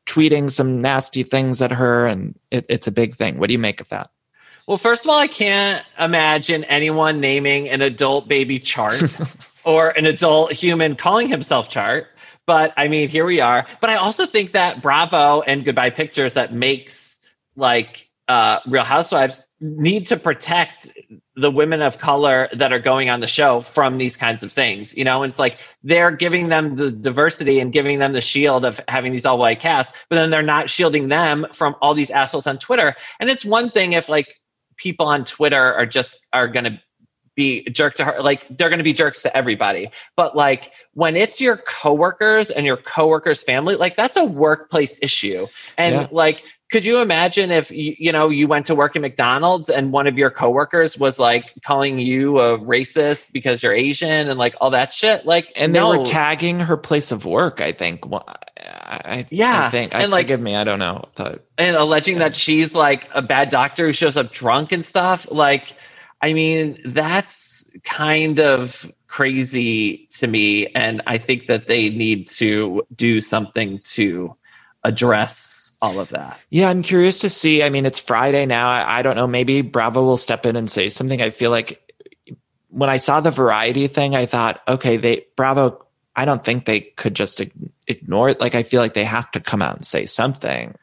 tweeting 0.05 0.49
some 0.49 0.81
nasty 0.81 1.23
things 1.23 1.61
at 1.61 1.71
her, 1.71 2.07
and 2.07 2.37
it, 2.51 2.65
it's 2.67 2.87
a 2.87 2.91
big 2.91 3.15
thing. 3.15 3.37
What 3.37 3.47
do 3.47 3.53
you 3.53 3.59
make 3.59 3.79
of 3.79 3.89
that? 3.89 4.09
Well, 4.67 4.77
first 4.77 5.05
of 5.05 5.09
all, 5.09 5.19
I 5.19 5.27
can't 5.27 5.83
imagine 5.97 6.63
anyone 6.65 7.19
naming 7.19 7.69
an 7.69 7.81
adult 7.81 8.27
baby 8.27 8.59
chart 8.59 9.01
or 9.63 9.89
an 9.89 10.05
adult 10.05 10.51
human 10.51 10.95
calling 10.95 11.27
himself 11.27 11.69
chart. 11.69 12.07
But 12.45 12.73
I 12.77 12.87
mean, 12.87 13.09
here 13.09 13.25
we 13.25 13.39
are. 13.39 13.65
But 13.81 13.89
I 13.89 13.95
also 13.95 14.25
think 14.25 14.51
that 14.51 14.81
Bravo 14.81 15.41
and 15.41 15.63
Goodbye 15.63 15.91
Pictures 15.91 16.33
that 16.35 16.53
makes 16.53 17.17
like 17.55 18.08
uh, 18.29 18.59
Real 18.67 18.83
Housewives 18.83 19.45
need 19.59 20.07
to 20.07 20.15
protect 20.17 20.89
the 21.35 21.51
women 21.51 21.81
of 21.81 21.97
color 21.97 22.47
that 22.55 22.71
are 22.71 22.79
going 22.79 23.09
on 23.09 23.19
the 23.19 23.27
show 23.27 23.61
from 23.61 23.97
these 23.97 24.15
kinds 24.15 24.43
of 24.43 24.51
things. 24.53 24.95
You 24.95 25.03
know, 25.03 25.23
and 25.23 25.31
it's 25.31 25.39
like 25.39 25.57
they're 25.83 26.11
giving 26.11 26.47
them 26.47 26.75
the 26.77 26.91
diversity 26.91 27.59
and 27.59 27.73
giving 27.73 27.99
them 27.99 28.13
the 28.13 28.21
shield 28.21 28.63
of 28.65 28.79
having 28.87 29.11
these 29.11 29.25
all 29.25 29.37
white 29.39 29.59
casts, 29.59 29.97
but 30.09 30.17
then 30.17 30.29
they're 30.29 30.43
not 30.43 30.69
shielding 30.69 31.09
them 31.09 31.47
from 31.53 31.75
all 31.81 31.93
these 31.95 32.11
assholes 32.11 32.47
on 32.47 32.59
Twitter. 32.59 32.95
And 33.19 33.29
it's 33.29 33.43
one 33.43 33.69
thing 33.71 33.93
if 33.93 34.07
like 34.07 34.27
people 34.77 35.07
on 35.07 35.25
Twitter 35.25 35.73
are 35.73 35.85
just 35.87 36.25
are 36.31 36.47
going 36.47 36.65
to 36.65 36.79
be 37.35 37.63
jerk 37.71 37.95
to 37.95 38.03
her 38.03 38.21
like 38.21 38.45
they're 38.49 38.69
going 38.69 38.79
to 38.79 38.83
be 38.83 38.91
jerks 38.91 39.21
to 39.21 39.37
everybody 39.37 39.89
but 40.17 40.35
like 40.35 40.73
when 40.93 41.15
it's 41.15 41.39
your 41.39 41.55
coworkers 41.55 42.49
and 42.49 42.65
your 42.65 42.75
coworkers 42.75 43.43
family 43.43 43.75
like 43.75 43.95
that's 43.95 44.17
a 44.17 44.25
workplace 44.25 44.99
issue 45.01 45.47
and 45.77 45.93
Yeah. 45.95 46.07
like 46.11 46.43
could 46.71 46.85
you 46.85 47.01
imagine 47.01 47.51
if 47.51 47.71
you, 47.71 47.95
you 47.97 48.11
know 48.11 48.29
you 48.29 48.47
went 48.47 48.67
to 48.67 48.75
work 48.75 48.95
at 48.95 49.01
McDonald's 49.01 49.69
and 49.69 49.91
one 49.91 50.07
of 50.07 50.17
your 50.19 50.29
coworkers 50.29 50.97
was 50.97 51.17
like 51.19 51.53
calling 51.65 51.99
you 51.99 52.39
a 52.39 52.59
racist 52.59 53.31
because 53.31 53.63
you're 53.63 53.73
Asian 53.73 54.29
and 54.29 54.37
like 54.37 54.55
all 54.61 54.69
that 54.71 54.93
shit 54.93 55.25
like 55.25 55.51
and 55.55 55.73
they 55.75 55.81
were 55.81 56.03
tagging 56.05 56.59
her 56.59 56.77
place 56.77 57.11
of 57.11 57.25
work. 57.25 57.59
I 57.61 57.71
think. 57.71 58.07
Well, 58.07 58.23
I, 58.27 59.01
I- 59.05 59.27
Yeah, 59.31 59.65
I 59.65 59.69
think. 59.71 59.95
I, 59.95 60.01
and, 60.03 60.11
like- 60.11 60.25
forgive 60.25 60.41
me. 60.41 60.55
I 60.55 60.63
don't 60.63 60.79
know. 60.79 61.05
The- 61.15 61.41
and 61.57 61.75
alleging 61.75 62.19
that 62.19 62.35
she's 62.35 62.73
like 62.73 63.07
a 63.13 63.21
bad 63.21 63.49
doctor 63.49 63.87
who 63.87 63.93
shows 63.93 64.15
up 64.17 64.31
drunk 64.31 64.71
and 64.71 64.85
stuff 64.85 65.27
like 65.29 65.73
i 66.21 66.33
mean 66.33 66.79
that's 66.85 67.69
kind 67.83 68.39
of 68.39 68.89
crazy 69.07 70.07
to 70.13 70.27
me 70.27 70.67
and 70.67 71.01
i 71.07 71.17
think 71.17 71.47
that 71.47 71.67
they 71.67 71.89
need 71.89 72.27
to 72.27 72.83
do 72.95 73.19
something 73.21 73.81
to 73.83 74.35
address 74.83 75.68
all 75.81 75.99
of 75.99 76.09
that 76.09 76.39
yeah, 76.49 76.69
I'm 76.69 76.81
curious 76.81 77.19
to 77.19 77.29
see. 77.29 77.63
I 77.63 77.69
mean, 77.69 77.85
it's 77.85 77.99
Friday 77.99 78.45
now. 78.45 78.69
I, 78.69 78.99
I 78.99 79.01
don't 79.01 79.15
know. 79.15 79.27
Maybe 79.27 79.61
Bravo 79.61 80.03
will 80.03 80.17
step 80.17 80.45
in 80.45 80.55
and 80.55 80.69
say 80.69 80.89
something. 80.89 81.21
I 81.21 81.29
feel 81.29 81.51
like 81.51 81.81
when 82.69 82.89
I 82.89 82.97
saw 82.97 83.21
the 83.21 83.31
variety 83.31 83.87
thing, 83.87 84.15
I 84.15 84.25
thought, 84.25 84.61
okay, 84.67 84.97
they 84.97 85.25
Bravo. 85.35 85.85
I 86.15 86.25
don't 86.25 86.43
think 86.43 86.65
they 86.65 86.81
could 86.81 87.15
just 87.15 87.41
ignore 87.87 88.29
it. 88.29 88.41
Like, 88.41 88.55
I 88.55 88.63
feel 88.63 88.81
like 88.81 88.93
they 88.93 89.05
have 89.05 89.31
to 89.31 89.39
come 89.39 89.61
out 89.61 89.75
and 89.77 89.85
say 89.85 90.05
something. 90.05 90.75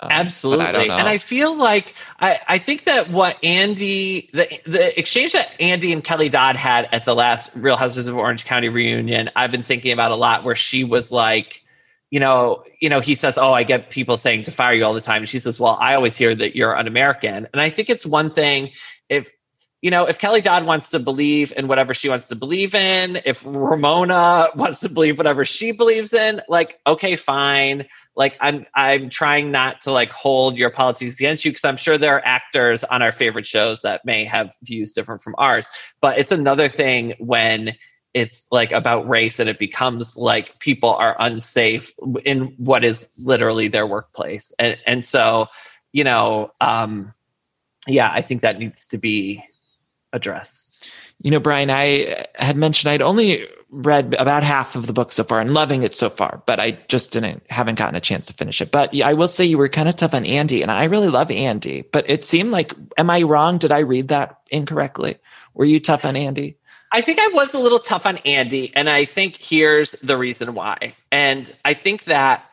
Um, 0.00 0.08
Absolutely. 0.10 0.64
I. 0.64 0.98
And 0.98 1.08
I 1.08 1.18
feel 1.18 1.54
like 1.54 1.94
I, 2.20 2.40
I 2.46 2.58
think 2.58 2.84
that 2.84 3.10
what 3.10 3.36
Andy 3.42 4.30
the 4.32 4.48
the 4.64 4.98
exchange 4.98 5.32
that 5.32 5.50
Andy 5.60 5.92
and 5.92 6.02
Kelly 6.02 6.28
Dodd 6.28 6.56
had 6.56 6.88
at 6.92 7.04
the 7.04 7.14
last 7.14 7.50
Real 7.56 7.76
Houses 7.76 8.06
of 8.06 8.16
Orange 8.16 8.44
County 8.44 8.68
reunion, 8.68 9.30
I've 9.34 9.50
been 9.50 9.64
thinking 9.64 9.92
about 9.92 10.12
a 10.12 10.16
lot 10.16 10.44
where 10.44 10.56
she 10.56 10.84
was 10.84 11.10
like, 11.10 11.62
you 12.10 12.20
know, 12.20 12.64
you 12.80 12.88
know, 12.88 13.00
he 13.00 13.14
says, 13.14 13.38
Oh, 13.38 13.52
I 13.52 13.64
get 13.64 13.90
people 13.90 14.16
saying 14.16 14.44
to 14.44 14.50
fire 14.50 14.74
you 14.74 14.84
all 14.84 14.94
the 14.94 15.00
time. 15.00 15.22
And 15.22 15.28
she 15.28 15.40
says, 15.40 15.60
Well, 15.60 15.76
I 15.80 15.94
always 15.94 16.16
hear 16.16 16.34
that 16.34 16.56
you're 16.56 16.76
un-American. 16.76 17.48
And 17.52 17.60
I 17.60 17.70
think 17.70 17.90
it's 17.90 18.06
one 18.06 18.30
thing 18.30 18.70
if 19.08 19.30
you 19.80 19.92
know, 19.92 20.06
if 20.06 20.18
Kelly 20.18 20.40
Dodd 20.40 20.66
wants 20.66 20.90
to 20.90 20.98
believe 20.98 21.52
in 21.56 21.68
whatever 21.68 21.94
she 21.94 22.08
wants 22.08 22.28
to 22.28 22.34
believe 22.34 22.74
in, 22.74 23.20
if 23.24 23.44
Ramona 23.46 24.48
wants 24.56 24.80
to 24.80 24.88
believe 24.88 25.18
whatever 25.18 25.44
she 25.44 25.70
believes 25.70 26.12
in, 26.12 26.42
like, 26.48 26.80
okay, 26.84 27.14
fine. 27.14 27.86
Like, 28.16 28.36
I'm 28.40 28.66
I'm 28.74 29.08
trying 29.08 29.52
not 29.52 29.82
to 29.82 29.92
like 29.92 30.10
hold 30.10 30.58
your 30.58 30.70
politics 30.70 31.14
against 31.14 31.44
you 31.44 31.52
because 31.52 31.64
I'm 31.64 31.76
sure 31.76 31.96
there 31.96 32.16
are 32.16 32.22
actors 32.24 32.82
on 32.82 33.02
our 33.02 33.12
favorite 33.12 33.46
shows 33.46 33.82
that 33.82 34.04
may 34.04 34.24
have 34.24 34.52
views 34.64 34.92
different 34.92 35.22
from 35.22 35.36
ours. 35.38 35.68
But 36.00 36.18
it's 36.18 36.32
another 36.32 36.68
thing 36.68 37.14
when 37.20 37.76
it's 38.14 38.46
like 38.50 38.72
about 38.72 39.08
race 39.08 39.38
and 39.38 39.48
it 39.48 39.58
becomes 39.58 40.16
like 40.16 40.58
people 40.58 40.94
are 40.94 41.16
unsafe 41.18 41.92
in 42.24 42.54
what 42.56 42.84
is 42.84 43.08
literally 43.18 43.68
their 43.68 43.86
workplace. 43.86 44.52
And 44.58 44.78
and 44.86 45.04
so, 45.04 45.46
you 45.92 46.04
know, 46.04 46.52
um 46.60 47.12
yeah, 47.86 48.10
I 48.12 48.22
think 48.22 48.42
that 48.42 48.58
needs 48.58 48.88
to 48.88 48.98
be 48.98 49.44
addressed. 50.12 50.90
You 51.22 51.30
know, 51.30 51.40
Brian, 51.40 51.70
I 51.70 52.26
had 52.36 52.56
mentioned 52.56 52.90
I'd 52.90 53.02
only 53.02 53.48
read 53.70 54.14
about 54.18 54.42
half 54.42 54.76
of 54.76 54.86
the 54.86 54.92
book 54.92 55.12
so 55.12 55.24
far 55.24 55.40
and 55.40 55.52
loving 55.52 55.82
it 55.82 55.96
so 55.96 56.08
far, 56.08 56.42
but 56.46 56.58
I 56.58 56.72
just 56.88 57.12
didn't 57.12 57.42
haven't 57.50 57.78
gotten 57.78 57.94
a 57.96 58.00
chance 58.00 58.26
to 58.26 58.32
finish 58.32 58.60
it. 58.62 58.70
But 58.70 58.98
I 59.00 59.14
will 59.14 59.28
say 59.28 59.44
you 59.44 59.58
were 59.58 59.68
kind 59.68 59.88
of 59.88 59.96
tough 59.96 60.14
on 60.14 60.24
Andy, 60.24 60.62
and 60.62 60.70
I 60.70 60.84
really 60.84 61.08
love 61.08 61.30
Andy. 61.30 61.82
But 61.82 62.08
it 62.08 62.24
seemed 62.24 62.50
like, 62.50 62.72
am 62.96 63.10
I 63.10 63.22
wrong? 63.22 63.58
Did 63.58 63.72
I 63.72 63.80
read 63.80 64.08
that 64.08 64.38
incorrectly? 64.50 65.18
Were 65.54 65.66
you 65.66 65.80
tough 65.80 66.04
on 66.04 66.16
Andy? 66.16 66.56
I 66.90 67.02
think 67.02 67.18
I 67.18 67.28
was 67.28 67.54
a 67.54 67.58
little 67.58 67.80
tough 67.80 68.06
on 68.06 68.18
Andy, 68.18 68.72
and 68.74 68.88
I 68.88 69.04
think 69.04 69.36
here's 69.36 69.92
the 69.92 70.16
reason 70.16 70.54
why. 70.54 70.94
And 71.12 71.52
I 71.64 71.74
think 71.74 72.04
that, 72.04 72.44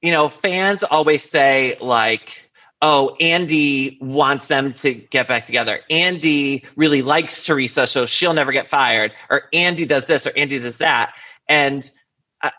you 0.00 0.10
know, 0.10 0.28
fans 0.28 0.82
always 0.82 1.22
say, 1.22 1.76
like, 1.80 2.50
oh, 2.80 3.16
Andy 3.20 3.98
wants 4.00 4.48
them 4.48 4.74
to 4.74 4.92
get 4.92 5.28
back 5.28 5.44
together. 5.44 5.80
Andy 5.88 6.64
really 6.74 7.02
likes 7.02 7.44
Teresa, 7.44 7.86
so 7.86 8.06
she'll 8.06 8.34
never 8.34 8.50
get 8.50 8.66
fired. 8.66 9.12
Or 9.30 9.44
Andy 9.52 9.86
does 9.86 10.06
this, 10.08 10.26
or 10.26 10.32
Andy 10.36 10.58
does 10.58 10.78
that. 10.78 11.14
And 11.48 11.88
uh, 12.42 12.50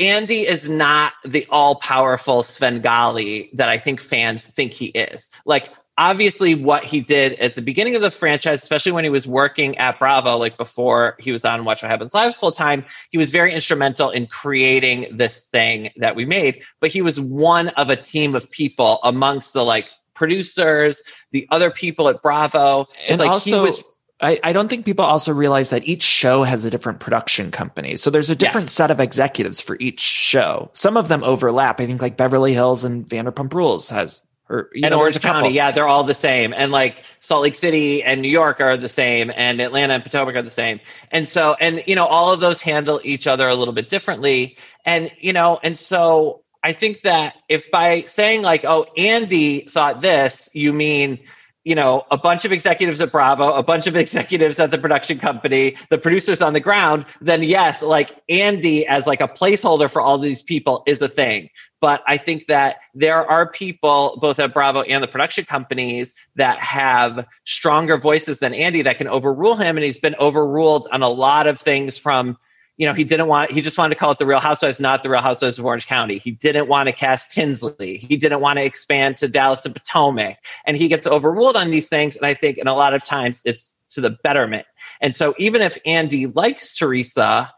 Andy 0.00 0.44
is 0.46 0.68
not 0.68 1.12
the 1.24 1.46
all 1.48 1.76
powerful 1.76 2.42
Svengali 2.42 3.50
that 3.54 3.68
I 3.68 3.78
think 3.78 4.00
fans 4.00 4.44
think 4.44 4.72
he 4.72 4.86
is. 4.86 5.30
Like, 5.46 5.70
obviously, 6.02 6.56
what 6.56 6.84
he 6.84 7.00
did 7.00 7.34
at 7.34 7.54
the 7.54 7.62
beginning 7.62 7.94
of 7.94 8.02
the 8.02 8.10
franchise, 8.10 8.60
especially 8.60 8.92
when 8.92 9.04
he 9.04 9.10
was 9.10 9.26
working 9.26 9.78
at 9.78 9.98
Bravo, 9.98 10.36
like 10.36 10.56
before 10.56 11.16
he 11.20 11.30
was 11.30 11.44
on 11.44 11.64
Watch 11.64 11.82
What 11.82 11.90
Happens 11.90 12.12
Live 12.12 12.34
full 12.34 12.50
time, 12.50 12.84
he 13.10 13.18
was 13.18 13.30
very 13.30 13.52
instrumental 13.54 14.10
in 14.10 14.26
creating 14.26 15.16
this 15.16 15.46
thing 15.46 15.90
that 15.96 16.16
we 16.16 16.24
made. 16.24 16.60
But 16.80 16.90
he 16.90 17.02
was 17.02 17.20
one 17.20 17.68
of 17.70 17.88
a 17.88 17.96
team 17.96 18.34
of 18.34 18.50
people 18.50 18.98
amongst 19.04 19.52
the 19.52 19.64
like 19.64 19.86
producers, 20.14 21.00
the 21.30 21.46
other 21.50 21.70
people 21.70 22.08
at 22.08 22.20
Bravo. 22.20 22.86
And 23.08 23.20
like 23.20 23.30
also, 23.30 23.50
he 23.50 23.60
was 23.60 23.84
I, 24.20 24.38
I 24.44 24.52
don't 24.52 24.68
think 24.68 24.84
people 24.84 25.04
also 25.04 25.32
realize 25.32 25.70
that 25.70 25.86
each 25.86 26.02
show 26.02 26.44
has 26.44 26.64
a 26.64 26.70
different 26.70 27.00
production 27.00 27.50
company. 27.50 27.96
So 27.96 28.08
there's 28.08 28.30
a 28.30 28.36
different 28.36 28.66
Yes. 28.66 28.72
set 28.72 28.90
of 28.90 29.00
executives 29.00 29.60
for 29.60 29.76
each 29.80 30.00
show. 30.00 30.70
Some 30.74 30.96
of 30.96 31.08
them 31.08 31.24
overlap. 31.24 31.80
I 31.80 31.86
think 31.86 32.00
like 32.00 32.16
Beverly 32.16 32.54
Hills 32.54 32.84
and 32.84 33.04
Vanderpump 33.04 33.52
Rules 33.52 33.90
has, 33.90 34.22
or 34.52 34.68
and 34.74 34.90
know, 34.90 34.98
Orange. 34.98 35.20
County, 35.20 35.50
yeah, 35.50 35.70
they're 35.70 35.88
all 35.88 36.04
the 36.04 36.14
same. 36.14 36.52
And 36.52 36.70
like 36.70 37.04
Salt 37.20 37.42
Lake 37.42 37.54
City 37.54 38.04
and 38.04 38.20
New 38.20 38.28
York 38.28 38.60
are 38.60 38.76
the 38.76 38.88
same, 38.88 39.32
and 39.34 39.60
Atlanta 39.60 39.94
and 39.94 40.02
Potomac 40.02 40.36
are 40.36 40.42
the 40.42 40.50
same. 40.50 40.78
And 41.10 41.26
so, 41.26 41.56
and 41.58 41.82
you 41.86 41.96
know, 41.96 42.06
all 42.06 42.32
of 42.32 42.40
those 42.40 42.60
handle 42.60 43.00
each 43.02 43.26
other 43.26 43.48
a 43.48 43.54
little 43.54 43.74
bit 43.74 43.88
differently. 43.88 44.58
And 44.84 45.10
you 45.18 45.32
know, 45.32 45.58
and 45.62 45.78
so 45.78 46.42
I 46.62 46.74
think 46.74 47.00
that 47.00 47.36
if 47.48 47.70
by 47.70 48.02
saying 48.02 48.42
like, 48.42 48.64
oh, 48.64 48.86
Andy 48.96 49.62
thought 49.62 50.02
this, 50.02 50.50
you 50.52 50.72
mean 50.72 51.18
you 51.64 51.76
know, 51.76 52.04
a 52.10 52.18
bunch 52.18 52.44
of 52.44 52.50
executives 52.50 53.00
at 53.00 53.12
Bravo, 53.12 53.52
a 53.52 53.62
bunch 53.62 53.86
of 53.86 53.96
executives 54.04 54.58
at 54.58 54.70
the 54.70 54.78
production 54.78 55.18
company, 55.18 55.76
the 55.90 55.98
producers 55.98 56.42
on 56.42 56.52
the 56.52 56.60
ground, 56.60 57.06
then 57.20 57.42
yes, 57.42 57.82
like 57.82 58.20
Andy 58.28 58.86
as 58.86 59.06
like 59.06 59.20
a 59.20 59.28
placeholder 59.28 59.90
for 59.90 60.02
all 60.02 60.18
these 60.18 60.42
people 60.42 60.82
is 60.86 61.00
a 61.00 61.08
thing. 61.08 61.50
But 61.82 62.04
I 62.06 62.16
think 62.16 62.46
that 62.46 62.76
there 62.94 63.28
are 63.28 63.50
people 63.50 64.16
both 64.20 64.38
at 64.38 64.54
Bravo 64.54 64.82
and 64.82 65.02
the 65.02 65.08
production 65.08 65.44
companies 65.44 66.14
that 66.36 66.58
have 66.60 67.26
stronger 67.42 67.96
voices 67.96 68.38
than 68.38 68.54
Andy 68.54 68.82
that 68.82 68.98
can 68.98 69.08
overrule 69.08 69.56
him. 69.56 69.76
And 69.76 69.84
he's 69.84 69.98
been 69.98 70.14
overruled 70.14 70.86
on 70.92 71.02
a 71.02 71.08
lot 71.08 71.48
of 71.48 71.58
things 71.58 71.98
from 71.98 72.38
you 72.78 72.86
know, 72.86 72.94
he 72.94 73.04
didn't 73.04 73.26
want, 73.28 73.50
he 73.50 73.60
just 73.60 73.76
wanted 73.76 73.94
to 73.94 74.00
call 74.00 74.12
it 74.12 74.18
the 74.18 74.26
Real 74.26 74.40
Housewives, 74.40 74.80
not 74.80 75.02
the 75.02 75.10
Real 75.10 75.20
Housewives 75.20 75.58
of 75.58 75.64
Orange 75.64 75.86
County. 75.86 76.18
He 76.18 76.30
didn't 76.30 76.68
want 76.68 76.88
to 76.88 76.92
cast 76.92 77.30
Tinsley. 77.30 77.98
He 77.98 78.16
didn't 78.16 78.40
want 78.40 78.58
to 78.58 78.64
expand 78.64 79.18
to 79.18 79.28
Dallas 79.28 79.66
and 79.66 79.74
Potomac. 79.74 80.38
And 80.64 80.76
he 80.76 80.88
gets 80.88 81.06
overruled 81.06 81.54
on 81.54 81.70
these 81.70 81.88
things. 81.88 82.16
And 82.16 82.24
I 82.24 82.32
think, 82.32 82.56
and 82.58 82.68
a 82.68 82.74
lot 82.74 82.94
of 82.94 83.04
times 83.04 83.42
it's 83.44 83.74
to 83.90 84.00
the 84.00 84.10
betterment. 84.10 84.66
And 85.00 85.14
so 85.14 85.34
even 85.36 85.60
if 85.60 85.76
Andy 85.84 86.26
likes 86.26 86.74
Teresa, 86.74 87.52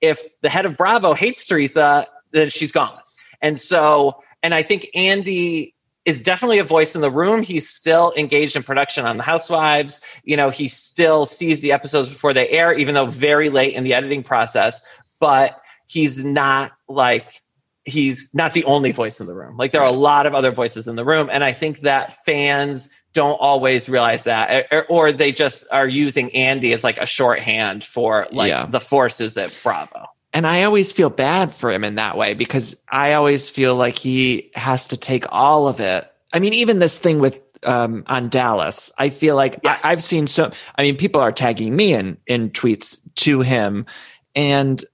if 0.00 0.20
the 0.42 0.50
head 0.50 0.66
of 0.66 0.76
Bravo 0.76 1.14
hates 1.14 1.46
Teresa, 1.46 2.06
then 2.30 2.50
she's 2.50 2.72
gone. 2.72 2.98
And 3.40 3.60
so, 3.60 4.22
and 4.42 4.54
I 4.54 4.62
think 4.62 4.88
Andy 4.94 5.74
is 6.04 6.20
definitely 6.22 6.58
a 6.58 6.64
voice 6.64 6.94
in 6.94 7.00
the 7.02 7.10
room. 7.10 7.42
He's 7.42 7.68
still 7.68 8.14
engaged 8.16 8.56
in 8.56 8.62
production 8.62 9.04
on 9.04 9.16
The 9.18 9.22
Housewives. 9.22 10.00
You 10.24 10.36
know, 10.36 10.48
he 10.48 10.68
still 10.68 11.26
sees 11.26 11.60
the 11.60 11.72
episodes 11.72 12.08
before 12.08 12.32
they 12.32 12.48
air, 12.48 12.72
even 12.72 12.94
though 12.94 13.06
very 13.06 13.50
late 13.50 13.74
in 13.74 13.84
the 13.84 13.94
editing 13.94 14.22
process. 14.22 14.80
But 15.20 15.60
he's 15.86 16.22
not 16.24 16.72
like 16.88 17.42
he's 17.84 18.30
not 18.34 18.54
the 18.54 18.64
only 18.64 18.92
voice 18.92 19.20
in 19.20 19.26
the 19.26 19.34
room. 19.34 19.56
Like 19.56 19.72
there 19.72 19.82
are 19.82 19.88
a 19.88 19.92
lot 19.92 20.26
of 20.26 20.34
other 20.34 20.50
voices 20.50 20.88
in 20.88 20.96
the 20.96 21.04
room, 21.04 21.28
and 21.32 21.42
I 21.44 21.52
think 21.52 21.80
that 21.80 22.24
fans 22.24 22.88
don't 23.14 23.36
always 23.40 23.88
realize 23.88 24.24
that, 24.24 24.66
or, 24.70 24.84
or 24.88 25.12
they 25.12 25.32
just 25.32 25.66
are 25.70 25.88
using 25.88 26.34
Andy 26.34 26.72
as 26.72 26.84
like 26.84 26.98
a 26.98 27.06
shorthand 27.06 27.82
for 27.82 28.28
like 28.30 28.50
Yeah. 28.50 28.66
the 28.66 28.80
forces 28.80 29.36
at 29.38 29.54
Bravo. 29.62 30.06
And 30.32 30.46
I 30.46 30.64
always 30.64 30.92
feel 30.92 31.10
bad 31.10 31.52
for 31.52 31.70
him 31.70 31.84
in 31.84 31.94
that 31.94 32.16
way 32.16 32.34
because 32.34 32.76
I 32.88 33.14
always 33.14 33.48
feel 33.48 33.74
like 33.74 33.98
he 33.98 34.50
has 34.54 34.88
to 34.88 34.96
take 34.96 35.24
all 35.30 35.68
of 35.68 35.80
it. 35.80 36.10
I 36.32 36.38
mean, 36.38 36.52
even 36.52 36.78
this 36.78 36.98
thing 36.98 37.18
with 37.18 37.40
um, 37.64 38.04
on 38.06 38.28
Dallas, 38.28 38.92
I 38.98 39.08
feel 39.08 39.34
like 39.36 39.58
Yes. 39.64 39.80
I, 39.82 39.92
I've 39.92 40.02
seen 40.02 40.26
so. 40.26 40.50
I 40.76 40.82
mean, 40.82 40.96
people 40.96 41.20
are 41.20 41.32
tagging 41.32 41.74
me 41.74 41.94
in 41.94 42.18
in 42.26 42.50
tweets 42.50 42.98
to 43.16 43.40
him, 43.40 43.86
and 44.34 44.84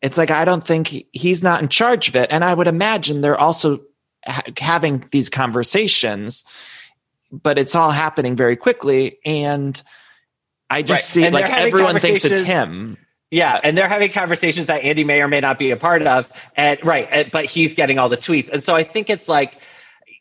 it's 0.00 0.16
like 0.16 0.30
I 0.30 0.44
don't 0.46 0.66
think 0.66 0.86
he, 0.88 1.06
he's 1.12 1.42
not 1.42 1.60
in 1.62 1.68
charge 1.68 2.08
of 2.08 2.16
it. 2.16 2.28
And 2.32 2.42
I 2.42 2.54
would 2.54 2.66
imagine 2.66 3.20
they're 3.20 3.38
also 3.38 3.80
ha- 4.26 4.42
having 4.58 5.04
these 5.12 5.28
conversations, 5.28 6.44
but 7.30 7.58
it's 7.58 7.74
all 7.74 7.90
happening 7.90 8.36
very 8.36 8.56
quickly. 8.56 9.18
And 9.24 9.80
I 10.70 10.82
just 10.82 10.90
Right. 10.90 11.02
see 11.04 11.24
And 11.24 11.34
like 11.34 11.50
everyone 11.50 12.00
thinks 12.00 12.24
it's 12.24 12.40
him. 12.40 12.96
Yeah, 13.30 13.60
and 13.62 13.76
they're 13.76 13.88
having 13.88 14.10
conversations 14.10 14.68
that 14.68 14.82
Andy 14.82 15.04
may 15.04 15.20
or 15.20 15.28
may 15.28 15.40
not 15.40 15.58
be 15.58 15.70
a 15.70 15.76
part 15.76 16.02
of, 16.02 16.32
and 16.56 16.78
right, 16.82 17.30
but 17.30 17.44
he's 17.44 17.74
getting 17.74 17.98
all 17.98 18.08
the 18.08 18.16
tweets, 18.16 18.48
and 18.48 18.64
so 18.64 18.74
I 18.74 18.84
think 18.84 19.10
it's 19.10 19.28
like, 19.28 19.58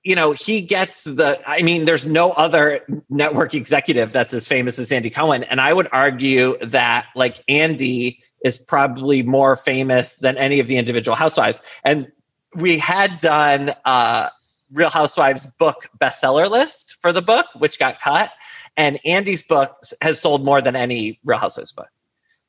you 0.03 0.15
know, 0.15 0.33
he 0.33 0.61
gets 0.61 1.05
the. 1.05 1.39
I 1.47 1.61
mean, 1.61 1.85
there's 1.85 2.05
no 2.05 2.31
other 2.31 2.81
network 3.09 3.53
executive 3.53 4.11
that's 4.11 4.33
as 4.33 4.45
famous 4.45 4.77
as 4.77 4.91
Andy 4.91 5.09
Cohen, 5.09 5.43
and 5.43 5.61
I 5.61 5.71
would 5.71 5.87
argue 5.93 6.57
that 6.57 7.07
like 7.15 7.41
Andy 7.47 8.19
is 8.43 8.57
probably 8.57 9.23
more 9.23 9.55
famous 9.55 10.17
than 10.17 10.37
any 10.37 10.59
of 10.59 10.67
the 10.67 10.75
individual 10.75 11.15
housewives, 11.15 11.61
and 11.85 12.11
we 12.55 12.77
had 12.77 13.19
done 13.19 13.73
uh, 13.85 14.29
Real 14.73 14.89
Housewives 14.89 15.47
book 15.47 15.89
bestseller 15.97 16.49
list 16.49 16.97
for 17.01 17.13
the 17.13 17.21
book, 17.21 17.45
which 17.55 17.79
got 17.79 18.01
cut, 18.01 18.31
and 18.75 18.99
Andy's 19.05 19.43
book 19.43 19.77
has 20.01 20.19
sold 20.19 20.43
more 20.43 20.61
than 20.61 20.75
any 20.75 21.21
Real 21.23 21.39
Housewives 21.39 21.71
book 21.71 21.87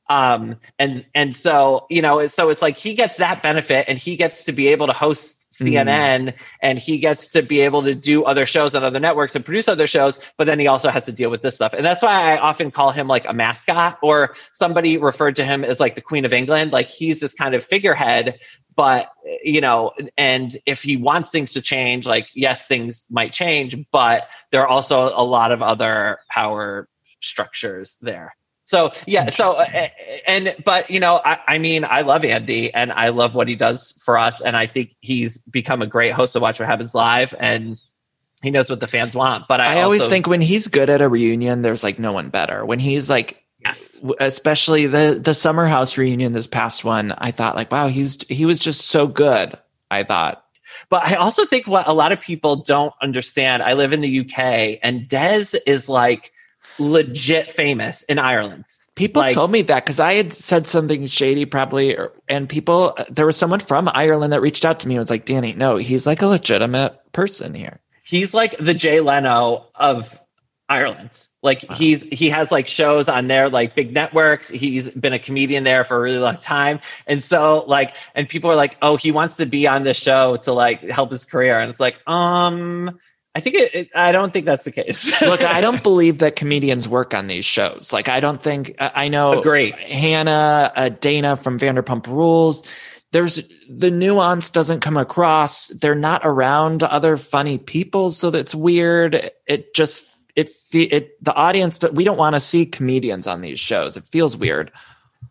um 0.08 0.56
and 0.78 1.04
and 1.14 1.36
so 1.36 1.86
you 1.90 2.02
know 2.02 2.26
so 2.28 2.48
it's 2.50 2.62
like 2.62 2.76
he 2.76 2.94
gets 2.94 3.18
that 3.18 3.42
benefit 3.42 3.86
and 3.88 3.98
he 3.98 4.16
gets 4.16 4.44
to 4.44 4.52
be 4.52 4.68
able 4.68 4.86
to 4.86 4.92
host 4.92 5.38
CNN 5.52 6.34
and 6.62 6.78
he 6.78 6.98
gets 6.98 7.30
to 7.30 7.42
be 7.42 7.62
able 7.62 7.82
to 7.84 7.94
do 7.94 8.24
other 8.24 8.46
shows 8.46 8.74
on 8.74 8.84
other 8.84 9.00
networks 9.00 9.34
and 9.34 9.44
produce 9.44 9.68
other 9.68 9.86
shows 9.86 10.20
but 10.36 10.46
then 10.46 10.58
he 10.58 10.66
also 10.66 10.90
has 10.90 11.06
to 11.06 11.12
deal 11.12 11.30
with 11.30 11.42
this 11.42 11.54
stuff. 11.54 11.72
And 11.72 11.84
that's 11.84 12.02
why 12.02 12.34
I 12.34 12.38
often 12.38 12.70
call 12.70 12.92
him 12.92 13.08
like 13.08 13.24
a 13.26 13.32
mascot 13.32 13.98
or 14.02 14.36
somebody 14.52 14.98
referred 14.98 15.36
to 15.36 15.44
him 15.44 15.64
as 15.64 15.80
like 15.80 15.94
the 15.94 16.00
Queen 16.00 16.24
of 16.24 16.32
England. 16.32 16.72
Like 16.72 16.88
he's 16.88 17.20
this 17.20 17.34
kind 17.34 17.54
of 17.54 17.64
figurehead 17.64 18.38
but 18.78 19.10
you 19.42 19.60
know 19.60 19.90
and 20.16 20.56
if 20.64 20.82
he 20.82 20.96
wants 20.96 21.30
things 21.30 21.54
to 21.54 21.60
change 21.60 22.06
like 22.06 22.28
yes 22.34 22.66
things 22.66 23.06
might 23.10 23.32
change 23.32 23.76
but 23.90 24.28
there 24.52 24.62
are 24.62 24.68
also 24.68 25.10
a 25.14 25.24
lot 25.24 25.50
of 25.50 25.62
other 25.62 26.20
power 26.30 26.88
structures 27.20 27.96
there 28.00 28.36
so 28.68 28.92
yeah, 29.06 29.30
so 29.30 29.58
uh, 29.58 29.88
and 30.26 30.54
but 30.62 30.90
you 30.90 31.00
know, 31.00 31.22
I, 31.24 31.38
I 31.48 31.58
mean, 31.58 31.84
I 31.84 32.02
love 32.02 32.22
Andy 32.22 32.72
and 32.74 32.92
I 32.92 33.08
love 33.08 33.34
what 33.34 33.48
he 33.48 33.56
does 33.56 33.92
for 34.04 34.18
us, 34.18 34.42
and 34.42 34.54
I 34.54 34.66
think 34.66 34.94
he's 35.00 35.38
become 35.38 35.80
a 35.80 35.86
great 35.86 36.12
host 36.12 36.36
of 36.36 36.42
Watch 36.42 36.60
What 36.60 36.68
Happens 36.68 36.94
Live, 36.94 37.34
and 37.40 37.78
he 38.42 38.50
knows 38.50 38.68
what 38.68 38.80
the 38.80 38.86
fans 38.86 39.16
want. 39.16 39.48
But 39.48 39.62
I, 39.62 39.78
I, 39.78 39.82
always 39.84 40.06
think 40.06 40.26
when 40.26 40.42
he's 40.42 40.68
good 40.68 40.90
at 40.90 41.00
a 41.00 41.08
reunion, 41.08 41.62
there's 41.62 41.82
like 41.82 41.98
no 41.98 42.12
one 42.12 42.28
better. 42.28 42.62
When 42.62 42.78
he's 42.78 43.08
like, 43.08 43.42
yes, 43.64 44.04
especially 44.20 44.86
the 44.86 45.18
the 45.18 45.32
summer 45.32 45.64
house 45.64 45.96
reunion, 45.96 46.34
this 46.34 46.46
past 46.46 46.84
one, 46.84 47.14
I 47.16 47.30
thought 47.30 47.56
like, 47.56 47.72
wow, 47.72 47.88
he 47.88 48.02
was 48.02 48.18
he 48.28 48.44
was 48.44 48.58
just 48.58 48.82
so 48.88 49.06
good. 49.06 49.56
I 49.90 50.02
thought, 50.02 50.44
But 50.90 51.06
I 51.06 51.14
also 51.14 51.46
think 51.46 51.66
what 51.66 51.88
a 51.88 51.94
lot 51.94 52.12
of 52.12 52.20
people 52.20 52.56
don't 52.56 52.92
understand. 53.00 53.62
I 53.62 53.72
live 53.72 53.94
in 53.94 54.02
the 54.02 54.20
UK, 54.20 54.78
and 54.82 55.08
Des 55.08 55.56
is 55.66 55.88
like 55.88 56.32
legit 56.78 57.50
famous 57.50 58.02
in 58.02 58.18
Ireland. 58.18 58.64
people 58.94 59.22
Like- 59.22 59.32
told 59.32 59.52
me 59.52 59.62
that 59.62 59.84
because 59.84 60.00
I 60.00 60.14
had 60.14 60.32
said 60.32 60.66
something 60.66 61.06
shady, 61.06 61.44
probably, 61.44 61.96
or, 61.96 62.12
and 62.28 62.48
people, 62.48 62.96
there 63.08 63.26
was 63.26 63.36
someone 63.36 63.60
from 63.60 63.88
Ireland 63.94 64.32
that 64.32 64.40
reached 64.40 64.64
out 64.64 64.80
to 64.80 64.88
me 64.88 64.94
and 64.94 65.00
was 65.00 65.10
like, 65.10 65.24
Danny, 65.24 65.52
no, 65.52 65.76
he's 65.76 66.04
like 66.06 66.20
a 66.22 66.26
legitimate 66.26 66.98
person 67.12 67.54
here. 67.54 67.78
he's 68.02 68.34
like 68.34 68.56
the 68.58 68.74
Jay 68.74 68.98
Leno 69.00 69.66
of 69.76 70.20
Ireland. 70.68 71.10
Like 71.40 71.60
he's 71.74 72.02
he 72.02 72.30
has 72.30 72.50
like 72.50 72.66
shows 72.66 73.08
on 73.08 73.28
there, 73.28 73.48
like 73.48 73.76
big 73.76 73.92
networks. 73.94 74.48
He's 74.48 74.90
been 74.90 75.12
a 75.12 75.20
comedian 75.20 75.62
there 75.62 75.84
for 75.84 75.96
a 75.96 76.00
really 76.00 76.18
long 76.18 76.38
time, 76.38 76.80
and 77.06 77.22
so 77.22 77.62
like 77.68 77.94
and 78.16 78.28
people 78.28 78.50
are 78.50 78.56
like, 78.56 78.76
oh, 78.82 78.96
he 78.96 79.12
wants 79.12 79.36
to 79.36 79.46
be 79.46 79.68
on 79.68 79.84
this 79.84 79.96
show 79.96 80.36
to 80.38 80.52
like 80.52 80.82
help 80.82 81.12
his 81.12 81.24
career, 81.24 81.60
and 81.60 81.70
it's 81.70 81.78
like, 81.78 81.94
um, 82.08 82.98
I 83.38 83.40
think 83.40 83.54
it, 83.54 83.74
it 83.74 83.90
I 83.94 84.10
don't 84.10 84.32
think 84.32 84.46
that's 84.46 84.64
the 84.64 84.72
case. 84.72 85.22
Look, 85.22 85.44
I 85.44 85.60
don't 85.60 85.80
believe 85.80 86.18
that 86.18 86.34
comedians 86.34 86.88
work 86.88 87.14
on 87.14 87.28
these 87.28 87.44
shows. 87.44 87.92
Like, 87.92 88.08
I 88.08 88.18
don't 88.18 88.42
think 88.42 88.74
I 88.80 89.06
know. 89.06 89.38
Agree. 89.38 89.70
Hannah, 89.70 90.72
uh, 90.74 90.90
Dayna 90.90 91.40
from 91.40 91.56
Vanderpump 91.56 92.08
Rules. 92.08 92.66
There's 93.12 93.40
the 93.68 93.92
nuance 93.92 94.50
doesn't 94.50 94.80
come 94.80 94.96
across. 94.96 95.68
They're 95.68 95.94
not 95.94 96.22
around 96.24 96.82
other 96.82 97.16
funny 97.16 97.58
people, 97.58 98.10
so 98.10 98.30
that's 98.30 98.56
weird. 98.56 99.30
It 99.46 99.72
just 99.72 100.04
it 100.34 100.50
it 100.72 101.24
the 101.24 101.32
audience 101.32 101.78
we 101.92 102.02
don't 102.02 102.18
want 102.18 102.34
to 102.34 102.40
see 102.40 102.66
comedians 102.66 103.28
on 103.28 103.40
these 103.40 103.60
shows. 103.60 103.96
It 103.96 104.04
feels 104.04 104.36
weird. 104.36 104.72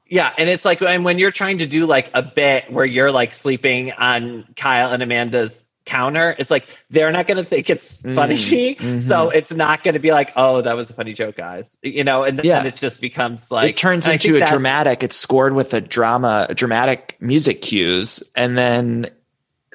Yeah, 0.05 0.33
and 0.37 0.49
it's 0.49 0.63
like 0.63 0.81
and 0.81 1.03
when 1.03 1.19
you're 1.19 1.31
trying 1.31 1.57
to 1.57 1.67
do 1.67 1.85
like 1.85 2.09
a 2.13 2.23
bit 2.23 2.71
where 2.71 2.85
you're 2.85 3.11
like 3.11 3.33
sleeping 3.33 3.91
on 3.91 4.45
Kyle 4.55 4.93
and 4.93 5.03
Amanda's 5.03 5.65
counter, 5.87 6.35
it's 6.37 6.51
like 6.51 6.67
they're 6.91 7.11
not 7.11 7.25
going 7.27 7.37
to 7.37 7.43
think 7.43 7.69
it's 7.69 8.01
funny. 8.01 8.35
mhm. 8.35 9.01
So 9.01 9.29
it's 9.29 9.51
not 9.51 9.83
going 9.83 9.95
to 9.95 9.99
be 9.99 10.11
like, 10.11 10.31
"Oh, 10.35 10.61
that 10.61 10.75
was 10.75 10.89
a 10.91 10.93
funny 10.93 11.13
joke, 11.13 11.37
guys." 11.37 11.65
You 11.81 12.03
know, 12.03 12.23
and 12.23 12.37
then 12.37 12.45
Yeah. 12.45 12.63
it 12.63 12.75
just 12.75 13.01
becomes 13.01 13.49
like 13.49 13.69
it 13.71 13.77
turns 13.77 14.07
into 14.07 14.35
a 14.37 14.45
dramatic. 14.45 15.01
It's 15.03 15.15
scored 15.15 15.53
with 15.53 15.73
a 15.73 15.81
drama, 15.81 16.47
dramatic 16.53 17.17
music 17.19 17.61
cues, 17.61 18.21
and 18.35 18.57
then 18.57 19.09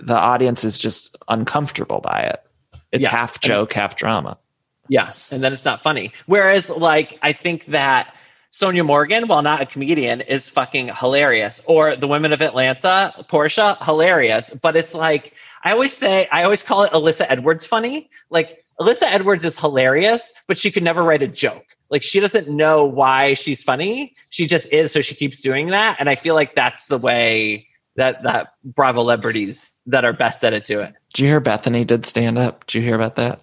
the 0.00 0.16
audience 0.16 0.62
is 0.64 0.78
just 0.78 1.16
uncomfortable 1.28 2.00
by 2.00 2.20
it. 2.22 2.42
It's 2.92 3.02
Yeah. 3.04 3.10
half 3.10 3.40
joke, 3.40 3.72
half 3.72 3.96
drama. 3.96 4.38
Yeah, 4.88 5.12
and 5.30 5.42
then 5.42 5.52
it's 5.52 5.64
not 5.64 5.82
funny. 5.82 6.12
Whereas, 6.26 6.68
like, 6.68 7.18
I 7.22 7.32
think 7.32 7.66
that 7.66 8.12
Sonja 8.52 8.84
Morgan, 8.84 9.28
while 9.28 9.40
not 9.40 9.62
a 9.62 9.66
comedian, 9.66 10.20
is 10.20 10.50
fucking 10.50 10.88
hilarious. 10.88 11.62
Or 11.66 11.96
the 11.96 12.06
women 12.06 12.34
of 12.34 12.42
Atlanta, 12.42 13.14
Porsha, 13.30 13.82
hilarious. 13.82 14.50
But 14.50 14.76
it's 14.76 14.92
like 14.92 15.32
I 15.62 15.72
always 15.72 15.92
say, 15.92 16.28
I 16.30 16.42
always 16.42 16.62
call 16.62 16.84
it 16.84 16.92
Alyssa 16.92 17.26
Edwards 17.28 17.66
funny. 17.66 18.10
Like 18.30 18.64
Alyssa 18.80 19.04
Edwards 19.04 19.44
is 19.44 19.58
hilarious, 19.58 20.32
but 20.46 20.58
she 20.58 20.70
could 20.70 20.82
never 20.82 21.02
write 21.02 21.22
a 21.22 21.28
joke. 21.28 21.64
Like 21.90 22.02
she 22.02 22.20
doesn't 22.20 22.48
know 22.48 22.86
why 22.86 23.34
she's 23.34 23.62
funny. 23.62 24.16
She 24.30 24.46
just 24.46 24.66
is, 24.72 24.92
so 24.92 25.02
she 25.02 25.14
keeps 25.14 25.40
doing 25.40 25.68
that. 25.68 25.96
And 26.00 26.08
I 26.08 26.14
feel 26.14 26.34
like 26.34 26.54
that's 26.54 26.86
the 26.86 26.98
way 26.98 27.68
that 27.96 28.22
that 28.22 28.54
Bravo 28.64 29.00
celebrities 29.02 29.70
that 29.86 30.04
are 30.04 30.12
best 30.12 30.42
at 30.44 30.52
it 30.52 30.64
do 30.64 30.80
it. 30.80 30.94
Did 31.12 31.22
you 31.22 31.28
hear 31.28 31.40
Bethenny 31.40 31.86
did 31.86 32.06
stand 32.06 32.38
up? 32.38 32.66
Did 32.66 32.78
you 32.78 32.82
hear 32.82 32.94
about 32.94 33.16
that? 33.16 33.40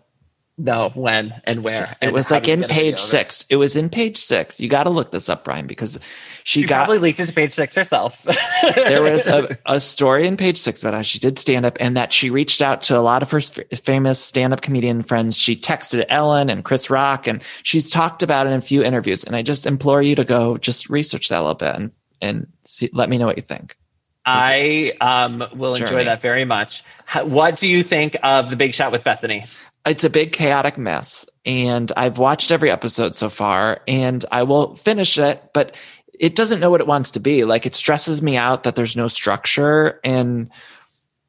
Know 0.60 0.91
when 0.93 1.34
and 1.45 1.64
where. 1.64 1.95
It 2.01 2.12
was 2.12 2.32
like 2.32 2.49
in 2.49 2.60
get 2.60 2.72
a 2.72 2.74
video 2.74 2.91
page 2.91 2.99
six. 2.99 3.45
It 3.49 3.55
was 3.55 3.78
in 3.78 3.89
page 3.89 4.18
six. 4.18 4.60
You 4.60 4.68
got 4.68 4.84
to 4.84 4.89
look 4.89 5.10
this 5.12 5.30
up, 5.30 5.45
Brian, 5.45 5.68
because 5.68 5.97
she 6.43 6.62
She 6.62 6.68
got 6.68 6.80
probably 6.86 6.99
leaked 6.99 7.22
it 7.22 7.28
to 7.28 7.34
page 7.34 7.53
six 7.53 7.74
herself. 7.76 8.22
there 8.76 9.01
was 9.01 9.26
a, 9.26 9.57
a 9.66 9.80
story 9.80 10.28
in 10.28 10.36
page 10.36 10.57
six 10.57 10.84
about 10.84 10.93
how 10.93 11.01
she 11.01 11.18
did 11.18 11.39
stand 11.39 11.66
up 11.66 11.78
and 11.80 11.95
that 11.95 12.12
she 12.12 12.30
reached 12.30 12.62
out 12.62 12.82
to 12.84 12.97
a 12.97 12.99
lot 12.99 13.24
of 13.24 13.32
her 13.32 13.38
f- 13.38 13.80
famous 13.80 14.20
stand 14.20 14.51
up 14.51 14.62
comedian 14.62 15.01
friends. 15.01 15.38
She 15.38 15.55
texted 15.55 16.03
Ellen 16.10 16.49
and 16.49 16.66
Chris 16.66 16.89
Rock 16.89 17.26
and 17.26 17.41
she's 17.64 17.89
talked 17.89 18.22
about 18.22 18.45
it 18.45 18.49
in 18.49 18.57
a 18.57 18.62
few 18.62 18.84
interviews. 18.84 19.24
And 19.24 19.38
I 19.38 19.43
just 19.43 19.66
implore 19.66 20.01
you 20.01 20.16
to 20.16 20.26
go 20.26 20.57
just 20.57 20.89
research 20.89 21.30
that 21.30 21.39
a 21.39 21.41
little 21.41 21.55
bit 21.55 21.74
and, 21.74 21.91
and 22.22 22.47
see, 22.66 22.89
let 22.91 23.10
me 23.10 23.18
know 23.18 23.28
what 23.28 23.38
you 23.38 23.43
think. 23.43 23.78
I 24.26 24.93
um, 24.99 25.43
will 25.55 25.76
enjoy 25.76 26.03
that 26.03 26.22
very 26.22 26.45
much. 26.45 26.84
What 27.24 27.57
do 27.57 27.68
you 27.68 27.82
think 27.82 28.18
of 28.22 28.49
the 28.49 28.55
Big 28.55 28.76
Shot 28.76 28.91
with 28.91 29.03
Bethenny? 29.03 29.47
It's 29.86 30.04
a 30.04 30.10
big 30.10 30.32
chaotic 30.34 30.78
mess 30.78 31.26
and 31.46 31.92
I've 31.98 32.18
watched 32.18 32.52
every 32.52 32.70
episode 32.70 33.16
so 33.16 33.30
far 33.30 33.82
and 33.88 34.24
I 34.32 34.44
will 34.44 34.76
finish 34.76 35.18
it, 35.18 35.52
but 35.54 35.76
it 36.20 36.36
doesn't 36.36 36.60
know 36.60 36.70
what 36.70 36.82
it 36.82 36.88
wants 36.88 37.12
to 37.12 37.20
be. 37.20 37.46
Like 37.46 37.66
it 37.66 37.76
stresses 37.76 38.22
me 38.22 38.38
out 38.38 38.64
that 38.64 38.76
there's 38.76 38.96
no 38.98 39.08
structure 39.08 40.00
and 40.04 40.50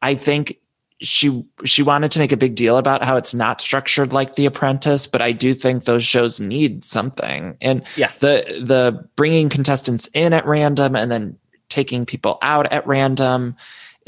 I 0.03 0.15
think 0.15 0.59
she 1.03 1.45
she 1.65 1.83
wanted 1.83 2.11
to 2.11 2.19
make 2.19 2.33
a 2.33 2.37
big 2.37 2.55
deal 2.55 2.77
about 2.77 3.03
how 3.03 3.17
it's 3.17 3.33
not 3.33 3.63
structured 3.63 4.13
like 4.13 4.35
The 4.35 4.45
Apprentice, 4.47 5.07
but 5.07 5.23
I 5.23 5.33
do 5.33 5.55
think 5.55 5.85
those 5.85 6.05
shows 6.05 6.41
need 6.41 6.85
something. 6.85 7.57
And 7.63 7.85
Yes. 7.97 8.21
the 8.21 8.45
the 8.63 9.09
bringing 9.17 9.49
contestants 9.49 10.09
in 10.13 10.35
at 10.35 10.45
random 10.45 10.95
and 10.97 11.11
then 11.11 11.39
taking 11.71 12.05
people 12.05 12.37
out 12.43 12.71
at 12.71 12.87
random, 12.87 13.57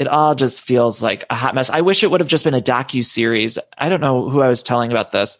it 0.03 0.09
all 0.09 0.35
just 0.35 0.61
feels 0.63 1.01
like 1.01 1.23
a 1.29 1.35
hot 1.35 1.55
mess. 1.55 1.69
I 1.69 1.79
wish 1.79 2.03
it 2.03 2.11
would 2.11 2.19
have 2.19 2.27
just 2.27 2.43
been 2.43 2.53
a 2.53 2.61
docu 2.61 3.03
series. 3.05 3.57
I 3.77 3.87
don't 3.87 4.01
know 4.01 4.29
who 4.29 4.41
I 4.41 4.49
was 4.49 4.61
telling 4.61 4.91
about 4.91 5.13
this. 5.13 5.37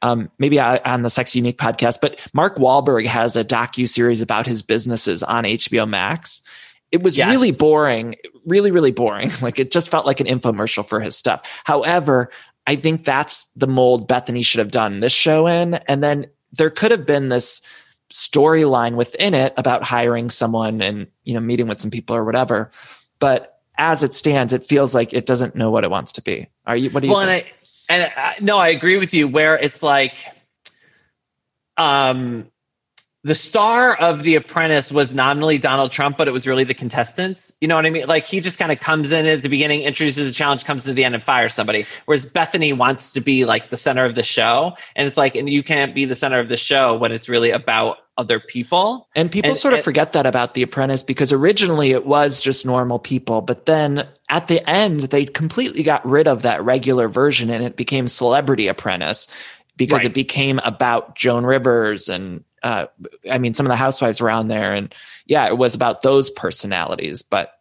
Um, 0.00 0.30
maybe 0.38 0.58
I, 0.58 0.78
on 0.78 1.02
the 1.02 1.10
Sex 1.10 1.34
Unique 1.36 1.58
podcast, 1.58 1.98
but 2.00 2.18
Mark 2.32 2.56
Wahlberg 2.56 3.06
has 3.06 3.36
a 3.36 3.44
docu 3.44 3.86
series 3.86 4.22
about 4.22 4.46
his 4.46 4.62
businesses 4.62 5.22
on 5.22 5.44
HBO 5.44 5.86
Max. 5.86 6.40
It 6.92 7.02
was 7.02 7.18
Yes. 7.18 7.30
really 7.30 7.52
boring, 7.52 8.14
really, 8.46 8.70
really 8.70 8.92
boring. 8.92 9.30
Like 9.42 9.58
it 9.58 9.70
just 9.70 9.90
felt 9.90 10.06
like 10.06 10.20
an 10.20 10.26
infomercial 10.26 10.84
for 10.86 11.00
his 11.00 11.14
stuff. 11.16 11.62
However, 11.64 12.30
I 12.66 12.76
think 12.76 13.04
that's 13.04 13.46
the 13.56 13.66
mold 13.66 14.08
Bethenny 14.08 14.44
should 14.44 14.60
have 14.60 14.70
done 14.70 15.00
this 15.00 15.12
show 15.12 15.46
in. 15.46 15.74
And 15.74 16.02
then 16.02 16.26
there 16.52 16.70
could 16.70 16.90
have 16.90 17.04
been 17.04 17.28
this 17.28 17.60
storyline 18.12 18.94
within 18.94 19.34
it 19.34 19.52
about 19.56 19.82
hiring 19.82 20.30
someone 20.30 20.80
and, 20.80 21.06
you 21.24 21.34
know, 21.34 21.40
meeting 21.40 21.66
with 21.68 21.80
some 21.80 21.90
people 21.90 22.14
or 22.16 22.24
whatever. 22.24 22.70
But 23.18 23.55
as 23.78 24.02
it 24.02 24.14
stands, 24.14 24.52
it 24.52 24.64
feels 24.64 24.94
like 24.94 25.12
it 25.12 25.26
doesn't 25.26 25.54
know 25.54 25.70
what 25.70 25.84
it 25.84 25.90
wants 25.90 26.12
to 26.12 26.22
be. 26.22 26.48
Are 26.66 26.76
you, 26.76 26.90
what 26.90 27.00
do 27.00 27.06
you 27.06 27.12
well, 27.12 27.22
and? 27.22 27.30
I 27.30 27.44
and 27.88 28.12
I, 28.16 28.36
no, 28.40 28.58
I 28.58 28.68
agree 28.68 28.98
with 28.98 29.14
you. 29.14 29.28
Where 29.28 29.56
it's 29.56 29.82
like, 29.82 30.14
um, 31.76 32.50
the 33.22 33.34
star 33.34 33.96
of 33.96 34.22
The 34.22 34.36
Apprentice 34.36 34.92
was 34.92 35.12
nominally 35.12 35.58
Donald 35.58 35.90
Trump, 35.90 36.16
but 36.16 36.28
it 36.28 36.30
was 36.30 36.46
really 36.46 36.62
the 36.62 36.74
contestants. 36.74 37.52
You 37.60 37.66
know 37.66 37.74
what 37.74 37.84
I 37.84 37.90
mean? 37.90 38.06
Like 38.06 38.24
he 38.24 38.40
just 38.40 38.56
kind 38.56 38.70
of 38.70 38.78
comes 38.78 39.10
in 39.10 39.26
at 39.26 39.42
the 39.42 39.48
beginning, 39.48 39.82
introduces 39.82 40.30
a 40.30 40.32
challenge, 40.32 40.64
comes 40.64 40.84
to 40.84 40.92
the 40.92 41.04
end, 41.04 41.16
and 41.16 41.24
fires 41.24 41.52
somebody. 41.52 41.86
Whereas 42.04 42.24
Bethenny 42.24 42.76
wants 42.76 43.14
to 43.14 43.20
be 43.20 43.44
like 43.44 43.68
the 43.68 43.76
center 43.76 44.04
of 44.04 44.14
the 44.14 44.22
show, 44.22 44.76
and 44.94 45.08
it's 45.08 45.16
like, 45.16 45.34
and 45.34 45.50
you 45.50 45.64
can't 45.64 45.92
be 45.92 46.04
the 46.04 46.14
center 46.14 46.38
of 46.38 46.48
the 46.48 46.56
show 46.56 46.96
when 46.96 47.10
it's 47.10 47.28
really 47.28 47.50
about 47.50 47.98
other 48.18 48.40
people. 48.40 49.08
And 49.14 49.30
people 49.30 49.50
And- 49.50 49.58
sort 49.58 49.74
of 49.74 49.78
and- 49.78 49.84
forget 49.84 50.12
that 50.14 50.26
about 50.26 50.54
The 50.54 50.62
Apprentice 50.62 51.02
because 51.02 51.32
originally 51.32 51.92
it 51.92 52.06
was 52.06 52.40
just 52.40 52.64
normal 52.64 52.98
people, 52.98 53.40
but 53.42 53.66
then 53.66 54.06
at 54.30 54.48
the 54.48 54.68
end 54.68 55.02
they 55.04 55.24
completely 55.24 55.82
got 55.82 56.04
rid 56.06 56.26
of 56.26 56.42
that 56.42 56.64
regular 56.64 57.08
version 57.08 57.50
and 57.50 57.62
it 57.64 57.76
became 57.76 58.08
Celebrity 58.08 58.68
Apprentice 58.68 59.28
because 59.76 59.98
Right. 59.98 60.06
it 60.06 60.14
became 60.14 60.58
about 60.64 61.14
Joan 61.16 61.44
Rivers 61.44 62.08
and 62.08 62.42
uh, 62.62 62.86
I 63.30 63.38
mean 63.38 63.54
some 63.54 63.66
of 63.66 63.70
the 63.70 63.76
housewives 63.76 64.20
were 64.20 64.30
on 64.30 64.48
there 64.48 64.72
and 64.74 64.92
yeah, 65.26 65.46
it 65.46 65.58
was 65.58 65.74
about 65.74 66.02
those 66.02 66.30
personalities, 66.30 67.22
but 67.22 67.52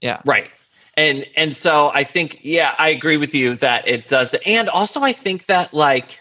yeah. 0.00 0.20
Right. 0.24 0.48
And 0.96 1.24
and 1.36 1.56
so 1.56 1.90
I 1.94 2.04
think 2.04 2.40
yeah, 2.42 2.74
I 2.78 2.88
agree 2.88 3.16
with 3.16 3.34
you 3.34 3.54
that 3.56 3.86
it 3.86 4.08
does. 4.08 4.34
And 4.46 4.68
also 4.68 5.02
I 5.02 5.12
think 5.12 5.46
that 5.46 5.72
like 5.74 6.20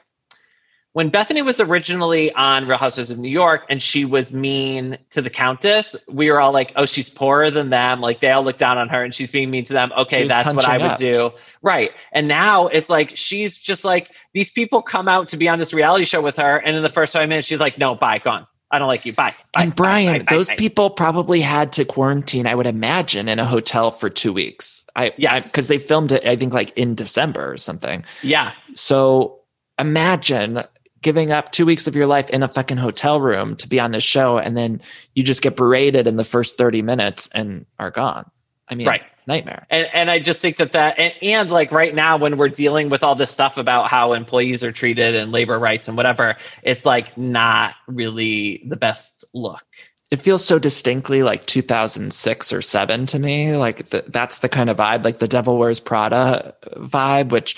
when 0.94 1.12
Bethenny 1.12 1.46
was 1.46 1.60
originally 1.60 2.32
on 2.34 2.68
Real 2.68 2.78
Housewives 2.78 3.12
of 3.12 3.20
New 3.20 3.30
York 3.30 3.66
and 3.70 3.82
she 3.82 4.06
was 4.06 4.34
mean 4.34 4.98
to 5.12 5.22
the 5.22 5.30
Countess, 5.30 5.96
we 6.08 6.32
were 6.32 6.42
all 6.42 6.52
like, 6.52 6.72
"Oh, 6.76 6.86
she's 6.86 7.10
poorer 7.10 7.52
than 7.52 7.70
them." 7.70 8.02
Like 8.02 8.22
they 8.22 8.32
all 8.32 8.44
look 8.44 8.58
down 8.58 8.78
on 8.80 8.90
her 8.90 9.04
and 9.04 9.14
she's 9.14 9.32
being 9.32 9.52
mean 9.52 9.66
to 9.66 9.74
them. 9.74 9.92
Okay, 9.96 10.28
that's 10.28 10.52
what 10.54 10.68
I 10.68 10.80
punching 10.80 10.90
would 10.90 10.98
do. 10.98 11.32
Right. 11.62 11.92
And 12.12 12.28
now 12.28 12.68
it's 12.68 12.90
like 12.90 13.16
she's 13.16 13.58
just 13.58 13.84
like 13.84 14.10
these 14.34 14.50
people 14.50 14.82
come 14.82 15.08
out 15.08 15.30
to 15.30 15.38
be 15.38 15.48
on 15.48 15.60
this 15.60 15.74
reality 15.74 16.06
show 16.06 16.22
with 16.22 16.38
her, 16.38 16.58
and 16.58 16.76
in 16.76 16.82
the 16.82 16.90
first 16.90 17.14
five 17.14 17.30
minutes, 17.30 17.48
she's 17.48 17.60
like, 17.60 17.78
"No, 17.78 17.94
bye, 17.94 18.18
gone. 18.18 18.48
I 18.72 18.80
don't 18.80 18.88
like 18.88 19.06
you. 19.06 19.14
Bye." 19.14 19.36
bye 19.54 19.62
And 19.62 19.76
Brian, 19.76 20.14
bye, 20.14 20.20
bye, 20.20 20.36
those 20.36 20.50
bye." 20.50 20.56
people 20.56 20.90
probably 20.90 21.42
had 21.42 21.74
to 21.74 21.86
quarantine, 21.86 22.48
I 22.48 22.56
would 22.56 22.68
imagine, 22.68 23.30
in 23.30 23.38
a 23.38 23.46
hotel 23.46 23.92
for 23.92 24.10
two 24.10 24.34
weeks. 24.34 24.86
I 24.96 25.14
yeah, 25.18 25.40
because 25.40 25.68
they 25.68 25.78
filmed 25.78 26.12
it, 26.12 26.26
I 26.26 26.36
think, 26.36 26.52
like 26.52 26.76
in 26.76 26.96
December 26.96 27.52
or 27.52 27.58
something. 27.58 28.04
Yeah. 28.24 28.54
So 28.74 29.36
imagine 29.78 30.64
giving 31.02 31.32
up 31.32 31.52
two 31.52 31.66
weeks 31.66 31.88
of 31.88 31.96
your 31.96 32.08
life 32.08 32.30
in 32.30 32.44
a 32.44 32.48
fucking 32.48 32.78
hotel 32.78 33.20
room 33.22 33.56
to 33.58 33.68
be 33.68 33.80
on 33.80 33.92
this 33.92 34.04
show, 34.04 34.38
and 34.38 34.56
then 34.58 34.82
you 35.16 35.24
just 35.24 35.42
get 35.42 35.56
berated 35.56 36.08
in 36.08 36.18
the 36.18 36.24
first 36.24 36.58
30 36.58 36.82
minutes 36.82 37.30
and 37.34 37.66
are 37.78 37.92
gone. 37.92 38.30
I 38.68 38.76
mean, 38.76 38.88
Right. 38.88 39.02
nightmare. 39.26 39.66
And, 39.70 39.88
and 39.94 40.12
I 40.12 40.20
just 40.20 40.40
think 40.40 40.58
that 40.58 40.74
that 40.74 41.00
and, 41.00 41.14
and 41.24 41.50
like 41.52 41.72
right 41.72 41.94
now 41.96 42.18
when 42.18 42.38
we're 42.38 42.50
dealing 42.50 42.90
with 42.90 43.04
all 43.04 43.16
this 43.16 43.32
stuff 43.32 43.58
about 43.58 43.88
how 43.90 44.14
employees 44.14 44.64
are 44.64 44.72
treated 44.72 45.16
and 45.16 45.32
labor 45.32 45.58
rights 45.58 45.88
and 45.88 45.98
whatever, 45.98 46.38
it's 46.64 46.86
like 46.86 47.18
not 47.18 47.74
really 47.88 48.64
the 48.68 48.76
best 48.76 49.24
look. 49.34 49.64
It 50.12 50.20
feels 50.22 50.44
so 50.44 50.58
distinctly 50.60 51.22
like 51.24 51.46
2006 51.46 52.54
or 52.54 52.62
seven 52.62 53.06
to 53.08 53.20
me. 53.20 53.56
Like 53.56 53.90
th- 53.90 54.06
that's 54.08 54.40
the 54.40 54.50
kind 54.50 54.70
of 54.70 54.78
vibe, 54.78 55.04
like 55.04 55.20
the 55.20 55.28
Devil 55.28 55.58
Wears 55.58 55.80
Prada 55.80 56.56
vibe, 56.76 57.30
which, 57.30 57.56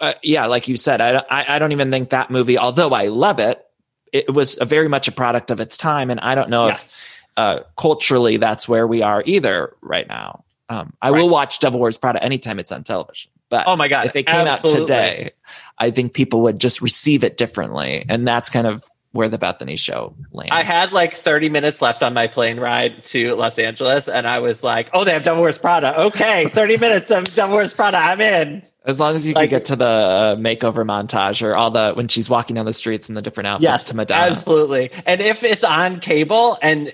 uh, 0.00 0.14
yeah, 0.22 0.46
like 0.46 0.68
you 0.68 0.76
said, 0.76 1.00
I, 1.00 1.22
I, 1.30 1.56
I 1.56 1.58
don't 1.58 1.72
even 1.72 1.90
think 1.90 2.10
that 2.10 2.30
movie, 2.30 2.58
although 2.58 2.90
I 2.90 3.08
love 3.08 3.38
it, 3.38 3.64
it 4.12 4.32
was 4.32 4.58
a 4.60 4.64
very 4.64 4.88
much 4.88 5.08
a 5.08 5.12
product 5.12 5.50
of 5.50 5.60
its 5.60 5.76
time. 5.76 6.10
And 6.10 6.20
I 6.20 6.34
don't 6.34 6.50
know 6.50 6.68
if 6.68 7.00
uh, 7.36 7.60
culturally 7.76 8.36
that's 8.36 8.68
where 8.68 8.86
we 8.86 9.02
are 9.02 9.22
either 9.26 9.74
right 9.80 10.06
now. 10.06 10.44
Um, 10.68 10.94
I 11.02 11.10
will 11.10 11.28
watch 11.28 11.58
Devil 11.58 11.80
Wears 11.80 11.98
Prada 11.98 12.22
anytime 12.22 12.58
it's 12.58 12.72
on 12.72 12.84
television. 12.84 13.30
But 13.50 13.66
Oh 13.66 13.76
my 13.76 13.88
God, 13.88 14.06
if 14.06 14.16
it 14.16 14.26
came 14.26 14.46
absolutely. 14.46 14.80
out 14.80 14.86
today, 14.86 15.30
I 15.78 15.90
think 15.90 16.14
people 16.14 16.42
would 16.42 16.58
just 16.58 16.80
receive 16.80 17.22
it 17.22 17.36
differently, 17.36 18.04
and 18.08 18.26
that's 18.26 18.48
kind 18.48 18.66
of 18.66 18.84
where 19.14 19.28
the 19.28 19.38
Bethenny 19.38 19.78
show 19.78 20.12
lands. 20.32 20.50
I 20.52 20.64
had 20.64 20.92
like 20.92 21.14
30 21.14 21.48
minutes 21.48 21.80
left 21.80 22.02
on 22.02 22.12
my 22.14 22.26
plane 22.26 22.58
ride 22.58 23.04
to 23.06 23.34
Los 23.36 23.58
Angeles, 23.60 24.08
and 24.08 24.26
I 24.26 24.40
was 24.40 24.62
like, 24.64 24.90
"Oh, 24.92 25.04
they 25.04 25.12
have 25.12 25.22
Devil 25.22 25.40
Wears 25.42 25.56
Prada. 25.56 25.98
Okay, 26.06 26.48
30 26.52 26.76
minutes 26.78 27.10
of 27.12 27.32
Devil 27.34 27.54
Wears 27.56 27.72
Prada. 27.72 27.96
I'm 27.96 28.20
in." 28.20 28.62
as 28.86 29.00
long 29.00 29.16
as 29.16 29.26
you 29.26 29.32
like- 29.32 29.48
can 29.48 29.58
get 29.60 29.64
to 29.66 29.76
the 29.76 29.84
uh, 29.86 30.36
makeover 30.36 30.84
montage 30.84 31.42
or 31.42 31.54
all 31.54 31.70
the 31.70 31.92
when 31.94 32.06
she's 32.08 32.28
walking 32.28 32.56
down 32.56 32.66
the 32.66 32.72
streets 32.72 33.08
in 33.08 33.14
the 33.14 33.22
different 33.22 33.46
outfits 33.46 33.62
Yes, 33.62 33.84
to 33.84 33.96
Madonna. 33.96 34.32
absolutely. 34.32 34.90
And 35.06 35.22
if 35.22 35.42
it's 35.42 35.64
on 35.64 36.00
cable 36.00 36.58
and 36.60 36.92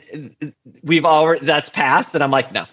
we've 0.85 1.05
already 1.05 1.45
that's 1.47 1.69
passed, 1.69 2.13
then 2.13 2.23
I'm 2.23 2.31
like, 2.31 2.53
no, 2.53 2.67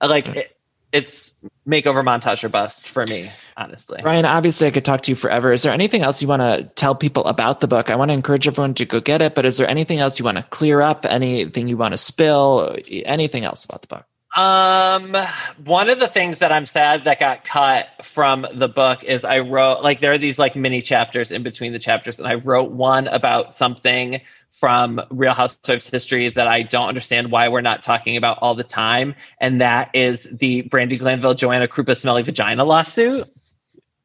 I 0.00 0.06
like 0.08 0.28
it, 0.30 0.56
it's 0.92 1.34
makeover 1.66 2.02
montage 2.02 2.42
or 2.44 2.48
bust 2.48 2.88
for 2.88 3.04
me, 3.04 3.30
honestly. 3.56 4.00
Ryan, 4.02 4.24
obviously, 4.24 4.66
I 4.66 4.70
could 4.70 4.84
talk 4.84 5.02
to 5.02 5.10
you 5.10 5.14
forever. 5.14 5.52
Is 5.52 5.62
there 5.62 5.72
anything 5.72 6.02
else 6.02 6.22
you 6.22 6.28
want 6.28 6.42
to 6.42 6.64
tell 6.74 6.94
people 6.94 7.24
about 7.26 7.60
the 7.60 7.68
book? 7.68 7.90
I 7.90 7.96
want 7.96 8.10
to 8.10 8.14
encourage 8.14 8.48
everyone 8.48 8.74
to 8.74 8.86
go 8.86 9.00
get 9.00 9.20
it, 9.20 9.34
but 9.34 9.44
is 9.44 9.58
there 9.58 9.68
anything 9.68 9.98
else 9.98 10.18
you 10.18 10.24
want 10.24 10.38
to 10.38 10.44
clear 10.44 10.80
up? 10.80 11.04
Anything 11.04 11.68
you 11.68 11.76
want 11.76 11.92
to 11.92 11.98
spill? 11.98 12.76
Anything 12.90 13.44
else 13.44 13.64
about 13.64 13.82
the 13.82 13.88
book? 13.88 14.06
Um, 14.36 15.16
one 15.64 15.88
of 15.88 15.98
the 15.98 16.06
things 16.06 16.40
that 16.40 16.52
I'm 16.52 16.66
sad 16.66 17.04
that 17.04 17.18
got 17.18 17.44
cut 17.44 17.88
from 18.02 18.46
the 18.54 18.68
book 18.68 19.02
is 19.02 19.24
I 19.24 19.40
wrote 19.40 19.82
like 19.82 20.00
there 20.00 20.12
are 20.12 20.18
these 20.18 20.38
like 20.38 20.54
mini 20.54 20.82
chapters 20.82 21.32
in 21.32 21.42
between 21.42 21.72
the 21.72 21.78
chapters, 21.78 22.18
and 22.18 22.28
I 22.28 22.34
wrote 22.34 22.70
one 22.70 23.08
about 23.08 23.52
something 23.52 24.20
from 24.50 25.00
Real 25.10 25.32
Housewives 25.32 25.88
history 25.88 26.28
that 26.30 26.46
I 26.46 26.62
don't 26.62 26.88
understand 26.88 27.30
why 27.30 27.48
we're 27.48 27.62
not 27.62 27.82
talking 27.82 28.16
about 28.16 28.38
all 28.42 28.54
the 28.54 28.64
time, 28.64 29.14
and 29.40 29.60
that 29.60 29.90
is 29.94 30.24
the 30.24 30.62
Brandi 30.62 30.98
Glanville 30.98 31.34
Joanna 31.34 31.66
Krupa 31.66 31.96
smelly 31.96 32.22
vagina 32.22 32.64
lawsuit. 32.64 33.28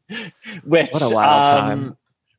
Which 0.63 0.91
What 0.91 1.01
a 1.01 1.09
wild 1.09 1.49
um, 1.49 1.55
time. 1.57 1.97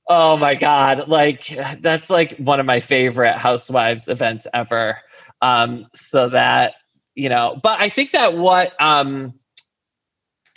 Oh 0.09 0.37
my 0.37 0.55
god! 0.55 1.09
Like 1.09 1.47
that's 1.81 2.09
like 2.09 2.39
one 2.39 2.61
of 2.61 2.67
my 2.67 2.81
favorite 2.81 3.37
Housewives 3.37 4.09
events 4.09 4.47
ever. 4.55 4.99
Um, 5.43 5.87
so 5.95 6.31
that 6.31 6.75
you 7.15 7.29
know, 7.29 7.59
but 7.63 7.81
I 7.81 7.89
think 7.89 8.13
that 8.13 8.35
what 8.35 8.81
um, 8.81 9.35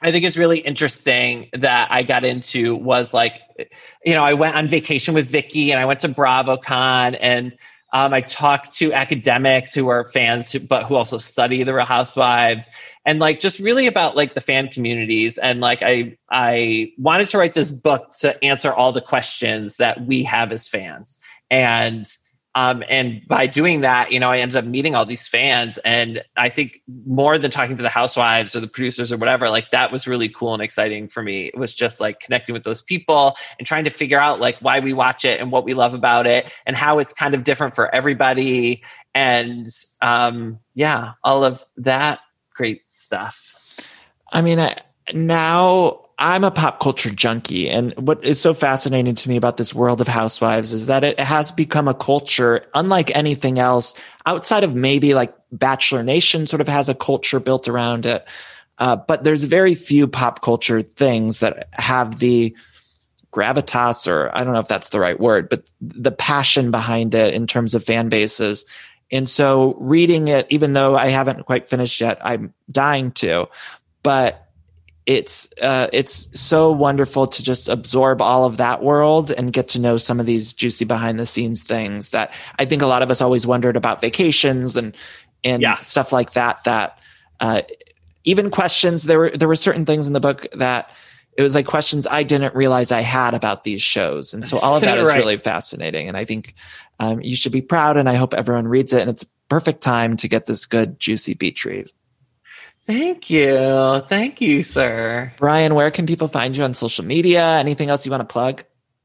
I 0.01 0.11
think 0.11 0.25
is 0.25 0.37
really 0.37 0.59
interesting 0.59 1.49
that 1.53 1.91
I 1.91 2.03
got 2.03 2.23
into 2.23 2.75
was 2.75 3.13
like, 3.13 3.41
you 4.05 4.13
know, 4.13 4.23
I 4.23 4.33
went 4.33 4.55
on 4.55 4.67
vacation 4.67 5.13
with 5.13 5.27
Vicki 5.27 5.71
and 5.71 5.79
I 5.79 5.85
went 5.85 6.01
to 6.01 6.09
BravoCon 6.09 7.17
and 7.19 7.57
um, 7.93 8.13
I 8.13 8.21
talked 8.21 8.77
to 8.77 8.93
academics 8.93 9.73
who 9.73 9.87
are 9.87 10.05
fans, 10.05 10.51
who, 10.51 10.59
but 10.59 10.83
who 10.83 10.95
also 10.95 11.17
study 11.17 11.63
the 11.63 11.73
Real 11.73 11.85
Housewives. 11.85 12.67
and 13.05 13.19
like 13.19 13.39
just 13.39 13.59
really 13.59 13.87
about 13.87 14.15
like 14.15 14.33
the 14.35 14.41
fan 14.41 14.67
communities 14.67 15.37
and 15.37 15.61
like 15.61 15.81
I 15.81 16.17
I 16.29 16.91
wanted 16.97 17.29
to 17.29 17.37
write 17.37 17.53
this 17.53 17.71
book 17.71 18.11
to 18.19 18.43
answer 18.43 18.71
all 18.71 18.91
the 18.91 19.01
questions 19.01 19.77
that 19.77 20.05
we 20.05 20.23
have 20.23 20.51
as 20.51 20.67
fans 20.67 21.17
and 21.49 22.05
um, 22.57 22.83
and 22.89 23.21
by 23.27 23.45
doing 23.45 23.81
that, 23.81 24.11
you 24.11 24.19
know, 24.19 24.31
I 24.31 24.37
ended 24.37 24.55
up 24.55 24.65
meeting 24.65 24.95
all 24.95 25.05
these 25.05 25.27
fans. 25.27 25.77
And 25.77 26.23
I 26.35 26.49
think 26.49 26.81
more 26.87 27.37
than 27.37 27.51
talking 27.51 27.77
to 27.77 27.83
the 27.83 27.89
housewives 27.89 28.55
or 28.55 28.61
the 28.61 28.67
producers 28.67 29.11
or 29.11 29.17
whatever, 29.17 29.47
like 29.51 29.69
that 29.73 29.91
was 29.91 30.07
really 30.07 30.27
cool 30.27 30.55
and 30.55 30.63
exciting 30.63 31.07
for 31.07 31.21
me. 31.21 31.45
It 31.45 31.55
was 31.55 31.75
just 31.75 31.99
like 31.99 32.19
connecting 32.19 32.53
with 32.53 32.63
those 32.63 32.81
people 32.81 33.35
and 33.59 33.67
trying 33.67 33.83
to 33.83 33.91
figure 33.91 34.19
out 34.19 34.39
like 34.39 34.57
why 34.57 34.79
we 34.79 34.91
watch 34.91 35.23
it 35.23 35.39
and 35.39 35.51
what 35.51 35.65
we 35.65 35.75
love 35.75 35.93
about 35.93 36.25
it 36.25 36.51
and 36.65 36.75
how 36.75 36.97
it's 36.97 37.13
kind 37.13 37.35
of 37.35 37.43
different 37.43 37.75
for 37.75 37.93
everybody. 37.93 38.81
And 39.13 39.67
um, 40.01 40.57
yeah, 40.73 41.11
all 41.23 41.45
of 41.45 41.63
that 41.77 42.21
great 42.55 42.81
stuff. 42.95 43.53
I 44.33 44.41
mean, 44.41 44.59
I, 44.59 44.77
now 45.13 46.06
I'm 46.19 46.43
a 46.43 46.51
pop 46.51 46.79
culture 46.79 47.11
junkie. 47.11 47.69
And 47.69 47.93
what 47.95 48.23
is 48.25 48.41
so 48.41 48.53
fascinating 48.53 49.13
to 49.15 49.29
me 49.29 49.37
about 49.37 49.57
this 49.57 49.73
world 49.73 50.01
of 50.01 50.07
housewives 50.07 50.73
is 50.73 50.87
that 50.87 51.03
it 51.03 51.19
has 51.19 51.51
become 51.51 51.87
a 51.87 51.93
culture 51.93 52.65
unlike 52.73 53.15
anything 53.15 53.59
else 53.59 53.93
outside 54.25 54.63
of 54.63 54.73
maybe 54.73 55.13
like 55.13 55.33
Bachelor 55.51 56.01
Nation 56.01 56.47
sort 56.47 56.61
of 56.61 56.67
has 56.67 56.89
a 56.89 56.95
culture 56.95 57.39
built 57.39 57.67
around 57.67 58.05
it. 58.05 58.27
Uh, 58.79 58.95
but 58.95 59.23
there's 59.23 59.43
very 59.43 59.75
few 59.75 60.07
pop 60.07 60.41
culture 60.41 60.81
things 60.81 61.39
that 61.39 61.69
have 61.73 62.19
the 62.19 62.55
gravitas, 63.31 64.07
or 64.07 64.31
I 64.35 64.43
don't 64.43 64.53
know 64.53 64.59
if 64.59 64.67
that's 64.67 64.89
the 64.89 64.99
right 64.99 65.19
word, 65.19 65.49
but 65.49 65.69
the 65.81 66.11
passion 66.11 66.71
behind 66.71 67.13
it 67.13 67.33
in 67.33 67.45
terms 67.45 67.75
of 67.75 67.83
fan 67.83 68.09
bases. 68.09 68.65
And 69.11 69.29
so 69.29 69.75
reading 69.79 70.27
it, 70.27 70.47
even 70.49 70.73
though 70.73 70.95
I 70.95 71.09
haven't 71.09 71.45
quite 71.45 71.69
finished 71.69 72.01
yet, 72.01 72.17
I'm 72.21 72.53
dying 72.71 73.11
to. 73.13 73.47
But 74.03 74.46
it's 75.07 75.47
uh, 75.61 75.87
it's 75.93 76.39
so 76.39 76.69
wonderful 76.69 77.27
to 77.27 77.41
just 77.41 77.69
absorb 77.69 78.21
all 78.21 78.43
of 78.43 78.57
that 78.57 78.83
world 78.83 79.31
and 79.31 79.53
get 79.53 79.69
to 79.69 79.79
know 79.79 79.95
some 79.95 80.19
of 80.19 80.25
these 80.25 80.53
juicy 80.53 80.83
behind 80.83 81.17
the 81.17 81.25
scenes 81.25 81.63
things 81.63 82.09
that 82.09 82.33
I 82.59 82.65
think 82.65 82.81
a 82.81 82.87
lot 82.87 83.01
of 83.01 83.09
us 83.09 83.21
always 83.21 83.47
wondered 83.47 83.77
about 83.77 84.01
vacations 84.01 84.75
and 84.75 84.95
and 85.45 85.61
yeah. 85.61 85.79
stuff 85.79 86.11
like 86.11 86.33
that. 86.33 86.61
That 86.65 86.99
uh, 87.39 87.61
even 88.25 88.51
questions 88.51 89.03
there 89.03 89.17
were 89.17 89.29
there 89.29 89.47
were 89.47 89.55
certain 89.55 89.85
things 89.85 90.07
in 90.07 90.13
the 90.13 90.19
book 90.19 90.45
that 90.53 90.91
it 91.37 91.41
was 91.41 91.55
like 91.55 91.65
questions 91.65 92.05
I 92.05 92.23
didn't 92.23 92.53
realize 92.53 92.91
I 92.91 93.01
had 93.01 93.33
about 93.33 93.63
these 93.63 93.81
shows, 93.81 94.33
and 94.33 94.45
so 94.45 94.59
all 94.59 94.75
of 94.75 94.81
that 94.81 94.95
right. 95.01 95.17
is 95.17 95.23
really 95.23 95.37
fascinating. 95.37 96.09
And 96.09 96.17
I 96.17 96.25
think 96.25 96.53
um, 96.99 97.21
you 97.21 97.37
should 97.37 97.53
be 97.53 97.61
proud, 97.61 97.95
and 97.95 98.09
I 98.09 98.15
hope 98.15 98.33
everyone 98.33 98.67
reads 98.67 98.91
it. 98.91 98.99
And 98.99 99.09
it's 99.09 99.23
perfect 99.47 99.79
time 99.79 100.17
to 100.17 100.27
get 100.27 100.47
this 100.47 100.65
good 100.65 100.99
juicy 100.99 101.33
beach 101.33 101.63
read. 101.63 101.89
Thank 102.87 103.29
you. 103.29 104.01
Thank 104.07 104.39
you, 104.39 104.63
sir. 104.63 105.33
Brian, 105.37 105.75
where 105.75 105.91
can 105.91 106.05
people 106.05 106.29
find 106.29 106.55
you 106.55 106.63
on 106.63 106.73
social 106.73 107.03
media? 107.03 107.43
Anything 107.57 107.89
else 107.89 108.05
you 108.05 108.11
want 108.11 108.21
to 108.21 108.31
plug? 108.31 108.63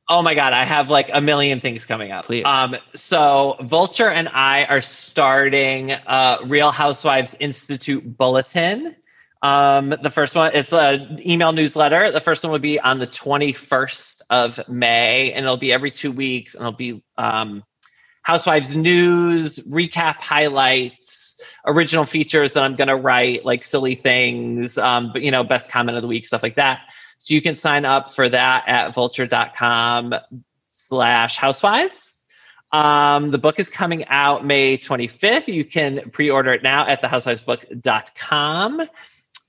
Oh 0.09 0.23
my 0.23 0.35
God, 0.35 0.53
I 0.53 0.65
have 0.65 0.89
like 0.89 1.11
a 1.13 1.21
million 1.21 1.61
things 1.61 1.85
coming 1.85 2.13
up. 2.13 2.27
Please. 2.27 2.45
Um, 2.45 2.77
so 2.95 3.57
Vulture 3.61 4.09
and 4.09 4.29
I 4.29 4.65
are 4.65 4.81
starting 4.81 5.91
uh, 5.91 6.39
Real 6.45 6.71
Housewives 6.71 7.37
Institute 7.41 8.17
Bulletin. 8.17 8.95
Um, 9.43 9.95
the 10.01 10.11
first 10.11 10.37
one, 10.37 10.53
it's 10.55 10.73
an 10.73 11.21
email 11.27 11.51
newsletter. 11.53 12.13
The 12.13 12.21
first 12.21 12.45
one 12.45 12.53
will 12.53 12.61
be 12.61 12.79
on 12.79 13.01
the 13.01 13.09
21st 13.09 14.23
of 14.31 14.69
May, 14.69 15.33
and 15.33 15.45
it'll 15.45 15.57
be 15.57 15.73
every 15.73 15.91
two 15.91 16.13
weeks, 16.13 16.55
and 16.55 16.63
it'll 16.63 16.73
be 16.73 17.03
um, 17.19 17.65
Housewives 18.23 18.75
news, 18.77 19.59
recap 19.61 20.15
highlights, 20.17 21.41
original 21.67 22.05
features 22.05 22.53
that 22.53 22.63
I'm 22.63 22.77
going 22.77 22.89
to 22.89 22.97
write, 22.97 23.45
like 23.45 23.65
silly 23.65 23.95
things, 23.95 24.79
um, 24.79 25.11
but 25.13 25.23
you 25.23 25.31
know, 25.31 25.45
best 25.45 25.71
comment 25.71 25.97
of 25.97 26.03
the 26.03 26.09
week, 26.09 26.27
stuff 26.27 26.43
like 26.43 26.57
that. 26.57 26.81
So 27.19 27.35
you 27.35 27.43
can 27.43 27.55
sign 27.55 27.85
up 27.85 28.11
for 28.11 28.29
that 28.29 28.65
at 28.69 28.95
vulture.com 28.95 30.15
slash 30.73 31.37
housewives. 31.37 32.23
Um, 32.73 33.31
the 33.31 33.39
book 33.39 33.61
is 33.61 33.69
coming 33.69 34.07
out 34.07 34.45
May 34.45 34.79
25th. 34.79 35.47
You 35.49 35.65
can 35.65 36.11
pre-order 36.11 36.53
it 36.53 36.63
now 36.63 36.87
at 36.87 37.03
thehousewivesbook.com. 37.03 38.81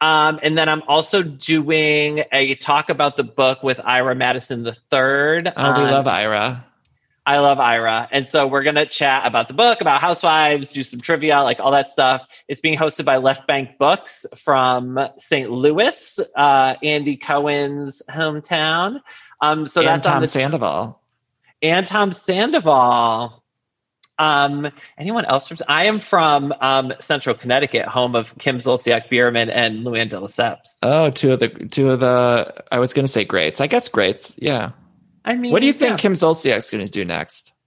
Um, 0.02 0.40
and 0.44 0.58
then 0.58 0.68
I'm 0.68 0.84
also 0.88 1.24
doing 1.24 2.26
a 2.32 2.56
talk 2.56 2.90
about 2.90 3.16
the 3.16 3.24
book 3.24 3.64
with 3.64 3.80
Ira 3.82 4.16
Madison 4.16 4.66
III. 4.66 4.74
Oh, 4.92 5.38
we 5.38 5.46
love 5.56 6.08
Ira. 6.08 6.66
I 7.26 7.40
love 7.40 7.60
Ira. 7.60 8.10
And 8.12 8.28
so 8.28 8.48
we're 8.48 8.64
going 8.64 8.76
to 8.76 8.86
chat 8.86 9.26
about 9.26 9.48
the 9.48 9.54
book, 9.54 9.80
about 9.80 10.02
housewives, 10.02 10.70
do 10.70 10.84
some 10.84 11.00
trivia, 11.00 11.42
like 11.42 11.60
all 11.62 11.72
that 11.72 11.90
stuff. 11.90 12.28
It's 12.48 12.60
being 12.60 12.78
hosted 12.78 13.06
by 13.06 13.18
Left 13.18 13.48
Bank 13.48 13.78
Books 13.78 14.26
from 14.38 15.00
St. 15.18 15.50
Louis, 15.50 16.20
uh, 16.36 16.76
Andy 16.84 17.16
Cohen's 17.16 18.02
hometown. 18.10 18.98
Um, 19.42 19.66
so 19.66 19.82
and 19.82 19.88
that's 19.88 20.08
Tom 20.08 20.26
Sandoval. 20.26 21.00
And 21.62 21.88
Tom 21.88 22.12
Sandoval. 22.12 23.42
Um, 24.20 24.70
anyone 24.98 25.26
else 25.26 25.48
from? 25.48 25.58
I 25.68 25.86
am 25.86 26.00
from 26.00 26.54
um, 26.62 26.94
Central 27.00 27.36
Connecticut, 27.36 27.88
home 27.88 28.16
of 28.16 28.38
Kim 28.38 28.60
Zolciak 28.60 29.10
Biermann 29.10 29.50
and 29.50 29.86
Luann 29.86 30.10
de 30.10 30.18
Lesseps. 30.18 30.78
Oh, 30.84 31.10
two 31.10 31.34
of 31.34 31.40
the 31.40 31.48
two 31.50 31.90
of 31.90 32.00
the. 32.00 32.64
I 32.72 32.80
was 32.80 32.94
going 32.94 33.06
to 33.06 33.12
say 33.12 33.24
greats. 33.24 33.60
I 33.60 33.68
guess 33.68 33.90
greats. 33.90 34.38
Yeah. 34.40 34.74
I 35.26 35.36
mean, 35.36 35.52
what 35.52 35.60
do 35.60 35.66
you 35.66 35.74
think 35.74 35.92
yeah. 35.92 35.98
Kim 35.98 36.14
Zolciak's 36.14 36.70
going 36.70 36.84
to 36.84 36.92
do 36.92 37.06
next? 37.06 37.54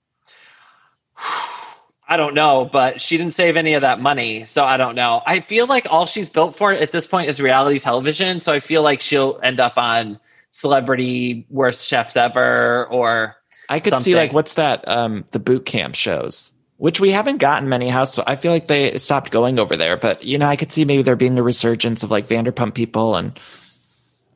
I 2.08 2.16
don't 2.16 2.34
know, 2.34 2.68
but 2.72 3.00
she 3.00 3.16
didn't 3.16 3.34
save 3.34 3.56
any 3.56 3.74
of 3.74 3.82
that 3.82 4.00
money, 4.00 4.44
so 4.44 4.64
I 4.64 4.76
don't 4.76 4.94
know. 4.94 5.22
I 5.26 5.40
feel 5.40 5.66
like 5.66 5.88
all 5.90 6.06
she's 6.06 6.30
built 6.30 6.56
for 6.56 6.72
at 6.72 6.92
this 6.92 7.04
point 7.04 7.28
is 7.28 7.40
reality 7.40 7.80
television, 7.80 8.38
so 8.38 8.52
I 8.52 8.60
feel 8.60 8.82
like 8.82 9.00
she'll 9.00 9.40
end 9.42 9.58
up 9.58 9.76
on 9.76 10.20
Celebrity 10.52 11.46
Worst 11.50 11.84
Chefs 11.84 12.16
Ever 12.16 12.86
or 12.86 13.34
I 13.68 13.80
could 13.80 13.90
something. 13.90 14.04
see 14.04 14.14
like 14.14 14.32
what's 14.32 14.54
that 14.54 14.86
um 14.86 15.24
the 15.32 15.40
boot 15.40 15.66
camp 15.66 15.96
shows, 15.96 16.52
which 16.76 17.00
we 17.00 17.10
haven't 17.10 17.38
gotten 17.38 17.68
many 17.68 17.88
house. 17.88 18.18
I 18.20 18.36
feel 18.36 18.52
like 18.52 18.68
they 18.68 18.96
stopped 18.98 19.32
going 19.32 19.58
over 19.58 19.76
there, 19.76 19.96
but 19.96 20.24
you 20.24 20.38
know, 20.38 20.46
I 20.46 20.54
could 20.54 20.70
see 20.70 20.84
maybe 20.84 21.02
there 21.02 21.16
being 21.16 21.38
a 21.38 21.42
resurgence 21.42 22.04
of 22.04 22.12
like 22.12 22.28
Vanderpump 22.28 22.74
people 22.74 23.16
and 23.16 23.38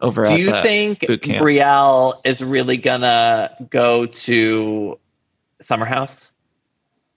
over 0.00 0.24
Do 0.24 0.36
you 0.36 0.50
think 0.50 1.00
Brielle 1.00 2.20
is 2.24 2.42
really 2.42 2.76
gonna 2.76 3.54
go 3.70 4.06
to 4.06 4.98
Summer 5.62 5.86
House? 5.86 6.30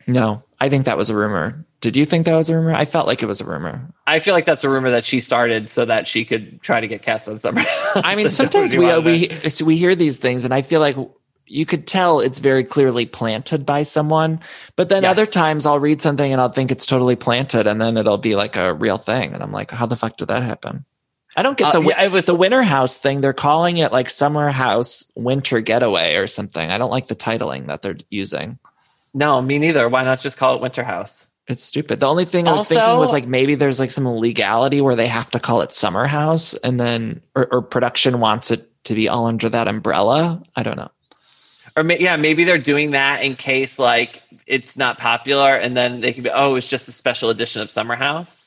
No, 0.05 0.43
I 0.59 0.69
think 0.69 0.85
that 0.85 0.97
was 0.97 1.09
a 1.09 1.15
rumor. 1.15 1.65
Did 1.81 1.97
you 1.97 2.05
think 2.05 2.25
that 2.25 2.35
was 2.35 2.49
a 2.49 2.55
rumor? 2.55 2.73
I 2.73 2.85
felt 2.85 3.07
like 3.07 3.21
it 3.23 3.25
was 3.25 3.41
a 3.41 3.45
rumor. 3.45 3.89
I 4.07 4.19
feel 4.19 4.33
like 4.33 4.45
that's 4.45 4.63
a 4.63 4.69
rumor 4.69 4.91
that 4.91 5.05
she 5.05 5.19
started 5.19 5.69
so 5.69 5.83
that 5.85 6.07
she 6.07 6.23
could 6.23 6.61
try 6.61 6.79
to 6.79 6.87
get 6.87 7.03
cast 7.03 7.27
on 7.27 7.41
Summer 7.41 7.61
House. 7.61 8.01
I 8.03 8.15
mean, 8.15 8.29
sometimes 8.31 8.75
we 8.75 8.97
we 8.99 9.29
we 9.65 9.77
hear 9.77 9.95
these 9.95 10.17
things, 10.17 10.45
and 10.45 10.53
I 10.53 10.61
feel 10.61 10.79
like 10.79 10.95
you 11.47 11.65
could 11.65 11.85
tell 11.85 12.21
it's 12.21 12.39
very 12.39 12.63
clearly 12.63 13.05
planted 13.05 13.65
by 13.65 13.83
someone. 13.83 14.39
But 14.75 14.89
then 14.89 15.03
yes. 15.03 15.11
other 15.11 15.25
times 15.25 15.65
I'll 15.65 15.79
read 15.79 16.01
something 16.01 16.31
and 16.31 16.39
I'll 16.39 16.49
think 16.49 16.71
it's 16.71 16.85
totally 16.85 17.15
planted, 17.15 17.67
and 17.67 17.81
then 17.81 17.97
it'll 17.97 18.17
be 18.17 18.35
like 18.35 18.55
a 18.55 18.73
real 18.73 18.97
thing, 18.97 19.33
and 19.33 19.43
I'm 19.43 19.51
like, 19.51 19.71
how 19.71 19.85
the 19.85 19.95
fuck 19.95 20.17
did 20.17 20.29
that 20.29 20.43
happen? 20.43 20.85
I 21.35 21.41
don't 21.41 21.57
get 21.57 21.71
the 21.71 21.79
uh, 21.79 21.81
yeah, 21.81 22.07
was, 22.07 22.25
the 22.25 22.35
winter 22.35 22.61
house 22.61 22.97
thing. 22.97 23.21
They're 23.21 23.33
calling 23.33 23.77
it 23.77 23.91
like 23.91 24.09
summer 24.09 24.49
house 24.49 25.05
winter 25.15 25.61
getaway 25.61 26.15
or 26.15 26.27
something. 26.27 26.69
I 26.69 26.77
don't 26.77 26.91
like 26.91 27.07
the 27.07 27.15
titling 27.15 27.67
that 27.67 27.81
they're 27.81 27.97
using. 28.09 28.59
No, 29.13 29.41
me 29.41 29.59
neither. 29.59 29.89
Why 29.89 30.03
not 30.03 30.19
just 30.19 30.37
call 30.37 30.55
it 30.55 30.61
winter 30.61 30.83
house? 30.83 31.27
It's 31.47 31.63
stupid. 31.63 31.99
The 31.99 32.07
only 32.07 32.25
thing 32.25 32.47
I 32.47 32.51
was 32.51 32.59
also, 32.59 32.75
thinking 32.75 32.97
was 32.97 33.11
like 33.11 33.27
maybe 33.27 33.55
there's 33.55 33.79
like 33.79 33.91
some 33.91 34.07
legality 34.07 34.79
where 34.79 34.95
they 34.95 35.07
have 35.07 35.29
to 35.31 35.39
call 35.39 35.61
it 35.61 35.73
summer 35.73 36.07
house 36.07 36.53
and 36.53 36.79
then 36.79 37.21
or, 37.35 37.47
or 37.51 37.61
production 37.61 38.19
wants 38.19 38.51
it 38.51 38.69
to 38.85 38.95
be 38.95 39.09
all 39.09 39.25
under 39.25 39.49
that 39.49 39.67
umbrella. 39.67 40.41
I 40.55 40.63
don't 40.63 40.77
know. 40.77 40.91
Or 41.75 41.83
yeah, 41.91 42.15
maybe 42.15 42.43
they're 42.43 42.59
doing 42.59 42.91
that 42.91 43.23
in 43.23 43.35
case 43.35 43.77
like 43.79 44.21
it's 44.45 44.77
not 44.77 44.99
popular 44.99 45.55
and 45.55 45.75
then 45.75 46.01
they 46.01 46.13
can 46.13 46.23
be 46.23 46.29
oh 46.29 46.55
it's 46.55 46.67
just 46.67 46.87
a 46.87 46.91
special 46.91 47.29
edition 47.29 47.61
of 47.61 47.69
Summer 47.69 47.95
House. 47.95 48.42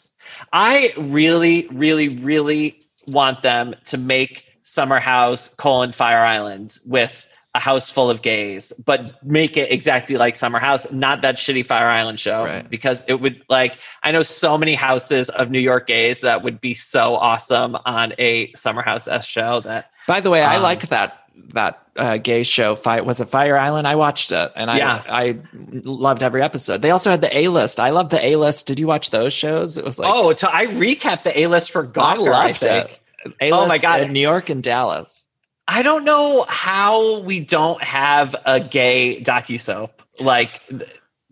I 0.53 0.93
really, 0.97 1.69
really, 1.71 2.09
really 2.09 2.87
want 3.07 3.43
them 3.43 3.75
to 3.87 3.99
make 3.99 4.45
Summer 4.63 4.99
House 4.99 5.49
colon 5.49 5.93
Fire 5.93 6.25
Island 6.25 6.79
with 6.87 7.29
a 7.55 7.59
house 7.59 7.91
full 7.91 8.11
of 8.11 8.21
gays, 8.21 8.73
but 8.85 9.25
make 9.25 9.57
it 9.57 9.73
exactly 9.73 10.17
like 10.17 10.37
Summer 10.37 10.59
House, 10.59 10.93
not 10.93 11.23
that 11.23 11.37
shitty 11.37 11.65
Fire 11.65 11.89
Island 11.89 12.21
show. 12.21 12.45
Right. 12.45 12.69
Because 12.69 13.03
it 13.09 13.15
would 13.21 13.43
like 13.49 13.79
I 14.03 14.13
know 14.13 14.23
so 14.23 14.59
many 14.59 14.75
houses 14.75 15.31
of 15.31 15.51
New 15.51 15.61
York 15.61 15.87
gays 15.87 16.21
that 16.21 16.43
would 16.43 16.61
be 16.61 16.75
so 16.75 17.17
awesome 17.17 17.77
on 17.87 18.13
a 18.19 18.53
Summer 18.55 18.83
House 18.83 19.09
S 19.09 19.25
show 19.25 19.61
that 19.61 19.91
By 20.07 20.21
the 20.21 20.31
way, 20.31 20.43
um, 20.43 20.53
I 20.53 20.57
like 20.59 20.89
that 20.89 21.26
that 21.55 21.89
uh, 21.97 22.19
gay 22.19 22.43
show 22.43 22.75
fight 22.75 23.05
was 23.05 23.21
it 23.21 23.29
Fire 23.29 23.57
Island. 23.57 23.87
I 23.87 23.95
watched 23.95 24.33
it 24.33 24.53
and 24.57 24.71
I 24.71 24.79
yeah. 24.79 25.03
I 25.07 25.39
loved 25.53 26.23
every 26.23 26.43
episode. 26.43 26.83
They 26.83 26.91
also 26.91 27.11
had 27.11 27.21
the 27.21 27.37
A 27.37 27.49
list. 27.49 27.81
I 27.81 27.91
love 27.91 28.11
the 28.11 28.25
A 28.25 28.37
list. 28.37 28.67
Did 28.67 28.79
you 28.79 28.87
watch 28.87 29.11
those 29.11 29.33
shows? 29.33 29.79
It 29.79 29.85
was 29.85 29.99
like 29.99 30.13
oh, 30.13 30.35
so 30.35 30.49
I 30.53 30.67
recapped 30.67 31.25
the 31.25 31.39
A 31.39 31.47
list 31.47 31.71
for 31.71 31.87
Gawker. 31.87 32.03
I 32.03 32.15
loved 32.17 32.67
I 32.67 32.79
it. 32.79 33.01
A-list 33.41 33.65
oh 33.65 33.67
my 33.67 33.79
god, 33.79 34.01
in 34.01 34.13
New 34.13 34.21
York 34.21 34.51
and 34.51 34.63
Dallas. 34.63 35.27
I 35.67 35.83
don't 35.83 36.05
know 36.05 36.45
how 36.49 37.21
we 37.21 37.41
don't 37.41 37.83
have 37.83 38.37
a 38.45 38.61
gay 38.61 39.21
docu 39.21 39.61
soap 39.61 40.03
like 40.21 40.63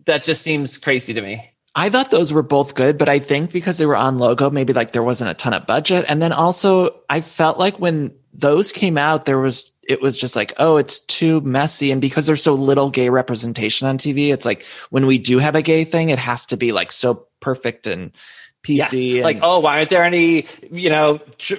that. 0.05 0.23
Just 0.23 0.41
seems 0.41 0.77
crazy 0.77 1.13
to 1.13 1.21
me. 1.21 1.51
I 1.77 1.89
thought 1.89 2.09
those 2.09 2.31
were 2.31 2.43
both 2.43 2.73
good, 2.73 2.97
but 2.97 3.09
I 3.09 3.19
think 3.19 3.51
because 3.51 3.77
they 3.77 3.85
were 3.85 3.97
on 3.97 4.17
logo, 4.17 4.49
maybe 4.49 4.71
like 4.71 4.93
there 4.93 5.03
wasn't 5.03 5.29
a 5.29 5.33
ton 5.33 5.53
of 5.53 5.67
budget. 5.67 6.05
And 6.07 6.21
then 6.21 6.31
also 6.31 7.01
I 7.09 7.19
felt 7.19 7.57
like 7.57 7.79
when 7.79 8.13
those 8.33 8.71
came 8.71 8.97
out, 8.97 9.25
there 9.25 9.39
was, 9.39 9.71
it 9.87 10.01
was 10.01 10.17
just 10.17 10.35
like, 10.35 10.53
oh, 10.57 10.77
it's 10.77 10.99
too 11.01 11.41
messy. 11.41 11.91
And 11.91 12.01
because 12.01 12.25
there's 12.25 12.43
so 12.43 12.53
little 12.53 12.89
gay 12.89 13.09
representation 13.09 13.87
on 13.87 13.97
TV, 13.97 14.33
it's 14.33 14.45
like 14.45 14.63
when 14.89 15.05
we 15.05 15.17
do 15.17 15.39
have 15.39 15.55
a 15.55 15.61
gay 15.61 15.83
thing, 15.83 16.09
it 16.09 16.19
has 16.19 16.45
to 16.47 16.57
be 16.57 16.71
like 16.71 16.91
so 16.91 17.27
perfect 17.39 17.87
and 17.87 18.11
PC. 18.63 19.09
Yeah. 19.09 19.15
And, 19.15 19.23
like, 19.23 19.39
oh, 19.41 19.59
why 19.59 19.77
aren't 19.77 19.89
there 19.89 20.03
any, 20.03 20.47
you 20.71 20.89
know, 20.89 21.19
tr- 21.37 21.55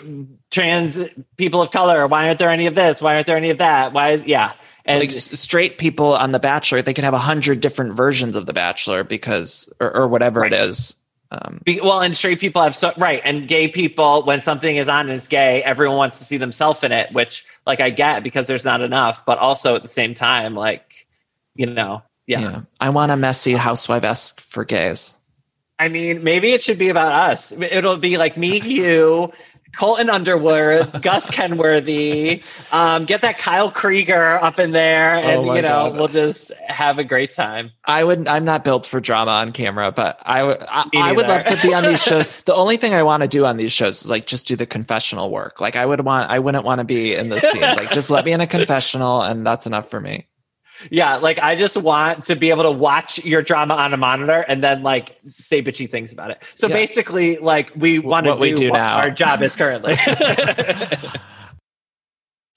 trans 0.50 0.98
people 1.36 1.62
of 1.62 1.70
color? 1.70 2.06
Why 2.06 2.26
aren't 2.26 2.38
there 2.38 2.50
any 2.50 2.66
of 2.66 2.74
this? 2.74 3.00
Why 3.00 3.14
aren't 3.14 3.26
there 3.26 3.36
any 3.36 3.50
of 3.50 3.58
that? 3.58 3.92
Why, 3.92 4.14
yeah. 4.14 4.52
And 4.84 5.00
like 5.00 5.10
straight 5.10 5.78
people 5.78 6.14
on 6.14 6.30
The 6.32 6.38
Bachelor, 6.38 6.80
they 6.82 6.94
can 6.94 7.04
have 7.04 7.14
a 7.14 7.18
hundred 7.18 7.60
different 7.60 7.94
versions 7.94 8.36
of 8.36 8.46
The 8.46 8.52
Bachelor 8.52 9.02
because, 9.02 9.72
or, 9.80 9.96
or 9.96 10.08
whatever 10.08 10.40
Right. 10.40 10.52
it 10.52 10.60
is. 10.60 10.94
Um, 11.30 11.60
Be, 11.64 11.80
well, 11.80 12.00
and 12.00 12.16
straight 12.16 12.38
people 12.38 12.62
have 12.62 12.76
so 12.76 12.92
right, 12.96 13.20
and 13.24 13.48
gay 13.48 13.68
people 13.68 14.24
when 14.24 14.40
something 14.40 14.76
is 14.76 14.88
on 14.88 15.08
and 15.08 15.18
it's 15.18 15.26
gay, 15.26 15.62
everyone 15.62 15.96
wants 15.96 16.18
to 16.18 16.24
see 16.24 16.36
themselves 16.36 16.84
in 16.84 16.92
it, 16.92 17.12
which 17.12 17.44
like 17.66 17.80
I 17.80 17.90
get 17.90 18.22
because 18.22 18.46
there's 18.46 18.64
not 18.64 18.80
enough, 18.80 19.26
but 19.26 19.38
also 19.38 19.74
at 19.74 19.82
the 19.82 19.88
same 19.88 20.14
time, 20.14 20.54
like 20.54 21.06
you 21.54 21.66
know, 21.66 22.02
yeah. 22.26 22.40
yeah. 22.40 22.60
I 22.80 22.90
want 22.90 23.12
a 23.12 23.16
messy 23.16 23.54
housewife 23.54 24.04
esque 24.04 24.40
for 24.40 24.64
gays. 24.64 25.16
I 25.78 25.88
mean, 25.88 26.24
maybe 26.24 26.52
it 26.52 26.62
should 26.62 26.78
be 26.78 26.88
about 26.88 27.30
us. 27.30 27.52
It'll 27.52 27.98
be 27.98 28.18
like 28.18 28.36
me, 28.36 28.60
you, 28.64 29.32
Colton 29.78 30.08
Underwood, 30.10 30.90
Gus 31.02 31.28
Kenworthy. 31.28 32.42
Um, 32.72 33.04
get 33.04 33.20
that 33.22 33.38
Kyle 33.38 33.70
Krieger 33.70 34.38
up 34.42 34.58
in 34.58 34.70
there, 34.70 35.16
and 35.16 35.48
Oh 35.48 35.54
you 35.54 35.62
know, 35.62 35.90
God. 35.90 35.96
we'll 35.96 36.08
just 36.08 36.52
have 36.66 36.98
a 36.98 37.04
great 37.04 37.32
time. 37.32 37.72
I 37.84 38.02
would. 38.04 38.26
I'm 38.28 38.44
not 38.44 38.64
built 38.64 38.86
for 38.86 39.00
drama 39.00 39.32
on 39.32 39.52
camera, 39.52 39.92
but 39.92 40.20
I 40.24 40.42
would. 40.42 40.62
I, 40.68 40.88
I 40.96 41.12
would 41.12 41.28
love 41.28 41.44
to 41.44 41.58
be 41.62 41.74
on 41.74 41.84
these 41.84 42.02
shows. 42.02 42.26
The 42.42 42.54
only 42.54 42.76
thing 42.76 42.94
I 42.94 43.02
want 43.02 43.22
to 43.22 43.28
do 43.28 43.44
on 43.44 43.56
these 43.56 43.72
shows 43.72 44.02
is 44.02 44.08
like 44.10 44.26
just 44.26 44.46
do 44.48 44.56
the 44.56 44.66
confessional 44.66 45.30
work. 45.30 45.60
Like 45.60 45.76
I 45.76 45.84
would 45.84 46.00
want. 46.04 46.30
I 46.30 46.38
wouldn't 46.38 46.64
want 46.64 46.78
to 46.80 46.84
be 46.84 47.14
in 47.14 47.28
the 47.28 47.40
scenes. 47.40 47.60
Like 47.60 47.90
just 47.90 48.10
let 48.10 48.24
me 48.24 48.32
in 48.32 48.40
a 48.40 48.46
confessional, 48.46 49.22
and 49.22 49.46
that's 49.46 49.66
enough 49.66 49.90
for 49.90 50.00
me. 50.00 50.26
Yeah, 50.90 51.16
like 51.16 51.38
I 51.38 51.56
just 51.56 51.76
want 51.76 52.24
to 52.24 52.36
be 52.36 52.50
able 52.50 52.64
to 52.64 52.70
watch 52.70 53.24
your 53.24 53.42
drama 53.42 53.74
on 53.74 53.92
a 53.94 53.96
monitor 53.96 54.44
and 54.46 54.62
then 54.62 54.82
like 54.82 55.18
say 55.38 55.62
bitchy 55.62 55.88
things 55.90 56.12
about 56.12 56.30
it. 56.30 56.42
So 56.54 56.68
Yeah. 56.68 56.74
basically, 56.74 57.36
like 57.38 57.72
we 57.76 57.98
want 57.98 58.24
to 58.26 58.30
What 58.32 58.40
we 58.40 58.52
do 58.52 58.70
what 58.70 58.78
now. 58.78 58.96
our 58.98 59.10
job 59.10 59.42
is 59.42 59.54
currently. 59.56 59.94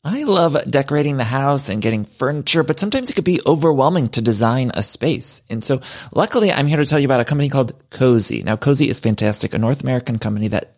I 0.04 0.24
love 0.24 0.58
decorating 0.72 1.18
the 1.18 1.26
house 1.26 1.68
and 1.68 1.82
getting 1.82 2.06
furniture, 2.06 2.64
but 2.64 2.80
sometimes 2.80 3.10
it 3.10 3.14
could 3.14 3.26
be 3.26 3.42
overwhelming 3.46 4.08
to 4.10 4.22
design 4.22 4.72
a 4.74 4.82
space. 4.82 5.42
And 5.50 5.62
so 5.64 5.82
luckily 6.16 6.52
I'm 6.52 6.68
here 6.68 6.78
to 6.78 6.86
tell 6.86 7.00
you 7.00 7.06
about 7.06 7.20
a 7.20 7.26
company 7.26 7.50
called 7.50 7.74
Cozey. 7.90 8.44
Now 8.44 8.56
Cozey 8.56 8.88
is 8.88 9.00
fantastic, 9.00 9.54
a 9.54 9.58
North 9.60 9.82
American 9.84 10.18
company 10.18 10.48
that 10.50 10.78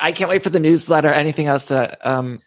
I 0.00 0.12
can't 0.12 0.30
wait 0.30 0.42
for 0.42 0.50
the 0.50 0.60
newsletter. 0.60 1.08
Anything 1.08 1.46
else 1.46 1.68
that 1.68 2.04
um 2.06 2.40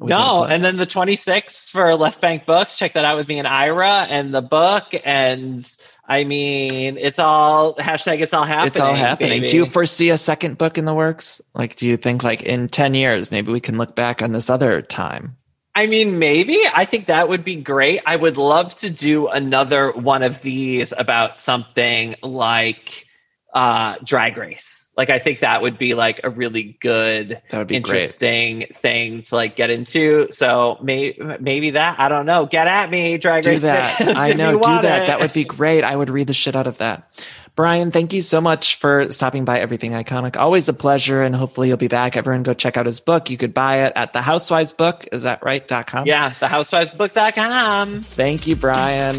no, 0.00 0.44
and 0.44 0.62
then 0.62 0.76
the 0.76 0.86
26th 0.86 1.70
for 1.70 1.94
Left 1.96 2.20
Bank 2.20 2.46
Books. 2.46 2.78
Check 2.78 2.92
that 2.92 3.04
out 3.04 3.16
with 3.16 3.26
me 3.26 3.38
and 3.38 3.48
Ira 3.48 4.06
and 4.08 4.32
the 4.32 4.42
book. 4.42 4.94
And 5.04 5.68
I 6.06 6.24
mean, 6.24 6.98
it's 6.98 7.18
all 7.18 7.74
hashtag. 7.74 8.20
It's 8.20 8.32
all 8.32 8.44
happening. 8.44 8.68
it's 8.68 8.80
all 8.80 8.94
happening. 8.94 9.40
baby. 9.40 9.48
Do 9.48 9.56
you 9.56 9.66
foresee 9.66 10.10
a 10.10 10.18
second 10.18 10.56
book 10.56 10.78
in 10.78 10.84
the 10.84 10.94
works? 10.94 11.42
Like, 11.54 11.76
do 11.76 11.86
you 11.88 11.96
think 11.96 12.22
like 12.22 12.42
in 12.42 12.68
ten 12.68 12.94
years 12.94 13.30
maybe 13.30 13.52
we 13.52 13.60
can 13.60 13.76
look 13.76 13.94
back 13.94 14.22
on 14.22 14.32
this 14.32 14.48
other 14.50 14.82
time? 14.82 15.36
I 15.74 15.86
mean, 15.86 16.18
maybe. 16.18 16.58
I 16.74 16.84
think 16.86 17.06
that 17.06 17.28
would 17.28 17.44
be 17.44 17.56
great. 17.56 18.02
I 18.04 18.16
would 18.16 18.36
love 18.36 18.74
to 18.76 18.90
do 18.90 19.28
another 19.28 19.92
one 19.92 20.22
of 20.22 20.40
these 20.40 20.92
about 20.96 21.36
something 21.36 22.16
like 22.22 23.06
uh, 23.54 23.96
Drag 24.02 24.36
Race. 24.36 24.77
Like, 24.98 25.08
I 25.10 25.18
think 25.18 25.40
that 25.40 25.62
would 25.62 25.78
be 25.78 25.94
like 25.94 26.20
a 26.24 26.28
really 26.30 26.76
good, 26.80 27.40
That 27.50 27.58
would 27.58 27.66
be 27.68 27.78
great. 27.80 28.02
interesting 28.02 28.66
thing 28.74 29.22
to 29.22 29.34
like 29.36 29.56
get 29.56 29.70
into. 29.70 30.26
So 30.32 30.76
may- 30.82 31.16
maybe 31.40 31.70
that. 31.70 31.98
I 31.98 32.08
don't 32.10 32.26
know. 32.26 32.44
Get 32.46 32.66
at 32.66 32.90
me, 32.90 33.16
Drag 33.16 33.44
Do 33.44 33.50
Race. 33.50 33.62
that. 33.62 34.00
I 34.16 34.32
know. 34.34 34.58
Do 34.58 34.62
that. 34.82 35.04
it. 35.04 35.06
That 35.06 35.20
would 35.20 35.32
be 35.32 35.44
great. 35.44 35.84
I 35.84 35.94
would 35.96 36.10
read 36.10 36.26
the 36.26 36.34
shit 36.34 36.54
out 36.56 36.66
of 36.66 36.78
that. 36.78 37.08
Brian, 37.54 37.90
thank 37.90 38.12
you 38.12 38.22
so 38.22 38.40
much 38.40 38.76
for 38.76 39.10
stopping 39.10 39.44
by 39.44 39.58
Everything 39.58 39.90
Iconic. 39.90 40.36
Always 40.36 40.68
a 40.68 40.72
pleasure, 40.72 41.22
and 41.22 41.34
hopefully 41.34 41.66
you'll 41.66 41.76
be 41.76 41.88
back. 41.88 42.16
Everyone, 42.16 42.44
go 42.44 42.54
check 42.54 42.76
out 42.76 42.86
his 42.86 43.00
book. 43.00 43.30
You 43.30 43.36
could 43.36 43.52
buy 43.52 43.86
it 43.86 43.92
at 43.96 44.12
the 44.12 44.20
Housewives 44.22 44.72
Book. 44.72 45.08
Is 45.10 45.22
that 45.22 45.42
right? 45.44 45.66
Dot 45.66 45.88
com. 45.88 46.06
Yeah, 46.06 46.30
thehousewivesbook.com. 46.40 48.02
Thank 48.02 48.46
you, 48.46 48.54
Brian. 48.54 49.14